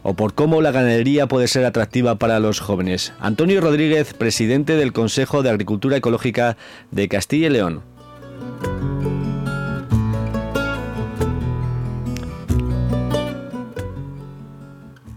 o 0.04 0.14
por 0.14 0.36
cómo 0.36 0.62
la 0.62 0.72
ganadería 0.72 1.28
puede 1.28 1.50
ser 1.50 1.66
atractiva 1.66 2.16
para 2.16 2.40
los 2.40 2.62
jóvenes. 2.62 3.12
Antonio 3.20 3.60
Rodríguez, 3.60 4.14
presidente 4.14 4.78
del 4.78 4.94
Consejo 4.94 5.44
de 5.44 5.50
Agricultura 5.50 5.98
Ecológica 5.98 6.56
de 6.90 7.10
Castilla 7.10 7.48
y 7.48 7.50
León. 7.50 7.82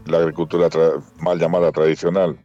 La 0.06 0.18
agricultura 0.18 0.68
mal 1.20 1.38
llamada 1.38 1.70
tradicional 1.70 2.36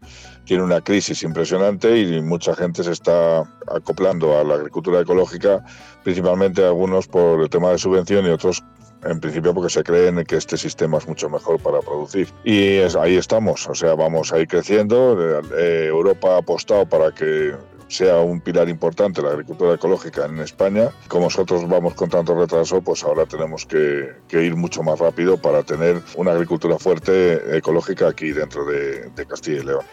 tiene 0.45 0.63
una 0.63 0.81
crisis 0.81 1.23
impresionante 1.23 1.97
y 1.97 2.21
mucha 2.21 2.55
gente 2.55 2.83
se 2.83 2.91
está 2.91 3.41
acoplando 3.67 4.39
a 4.39 4.43
la 4.43 4.55
agricultura 4.55 5.01
ecológica, 5.01 5.63
principalmente 6.03 6.63
algunos 6.63 7.07
por 7.07 7.41
el 7.41 7.49
tema 7.49 7.71
de 7.71 7.77
subvención 7.77 8.25
y 8.25 8.29
otros 8.29 8.63
en 9.03 9.19
principio 9.19 9.53
porque 9.53 9.69
se 9.69 9.83
creen 9.83 10.23
que 10.25 10.37
este 10.37 10.57
sistema 10.57 10.97
es 10.97 11.07
mucho 11.07 11.29
mejor 11.29 11.59
para 11.59 11.79
producir. 11.79 12.27
Y 12.43 12.79
ahí 12.79 13.17
estamos, 13.17 13.67
o 13.67 13.75
sea, 13.75 13.93
vamos 13.93 14.33
a 14.33 14.39
ir 14.39 14.47
creciendo. 14.47 15.39
Eh, 15.57 15.85
Europa 15.87 16.35
ha 16.35 16.37
apostado 16.39 16.87
para 16.87 17.11
que 17.11 17.53
sea 17.87 18.19
un 18.19 18.41
pilar 18.41 18.67
importante 18.67 19.21
la 19.21 19.29
agricultura 19.29 19.75
ecológica 19.75 20.25
en 20.25 20.39
España. 20.39 20.89
Como 21.07 21.25
nosotros 21.25 21.67
vamos 21.67 21.93
con 21.93 22.09
tanto 22.09 22.35
retraso, 22.35 22.81
pues 22.81 23.03
ahora 23.03 23.25
tenemos 23.25 23.65
que, 23.65 24.15
ir 24.31 24.55
mucho 24.55 24.81
más 24.81 24.99
rápido 24.99 25.37
para 25.37 25.63
tener 25.63 26.01
una 26.15 26.31
agricultura 26.31 26.79
fuerte 26.79 27.57
ecológica 27.57 28.07
aquí 28.07 28.31
dentro 28.31 28.65
de, 28.65 29.09
de 29.09 29.25
Castilla 29.25 29.61
y 29.61 29.65
León. 29.65 29.85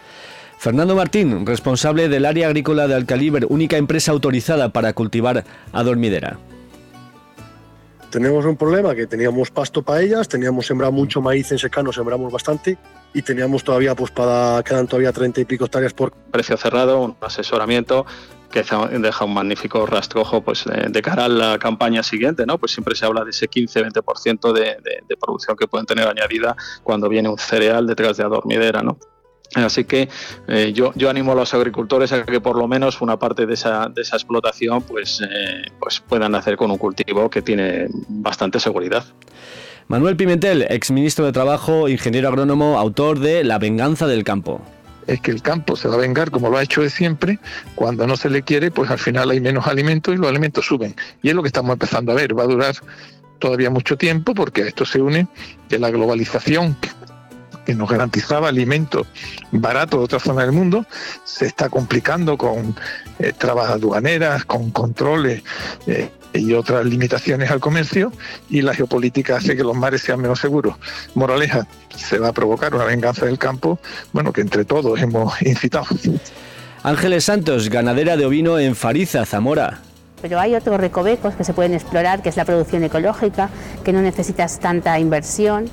Fernando 0.62 0.94
Martín, 0.94 1.44
responsable 1.44 2.08
del 2.08 2.24
área 2.24 2.46
agrícola 2.46 2.86
de 2.86 2.94
Alcaliber, 2.94 3.46
única 3.48 3.78
empresa 3.78 4.12
autorizada 4.12 4.68
para 4.68 4.92
cultivar 4.92 5.42
adormidera 5.72 6.38
tenemos 8.10 8.44
un 8.44 8.58
problema 8.58 8.94
que 8.94 9.06
teníamos 9.06 9.50
pasto 9.50 9.82
para 9.82 10.02
ellas, 10.02 10.28
teníamos 10.28 10.66
sembrado 10.66 10.92
mucho 10.92 11.22
maíz 11.22 11.50
en 11.50 11.58
secano, 11.58 11.92
sembramos 11.92 12.30
bastante 12.30 12.76
y 13.14 13.22
teníamos 13.22 13.64
todavía, 13.64 13.94
pues 13.94 14.10
para, 14.10 14.62
quedan 14.62 14.86
todavía 14.86 15.12
treinta 15.12 15.40
y 15.40 15.46
pico 15.46 15.64
hectáreas 15.64 15.94
por... 15.94 16.12
Precio 16.30 16.58
cerrado, 16.58 17.00
un 17.00 17.16
asesoramiento 17.22 18.04
que 18.50 18.62
deja 18.98 19.24
un 19.24 19.32
magnífico 19.32 19.86
rastrojo 19.86 20.42
pues, 20.42 20.66
de 20.66 21.02
cara 21.02 21.24
a 21.24 21.28
la 21.28 21.58
campaña 21.58 22.02
siguiente, 22.02 22.44
¿no? 22.44 22.58
Pues 22.58 22.72
siempre 22.72 22.94
se 22.94 23.06
habla 23.06 23.24
de 23.24 23.30
ese 23.30 23.48
15-20% 23.48 24.52
de, 24.52 24.60
de, 24.60 25.02
de 25.08 25.16
producción 25.16 25.56
que 25.56 25.66
pueden 25.66 25.86
tener 25.86 26.06
añadida 26.06 26.54
cuando 26.82 27.08
viene 27.08 27.30
un 27.30 27.38
cereal 27.38 27.86
detrás 27.86 28.18
de 28.18 28.24
adormidera, 28.24 28.82
¿no? 28.82 28.98
Así 29.54 29.84
que 29.84 30.08
eh, 30.48 30.72
yo, 30.74 30.92
yo 30.94 31.10
animo 31.10 31.32
a 31.32 31.34
los 31.34 31.52
agricultores 31.54 32.12
a 32.12 32.24
que 32.24 32.40
por 32.40 32.56
lo 32.56 32.66
menos 32.66 33.00
una 33.00 33.18
parte 33.18 33.46
de 33.46 33.54
esa, 33.54 33.88
de 33.88 34.02
esa 34.02 34.16
explotación 34.16 34.82
pues, 34.82 35.20
eh, 35.20 35.62
pues 35.78 36.00
puedan 36.00 36.34
hacer 36.34 36.56
con 36.56 36.70
un 36.70 36.78
cultivo 36.78 37.28
que 37.28 37.42
tiene 37.42 37.86
bastante 38.08 38.58
seguridad. 38.60 39.04
Manuel 39.88 40.16
Pimentel, 40.16 40.62
exministro 40.70 41.26
de 41.26 41.32
Trabajo, 41.32 41.88
ingeniero 41.88 42.28
agrónomo, 42.28 42.78
autor 42.78 43.18
de 43.18 43.44
La 43.44 43.58
venganza 43.58 44.06
del 44.06 44.24
campo 44.24 44.62
es 45.06 45.20
que 45.20 45.30
el 45.30 45.42
campo 45.42 45.76
se 45.76 45.88
va 45.88 45.94
a 45.94 45.98
vengar 45.98 46.30
como 46.30 46.48
lo 46.48 46.56
ha 46.56 46.62
hecho 46.62 46.82
de 46.82 46.90
siempre, 46.90 47.38
cuando 47.74 48.06
no 48.06 48.16
se 48.16 48.30
le 48.30 48.42
quiere, 48.42 48.70
pues 48.70 48.90
al 48.90 48.98
final 48.98 49.30
hay 49.30 49.40
menos 49.40 49.66
alimentos 49.66 50.14
y 50.14 50.16
los 50.16 50.28
alimentos 50.28 50.66
suben. 50.66 50.94
Y 51.22 51.28
es 51.28 51.34
lo 51.34 51.42
que 51.42 51.48
estamos 51.48 51.72
empezando 51.72 52.12
a 52.12 52.14
ver, 52.14 52.38
va 52.38 52.44
a 52.44 52.46
durar 52.46 52.74
todavía 53.38 53.70
mucho 53.70 53.96
tiempo 53.96 54.34
porque 54.34 54.62
a 54.62 54.66
esto 54.68 54.84
se 54.84 55.00
une 55.00 55.26
que 55.68 55.78
la 55.78 55.90
globalización 55.90 56.76
que 57.64 57.74
nos 57.74 57.88
garantizaba 57.90 58.48
alimentos 58.48 59.06
baratos 59.50 60.00
de 60.00 60.04
otra 60.04 60.20
zona 60.20 60.42
del 60.42 60.52
mundo, 60.52 60.86
se 61.24 61.46
está 61.46 61.68
complicando 61.68 62.36
con 62.36 62.74
eh, 63.18 63.32
trabas 63.36 63.70
aduaneras, 63.70 64.44
con 64.44 64.70
controles 64.70 65.42
eh, 65.86 66.10
y 66.34 66.54
otras 66.54 66.84
limitaciones 66.86 67.50
al 67.50 67.60
comercio, 67.60 68.12
y 68.48 68.62
la 68.62 68.74
geopolítica 68.74 69.36
hace 69.36 69.56
que 69.56 69.62
los 69.62 69.76
mares 69.76 70.02
sean 70.02 70.20
menos 70.20 70.40
seguros. 70.40 70.76
Moraleja, 71.14 71.66
se 71.94 72.18
va 72.18 72.28
a 72.28 72.32
provocar 72.32 72.74
una 72.74 72.84
venganza 72.84 73.26
del 73.26 73.38
campo, 73.38 73.78
bueno, 74.12 74.32
que 74.32 74.40
entre 74.40 74.64
todos 74.64 75.00
hemos 75.00 75.40
incitado. 75.42 75.86
Ángeles 76.82 77.24
Santos, 77.24 77.68
ganadera 77.68 78.16
de 78.16 78.26
ovino 78.26 78.58
en 78.58 78.74
Fariza, 78.74 79.24
Zamora. 79.24 79.80
Pero 80.20 80.38
hay 80.38 80.54
otros 80.54 80.80
recovecos 80.80 81.34
que 81.34 81.44
se 81.44 81.52
pueden 81.52 81.74
explorar, 81.74 82.22
que 82.22 82.28
es 82.28 82.36
la 82.36 82.44
producción 82.44 82.82
ecológica, 82.84 83.50
que 83.84 83.92
no 83.92 84.02
necesitas 84.02 84.60
tanta 84.60 84.98
inversión 84.98 85.68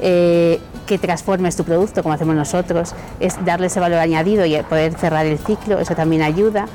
eh, 0.00 0.60
que 0.86 0.98
transformes 0.98 1.56
tu 1.56 1.64
producto 1.64 2.02
como 2.02 2.14
hacemos 2.14 2.34
nosotros, 2.34 2.94
es 3.20 3.42
darle 3.44 3.66
ese 3.66 3.80
valor 3.80 3.98
añadido 3.98 4.44
y 4.44 4.56
poder 4.62 4.94
cerrar 4.94 5.26
el 5.26 5.38
ciclo, 5.38 5.78
eso 5.78 5.94
también 5.94 6.22
ayuda. 6.22 6.66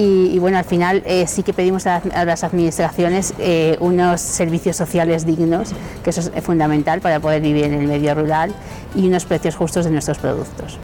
Y, 0.00 0.38
bueno, 0.38 0.58
al 0.58 0.64
final 0.64 1.02
eh, 1.06 1.26
sí 1.26 1.42
que 1.42 1.52
pedimos 1.52 1.88
a, 1.88 2.00
las 2.24 2.44
administraciones 2.44 3.34
eh, 3.40 3.76
unos 3.80 4.20
servicios 4.20 4.76
sociales 4.76 5.26
dignos, 5.26 5.70
que 6.04 6.10
eso 6.10 6.20
es 6.32 6.44
fundamental 6.44 7.00
para 7.00 7.18
poder 7.18 7.42
vivir 7.42 7.64
en 7.64 7.74
el 7.74 7.88
medio 7.88 8.14
rural, 8.14 8.52
y 8.94 9.08
unos 9.08 9.24
precios 9.24 9.56
justos 9.56 9.86
de 9.86 9.90
nuestros 9.90 10.18
productos. 10.18 10.78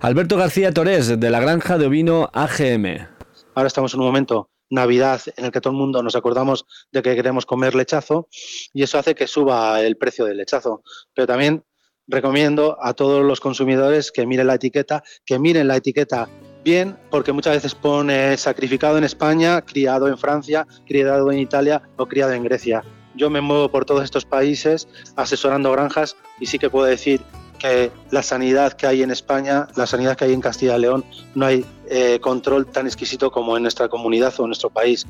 Alberto 0.00 0.38
García 0.38 0.72
Torés, 0.72 1.20
de 1.20 1.30
la 1.30 1.40
granja 1.40 1.76
de 1.76 1.88
ovino 1.88 2.30
AGM. 2.32 3.06
Ahora 3.54 3.66
estamos 3.66 3.92
en 3.92 4.00
un 4.00 4.06
momento 4.06 4.48
Navidad 4.70 5.20
en 5.36 5.46
el 5.46 5.50
que 5.50 5.60
todo 5.60 5.72
el 5.72 5.78
mundo 5.78 6.02
nos 6.02 6.16
acordamos 6.16 6.66
de 6.92 7.02
que 7.02 7.14
queremos 7.14 7.46
comer 7.46 7.74
lechazo 7.74 8.28
y 8.72 8.82
eso 8.82 8.98
hace 8.98 9.14
que 9.14 9.26
suba 9.26 9.80
el 9.82 9.96
precio 9.96 10.24
del 10.24 10.36
lechazo. 10.36 10.82
Pero 11.14 11.26
también 11.26 11.64
recomiendo 12.06 12.78
a 12.80 12.94
todos 12.94 13.24
los 13.24 13.40
consumidores 13.40 14.10
que 14.10 14.26
miren 14.26 14.46
la 14.46 14.54
etiqueta, 14.54 15.02
que 15.24 15.38
miren 15.38 15.68
la 15.68 15.76
etiqueta 15.76 16.28
bien, 16.64 16.98
porque 17.10 17.32
muchas 17.32 17.54
veces 17.54 17.74
pone 17.74 18.36
sacrificado 18.36 18.98
en 18.98 19.04
España, 19.04 19.62
criado 19.62 20.08
en 20.08 20.18
Francia, 20.18 20.66
criado 20.86 21.30
en 21.30 21.38
Italia 21.38 21.82
o 21.96 22.06
criado 22.06 22.32
en 22.32 22.44
Grecia. 22.44 22.82
Yo 23.14 23.30
me 23.30 23.40
muevo 23.40 23.70
por 23.70 23.84
todos 23.84 24.04
estos 24.04 24.24
países 24.24 24.88
asesorando 25.16 25.72
granjas 25.72 26.16
y 26.40 26.46
sí 26.46 26.58
que 26.58 26.70
puedo 26.70 26.86
decir 26.86 27.20
que 27.58 27.90
la 28.10 28.22
sanidad 28.22 28.72
que 28.72 28.86
hay 28.86 29.02
en 29.02 29.10
España, 29.10 29.68
la 29.76 29.86
sanidad 29.86 30.16
que 30.16 30.24
hay 30.24 30.32
en 30.32 30.40
Castilla 30.40 30.76
y 30.76 30.80
León, 30.80 31.04
no 31.34 31.46
hay 31.46 31.64
eh, 31.90 32.18
control 32.20 32.66
tan 32.66 32.86
exquisito 32.86 33.30
como 33.30 33.56
en 33.56 33.62
nuestra 33.62 33.88
comunidad 33.88 34.32
o 34.38 34.44
en 34.44 34.48
nuestro 34.48 34.70
país. 34.70 35.06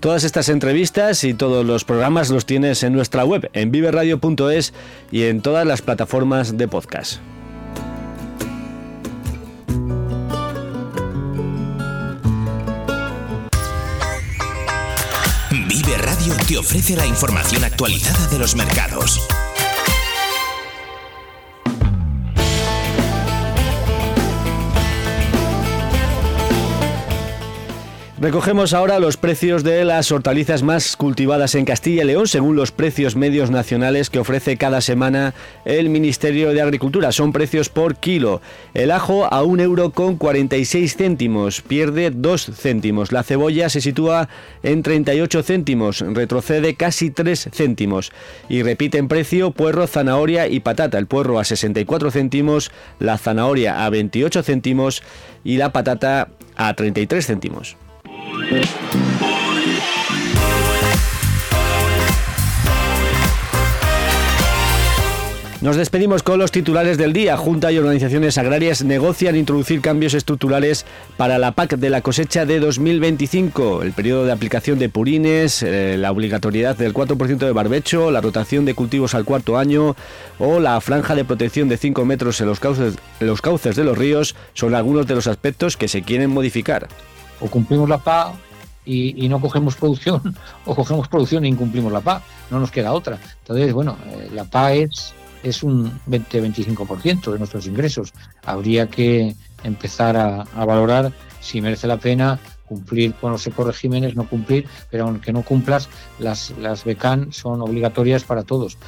Todas 0.00 0.24
estas 0.24 0.48
entrevistas 0.48 1.24
y 1.24 1.34
todos 1.34 1.66
los 1.66 1.84
programas 1.84 2.30
los 2.30 2.46
tienes 2.46 2.82
en 2.84 2.94
nuestra 2.94 3.24
web, 3.24 3.50
en 3.52 3.70
viveradio.es 3.70 4.72
y 5.10 5.24
en 5.24 5.42
todas 5.42 5.66
las 5.66 5.82
plataformas 5.82 6.56
de 6.56 6.68
podcast. 6.68 7.20
Vive 15.50 15.98
Radio 15.98 16.34
te 16.48 16.56
ofrece 16.56 16.96
la 16.96 17.06
información 17.06 17.62
actualizada 17.64 18.26
de 18.28 18.38
los 18.38 18.56
mercados 18.56 19.20
Recogemos 28.20 28.74
ahora 28.74 28.98
los 28.98 29.16
precios 29.16 29.64
de 29.64 29.82
las 29.82 30.12
hortalizas 30.12 30.62
más 30.62 30.94
cultivadas 30.94 31.54
en 31.54 31.64
Castilla 31.64 32.02
y 32.02 32.06
León 32.06 32.28
según 32.28 32.54
los 32.54 32.70
precios 32.70 33.16
medios 33.16 33.50
nacionales 33.50 34.10
que 34.10 34.18
ofrece 34.18 34.58
cada 34.58 34.82
semana 34.82 35.32
el 35.64 35.88
Ministerio 35.88 36.50
de 36.50 36.60
Agricultura. 36.60 37.12
Son 37.12 37.32
precios 37.32 37.70
por 37.70 37.96
kilo. 37.96 38.42
El 38.74 38.90
ajo 38.90 39.24
a 39.24 39.42
un 39.42 39.58
euro 39.58 39.92
con 39.92 40.18
46 40.18 40.98
céntimos, 40.98 41.62
pierde 41.62 42.10
2 42.10 42.50
céntimos. 42.54 43.10
La 43.10 43.22
cebolla 43.22 43.70
se 43.70 43.80
sitúa 43.80 44.28
en 44.62 44.82
38 44.82 45.42
céntimos, 45.42 46.00
retrocede 46.00 46.74
casi 46.74 47.10
3 47.10 47.48
céntimos. 47.54 48.12
Y 48.50 48.62
repite 48.62 48.98
en 48.98 49.08
precio 49.08 49.52
puerro, 49.52 49.86
zanahoria 49.86 50.46
y 50.46 50.60
patata. 50.60 50.98
El 50.98 51.06
puerro 51.06 51.38
a 51.38 51.44
64 51.44 52.10
céntimos, 52.10 52.70
la 52.98 53.16
zanahoria 53.16 53.86
a 53.86 53.88
28 53.88 54.42
céntimos 54.42 55.02
y 55.42 55.56
la 55.56 55.72
patata 55.72 56.28
a 56.54 56.74
33 56.74 57.26
céntimos. 57.26 57.78
Nos 65.60 65.76
despedimos 65.76 66.22
con 66.22 66.38
los 66.38 66.52
titulares 66.52 66.96
del 66.96 67.12
día. 67.12 67.36
Junta 67.36 67.70
y 67.70 67.76
organizaciones 67.76 68.38
agrarias 68.38 68.82
negocian 68.82 69.36
introducir 69.36 69.82
cambios 69.82 70.14
estructurales 70.14 70.86
para 71.18 71.38
la 71.38 71.52
PAC 71.52 71.76
de 71.76 71.90
la 71.90 72.00
cosecha 72.00 72.46
de 72.46 72.60
2025. 72.60 73.82
El 73.82 73.92
periodo 73.92 74.24
de 74.24 74.32
aplicación 74.32 74.78
de 74.78 74.88
purines, 74.88 75.62
eh, 75.62 75.96
la 75.98 76.12
obligatoriedad 76.12 76.76
del 76.76 76.94
4% 76.94 77.44
de 77.44 77.52
barbecho, 77.52 78.10
la 78.10 78.22
rotación 78.22 78.64
de 78.64 78.74
cultivos 78.74 79.14
al 79.14 79.26
cuarto 79.26 79.58
año 79.58 79.96
o 80.38 80.60
la 80.60 80.80
franja 80.80 81.14
de 81.14 81.26
protección 81.26 81.68
de 81.68 81.76
5 81.76 82.06
metros 82.06 82.40
en 82.40 82.46
los 82.46 82.58
cauces, 82.58 82.94
los 83.20 83.42
cauces 83.42 83.76
de 83.76 83.84
los 83.84 83.98
ríos 83.98 84.36
son 84.54 84.74
algunos 84.74 85.06
de 85.06 85.14
los 85.14 85.26
aspectos 85.26 85.76
que 85.76 85.88
se 85.88 86.00
quieren 86.00 86.30
modificar 86.30 86.88
o 87.40 87.48
cumplimos 87.48 87.88
la 87.88 87.98
PA 87.98 88.32
y, 88.84 89.28
no 89.28 89.40
cogemos 89.40 89.76
producción, 89.76 90.34
o 90.64 90.74
cogemos 90.74 91.06
producción 91.08 91.44
e 91.44 91.48
incumplimos 91.48 91.92
la 91.92 92.00
PA, 92.00 92.22
no 92.50 92.58
nos 92.58 92.70
queda 92.70 92.92
otra. 92.92 93.18
Entonces, 93.42 93.72
bueno, 93.72 93.96
eh, 94.06 94.30
la 94.32 94.44
PA 94.44 94.72
es, 94.72 95.14
es 95.42 95.62
un 95.62 96.00
20-25% 96.08 97.32
de 97.32 97.38
nuestros 97.38 97.66
ingresos. 97.66 98.12
Habría 98.44 98.88
que 98.88 99.34
empezar 99.64 100.16
a, 100.16 100.44
valorar 100.64 101.12
si 101.40 101.60
merece 101.60 101.86
la 101.86 101.96
pena 101.96 102.38
cumplir 102.66 103.14
con 103.14 103.32
los 103.32 103.46
ecoregímenes, 103.46 104.14
no 104.14 104.28
cumplir, 104.28 104.66
pero 104.90 105.04
aunque 105.04 105.32
no 105.32 105.42
cumplas, 105.42 105.88
las, 106.18 106.50
las 106.58 106.84
BECAN 106.84 107.32
son 107.32 107.60
obligatorias 107.62 108.24
para 108.24 108.44
todos. 108.44 108.78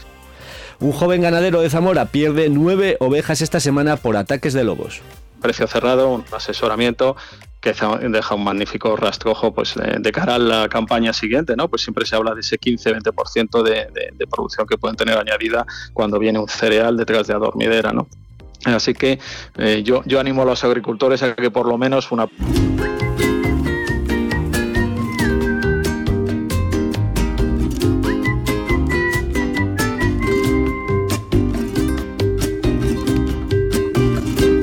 Un 0.79 0.93
joven 0.93 1.23
ganadero 1.23 1.61
de 1.61 1.71
Zamora 1.71 2.07
pierde 2.07 2.49
nueve 2.49 2.97
ovejas 3.01 3.41
esta 3.41 3.61
semana 3.61 3.97
por 3.97 4.17
ataques 4.17 4.53
de 4.53 4.65
lobos. 4.65 5.01
Precio 5.41 5.67
cerrado, 5.67 6.11
un 6.11 6.25
asesoramiento 6.33 7.17
que 7.63 7.73
deja 8.09 8.35
un 8.35 8.43
magnífico 8.43 8.97
rastrojo 8.97 9.55
pues, 9.55 9.75
de, 9.77 10.13
cara 10.13 10.35
a 10.35 10.39
la 10.39 10.69
campaña 10.69 11.13
siguiente, 11.13 11.55
¿no? 11.55 11.69
Pues 11.69 11.83
siempre 11.83 12.05
se 12.05 12.17
habla 12.17 12.35
de 12.35 12.41
ese 12.41 12.59
15-20% 12.59 13.63
de, 13.63 13.87
de, 14.13 14.27
producción 14.27 14.67
que 14.67 14.77
pueden 14.77 14.97
tener 14.97 15.17
añadida 15.17 15.65
cuando 15.93 16.19
viene 16.19 16.41
un 16.41 16.49
cereal 16.49 16.97
detrás 16.97 17.29
de 17.29 17.35
adormidera, 17.35 17.93
¿no? 17.93 18.09
Así 18.65 18.95
que 18.95 19.21
eh, 19.59 19.83
yo, 19.85 20.03
yo 20.07 20.19
animo 20.19 20.43
a 20.43 20.45
los 20.45 20.65
agricultores 20.65 21.23
a 21.23 21.37
que 21.37 21.51
por 21.53 21.67
lo 21.67 21.79
menos 21.79 22.11
una... 22.11 22.27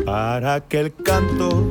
Para 0.06 0.62
que 0.68 0.80
el 0.80 0.93
canto 0.95 1.70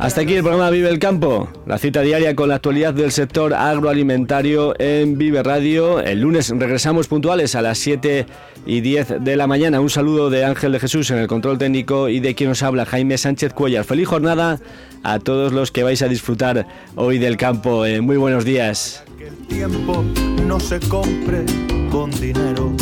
Hasta 0.00 0.22
aquí 0.22 0.32
el 0.32 0.42
programa 0.42 0.70
Vive 0.70 0.88
el 0.88 0.98
Campo, 0.98 1.50
la 1.66 1.76
cita 1.76 2.00
diaria 2.00 2.34
con 2.34 2.48
la 2.48 2.54
actualidad 2.54 2.94
del 2.94 3.12
sector 3.12 3.52
agroalimentario 3.52 4.74
en 4.80 5.18
Vive 5.18 5.42
Radio. 5.42 6.00
El 6.00 6.22
lunes 6.22 6.48
regresamos 6.48 7.06
puntuales 7.06 7.54
a 7.54 7.60
las 7.60 7.76
7 7.76 8.24
y 8.64 8.80
10 8.80 9.22
de 9.22 9.36
la 9.36 9.46
mañana. 9.46 9.78
Un 9.78 9.90
saludo 9.90 10.30
de 10.30 10.46
Ángel 10.46 10.72
de 10.72 10.80
Jesús 10.80 11.10
en 11.10 11.18
el 11.18 11.28
control 11.28 11.58
técnico 11.58 12.08
y 12.08 12.20
de 12.20 12.34
quien 12.34 12.48
nos 12.48 12.62
habla 12.62 12.86
Jaime 12.86 13.18
Sánchez 13.18 13.52
Cuellar. 13.52 13.84
Feliz 13.84 14.08
jornada 14.08 14.58
a 15.02 15.18
todos 15.18 15.52
los 15.52 15.70
que 15.70 15.82
vais 15.82 16.00
a 16.00 16.08
disfrutar 16.08 16.66
hoy 16.96 17.18
del 17.18 17.36
campo. 17.36 17.84
Eh, 17.84 18.00
muy 18.00 18.16
buenos 18.16 18.46
días. 18.46 19.04
Que 19.18 19.26
el 19.26 19.36
tiempo 19.48 20.02
no 20.46 20.58
se 20.58 20.80
compre 20.80 21.44
con 21.90 22.10
dinero, 22.12 22.72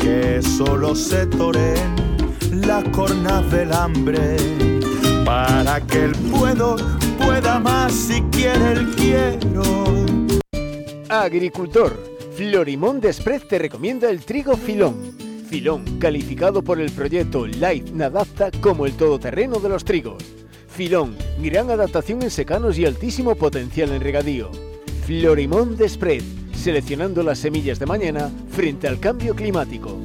que 0.00 0.42
solo 0.42 0.96
se 0.96 1.26
toren 1.26 1.94
las 2.50 2.82
cornas 2.88 3.48
del 3.52 3.72
hambre 3.72 4.73
para 5.24 5.80
que 5.80 6.04
el 6.04 6.12
puedo 6.30 6.76
pueda 7.18 7.58
más 7.58 7.92
si 7.92 8.20
quiere 8.30 8.72
el 8.72 8.90
quiero. 8.94 9.62
Agricultor, 11.08 11.98
Florimón 12.36 13.00
Desprez 13.00 13.46
te 13.48 13.58
recomienda 13.58 14.10
el 14.10 14.24
trigo 14.24 14.56
filón. 14.56 15.16
Filón, 15.48 15.98
calificado 15.98 16.62
por 16.62 16.80
el 16.80 16.90
proyecto 16.90 17.46
Life 17.46 17.92
Nadapta 17.92 18.50
como 18.60 18.86
el 18.86 18.94
todoterreno 18.94 19.60
de 19.60 19.68
los 19.68 19.84
trigos. 19.84 20.22
Filón, 20.68 21.16
gran 21.40 21.70
adaptación 21.70 22.22
en 22.22 22.30
secanos 22.30 22.76
y 22.78 22.84
altísimo 22.84 23.36
potencial 23.36 23.92
en 23.92 24.00
regadío. 24.00 24.50
Florimón 25.06 25.76
Desprez, 25.76 26.24
seleccionando 26.52 27.22
las 27.22 27.38
semillas 27.38 27.78
de 27.78 27.86
mañana 27.86 28.30
frente 28.50 28.88
al 28.88 28.98
cambio 28.98 29.34
climático. 29.36 29.96